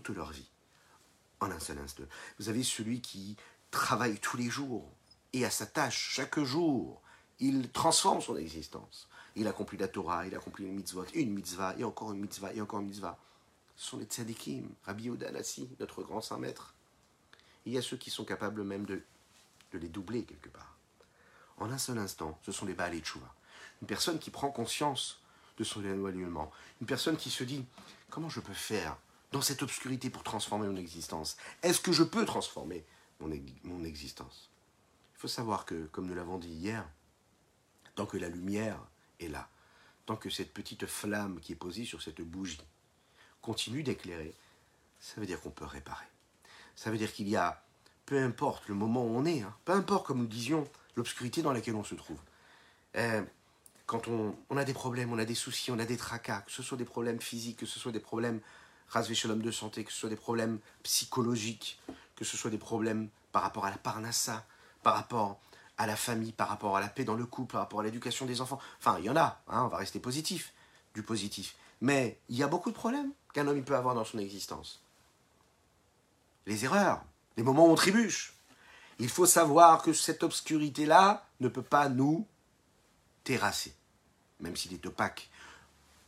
toute 0.00 0.16
leur 0.16 0.30
vie, 0.30 0.50
en 1.40 1.50
un 1.50 1.60
seul 1.60 1.78
instant. 1.78 2.02
Vous 2.38 2.48
avez 2.48 2.62
celui 2.62 3.00
qui 3.00 3.36
travaille 3.70 4.18
tous 4.18 4.36
les 4.36 4.50
jours 4.50 4.90
et 5.32 5.44
à 5.44 5.50
sa 5.50 5.66
tâche 5.66 6.10
chaque 6.12 6.40
jour, 6.40 7.00
il 7.38 7.70
transforme 7.70 8.20
son 8.20 8.36
existence. 8.36 9.08
Il 9.36 9.48
accomplit 9.48 9.78
la 9.78 9.88
Torah, 9.88 10.26
il 10.26 10.34
accomplit 10.34 10.64
une 10.64 10.74
mitzvah, 10.74 11.04
une 11.14 11.32
mitzvah, 11.32 11.74
et 11.78 11.84
encore 11.84 12.12
une 12.12 12.20
mitzvah, 12.20 12.52
et 12.52 12.60
encore 12.60 12.80
une 12.80 12.86
mitzvah. 12.86 13.18
Ce 13.76 13.88
sont 13.90 13.98
les 13.98 14.04
tzadikim, 14.04 14.68
Rabbi 14.84 15.04
Yehuda 15.04 15.30
notre 15.80 16.02
grand 16.02 16.20
saint 16.20 16.38
maître. 16.38 16.74
Il 17.66 17.72
y 17.72 17.78
a 17.78 17.82
ceux 17.82 17.96
qui 17.96 18.10
sont 18.10 18.24
capables 18.24 18.62
même 18.62 18.84
de, 18.84 19.02
de 19.72 19.78
les 19.78 19.88
doubler 19.88 20.24
quelque 20.24 20.48
part. 20.48 20.76
En 21.58 21.70
un 21.70 21.78
seul 21.78 21.98
instant, 21.98 22.38
ce 22.42 22.52
sont 22.52 22.66
les 22.66 22.74
Baal 22.74 22.96
Tchouva. 22.98 23.32
Une 23.80 23.88
personne 23.88 24.18
qui 24.18 24.30
prend 24.30 24.50
conscience 24.50 25.20
de 25.56 25.64
son 25.64 25.84
éloignement. 25.84 26.50
Une 26.80 26.86
personne 26.86 27.16
qui 27.16 27.30
se 27.30 27.44
dit 27.44 27.64
comment 28.10 28.28
je 28.28 28.40
peux 28.40 28.54
faire 28.54 28.96
dans 29.34 29.42
cette 29.42 29.64
obscurité 29.64 30.10
pour 30.10 30.22
transformer 30.22 30.68
mon 30.68 30.76
existence 30.76 31.36
Est-ce 31.64 31.80
que 31.80 31.90
je 31.90 32.04
peux 32.04 32.24
transformer 32.24 32.84
mon, 33.18 33.28
mon 33.64 33.84
existence? 33.84 34.48
Il 35.16 35.20
faut 35.20 35.28
savoir 35.28 35.66
que, 35.66 35.86
comme 35.86 36.06
nous 36.06 36.14
l'avons 36.14 36.38
dit 36.38 36.52
hier, 36.52 36.88
tant 37.96 38.06
que 38.06 38.16
la 38.16 38.28
lumière 38.28 38.78
est 39.18 39.26
là, 39.26 39.48
tant 40.06 40.14
que 40.14 40.30
cette 40.30 40.54
petite 40.54 40.86
flamme 40.86 41.40
qui 41.40 41.50
est 41.50 41.56
posée 41.56 41.84
sur 41.84 42.00
cette 42.00 42.20
bougie 42.20 42.62
continue 43.42 43.82
d'éclairer, 43.82 44.32
ça 45.00 45.20
veut 45.20 45.26
dire 45.26 45.40
qu'on 45.40 45.50
peut 45.50 45.64
réparer. 45.64 46.06
Ça 46.76 46.92
veut 46.92 46.96
dire 46.96 47.12
qu'il 47.12 47.28
y 47.28 47.34
a, 47.34 47.60
peu 48.06 48.22
importe 48.22 48.68
le 48.68 48.74
moment 48.74 49.04
où 49.04 49.16
on 49.16 49.24
est, 49.24 49.42
hein, 49.42 49.52
peu 49.64 49.72
importe, 49.72 50.06
comme 50.06 50.18
nous 50.18 50.26
disions, 50.28 50.70
l'obscurité 50.94 51.42
dans 51.42 51.52
laquelle 51.52 51.74
on 51.74 51.82
se 51.82 51.96
trouve. 51.96 52.20
Euh, 52.94 53.24
quand 53.86 54.06
on, 54.06 54.56
a 54.56 54.64
des 54.64 54.74
problèmes, 54.74 55.12
on 55.12 55.18
a 55.18 55.24
des 55.24 55.34
soucis, 55.34 55.72
on 55.72 55.78
a 55.80 55.86
des 55.86 55.96
tracas, 55.96 56.42
que 56.42 56.52
ce 56.52 56.62
soit 56.62 56.78
des 56.78 56.84
problèmes 56.84 57.20
physiques, 57.20 57.58
que 57.58 57.66
ce 57.66 57.80
soit 57.80 57.90
des 57.90 57.98
problèmes 57.98 58.40
l'homme 59.24 59.42
de 59.42 59.50
santé, 59.50 59.84
que 59.84 59.92
ce 59.92 59.98
soit 59.98 60.08
des 60.08 60.16
problèmes 60.16 60.58
psychologiques, 60.82 61.80
que 62.16 62.24
ce 62.24 62.36
soit 62.36 62.50
des 62.50 62.58
problèmes 62.58 63.08
par 63.32 63.42
rapport 63.42 63.64
à 63.64 63.70
la 63.70 63.78
parnassa, 63.78 64.46
par 64.82 64.94
rapport 64.94 65.40
à 65.76 65.86
la 65.86 65.96
famille, 65.96 66.32
par 66.32 66.48
rapport 66.48 66.76
à 66.76 66.80
la 66.80 66.88
paix 66.88 67.04
dans 67.04 67.14
le 67.14 67.26
couple, 67.26 67.52
par 67.52 67.62
rapport 67.62 67.80
à 67.80 67.82
l'éducation 67.82 68.26
des 68.26 68.40
enfants. 68.40 68.60
Enfin, 68.78 68.96
il 68.98 69.06
y 69.06 69.10
en 69.10 69.16
a, 69.16 69.40
hein, 69.48 69.64
on 69.64 69.68
va 69.68 69.78
rester 69.78 69.98
positif, 69.98 70.52
du 70.94 71.02
positif. 71.02 71.56
Mais 71.80 72.18
il 72.28 72.36
y 72.36 72.42
a 72.42 72.48
beaucoup 72.48 72.70
de 72.70 72.76
problèmes 72.76 73.10
qu'un 73.32 73.46
homme 73.48 73.64
peut 73.64 73.76
avoir 73.76 73.94
dans 73.94 74.04
son 74.04 74.18
existence. 74.18 74.80
Les 76.46 76.64
erreurs, 76.64 77.02
les 77.36 77.42
moments 77.42 77.66
où 77.66 77.70
on 77.70 77.74
trébuche. 77.74 78.34
Il 79.00 79.08
faut 79.08 79.26
savoir 79.26 79.82
que 79.82 79.92
cette 79.92 80.22
obscurité-là 80.22 81.26
ne 81.40 81.48
peut 81.48 81.62
pas 81.62 81.88
nous 81.88 82.28
terrasser, 83.24 83.74
même 84.38 84.54
s'il 84.54 84.72
est 84.72 84.86
opaque. 84.86 85.30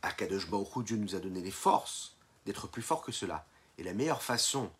Akadosh 0.03 0.49
Baruch 0.49 0.85
Dieu 0.85 0.95
nous 0.95 1.15
a 1.15 1.19
donné 1.19 1.41
les 1.41 1.51
forces 1.51 2.16
d'être 2.47 2.67
plus 2.67 2.81
fort 2.81 3.01
que 3.01 3.11
cela. 3.11 3.45
Et 3.77 3.83
la 3.83 3.93
meilleure 3.93 4.23
façon 4.23 4.71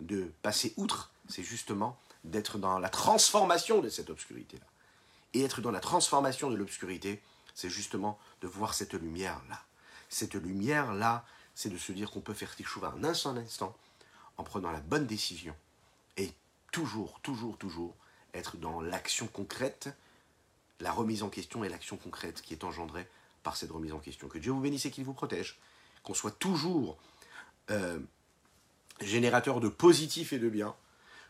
de 0.00 0.32
passer 0.42 0.74
outre, 0.76 1.12
c'est 1.28 1.44
justement 1.44 1.96
d'être 2.24 2.58
dans 2.58 2.80
la 2.80 2.88
transformation 2.88 3.80
de 3.80 3.88
cette 3.88 4.10
obscurité-là. 4.10 4.66
Et 5.32 5.42
être 5.42 5.60
dans 5.60 5.70
la 5.70 5.78
transformation 5.78 6.50
de 6.50 6.56
l'obscurité, 6.56 7.22
c'est 7.54 7.70
justement 7.70 8.18
de 8.40 8.48
voir 8.48 8.74
cette 8.74 8.94
lumière-là. 8.94 9.62
Cette 10.08 10.34
lumière-là, 10.34 11.24
c'est 11.54 11.68
de 11.68 11.78
se 11.78 11.92
dire 11.92 12.10
qu'on 12.10 12.20
peut 12.20 12.34
faire 12.34 12.56
teshuva 12.56 12.92
un 13.02 13.14
seul 13.14 13.38
instant, 13.38 13.74
en 14.36 14.42
prenant 14.42 14.72
la 14.72 14.80
bonne 14.80 15.06
décision. 15.06 15.54
Et 16.16 16.32
toujours, 16.72 17.20
toujours, 17.20 17.56
toujours 17.56 17.94
être 18.34 18.56
dans 18.56 18.80
l'action 18.80 19.28
concrète, 19.28 19.90
la 20.80 20.90
remise 20.90 21.22
en 21.22 21.28
question 21.28 21.62
et 21.62 21.68
l'action 21.68 21.96
concrète 21.96 22.42
qui 22.42 22.52
est 22.52 22.64
engendrée 22.64 23.06
par 23.44 23.56
cette 23.56 23.70
remise 23.70 23.92
en 23.92 24.00
question. 24.00 24.26
Que 24.26 24.38
Dieu 24.38 24.50
vous 24.50 24.60
bénisse 24.60 24.86
et 24.86 24.90
qu'il 24.90 25.04
vous 25.04 25.14
protège. 25.14 25.60
Qu'on 26.02 26.14
soit 26.14 26.36
toujours 26.36 26.98
euh, 27.70 27.98
générateur 29.00 29.60
de 29.60 29.68
positif 29.68 30.32
et 30.32 30.38
de 30.38 30.48
bien. 30.48 30.74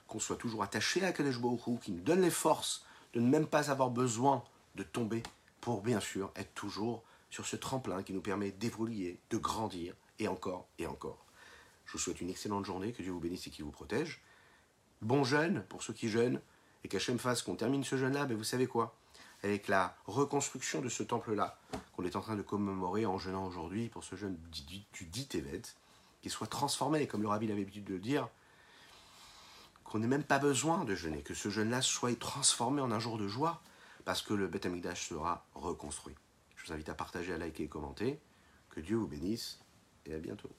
Qu'on 0.07 0.21
soit 0.21 0.37
toujours 0.37 0.63
attaché 0.63 1.05
à 1.05 1.13
Kadesh 1.13 1.39
Baruch 1.39 1.81
qui 1.81 1.93
nous 1.93 2.03
donne 2.03 2.21
les 2.21 2.31
forces 2.31 2.85
de 3.15 3.21
ne 3.21 3.29
même 3.29 3.47
pas 3.47 3.71
avoir 3.71 3.91
besoin 3.91 4.45
de 4.75 4.83
tomber 4.83 5.23
pour 5.61 5.83
bien 5.83 6.01
sûr 6.01 6.33
être 6.37 6.55
toujours 6.55 7.03
sur 7.31 7.47
ce 7.47 7.57
tremplin 7.57 8.03
qui 8.03 8.13
nous 8.13 8.21
permet 8.21 8.51
d'évoluer, 8.51 9.19
de 9.31 9.39
grandir 9.39 9.95
et 10.19 10.29
encore 10.29 10.67
et 10.79 10.87
encore. 10.87 11.25
Je 11.87 11.93
vous 11.93 11.99
souhaite 11.99 12.21
une 12.21 12.31
excellente 12.31 12.65
journée, 12.65 12.93
que 12.93 13.03
Dieu 13.03 13.13
vous 13.13 13.21
bénisse 13.21 13.47
et 13.47 13.51
qu'il 13.51 13.65
vous 13.65 13.71
protège. 13.71 14.23
Bon 15.01 15.25
jeûne 15.25 15.65
pour 15.69 15.83
ceux 15.83 15.93
qui 15.93 16.09
jeûnent, 16.09 16.41
et 16.85 16.89
qu'Hachem 16.89 17.19
fasse 17.19 17.43
qu'on 17.43 17.57
termine 17.57 17.85
ce 17.85 17.97
jeûne-là, 17.97 18.27
mais 18.27 18.35
vous 18.35 18.45
savez 18.45 18.67
quoi? 18.67 18.97
Avec 19.43 19.69
la 19.69 19.97
reconstruction 20.07 20.81
de 20.81 20.89
ce 20.89 21.03
temple-là, 21.03 21.59
qu'on 21.95 22.05
est 22.05 22.17
en 22.17 22.21
train 22.21 22.37
de 22.37 22.43
commémorer 22.43 23.07
en 23.07 23.19
jeûnant 23.19 23.47
aujourd'hui 23.47 23.89
pour 23.89 24.05
ce 24.05 24.15
jeûne 24.15 24.37
du, 24.51 25.07
dit 25.07 25.27
Tevet, 25.27 25.63
qu'il 26.23 26.31
soit 26.31 26.47
transformé, 26.47 27.07
comme 27.07 27.21
le 27.21 27.29
rabbi 27.29 27.47
avait 27.51 27.61
l'habitude 27.61 27.85
de 27.85 27.95
le 27.95 28.01
dire, 28.01 28.29
qu'on 29.85 29.99
n'ait 29.99 30.07
même 30.07 30.23
pas 30.23 30.39
besoin 30.39 30.85
de 30.85 30.95
jeûner, 30.95 31.23
que 31.23 31.35
ce 31.35 31.51
jeûne-là 31.51 31.83
soit 31.83 32.19
transformé 32.19 32.81
en 32.81 32.91
un 32.93 33.01
jour 33.01 33.19
de 33.19 33.29
joie, 33.29 33.61
parce 34.05 34.23
que 34.23 34.33
le 34.33 34.47
Beth 34.47 34.67
Amikdash 34.67 35.09
sera 35.09 35.45
reconstruit. 35.55 36.15
Je 36.57 36.67
vous 36.67 36.73
invite 36.73 36.89
à 36.89 36.95
partager, 36.95 37.35
à 37.35 37.39
liker 37.39 37.65
et 37.65 37.69
commenter. 37.69 38.21
Que 38.71 38.81
Dieu 38.81 38.97
vous 38.97 39.07
bénisse 39.07 39.61
et 40.07 40.15
à 40.15 40.19
bientôt. 40.19 40.51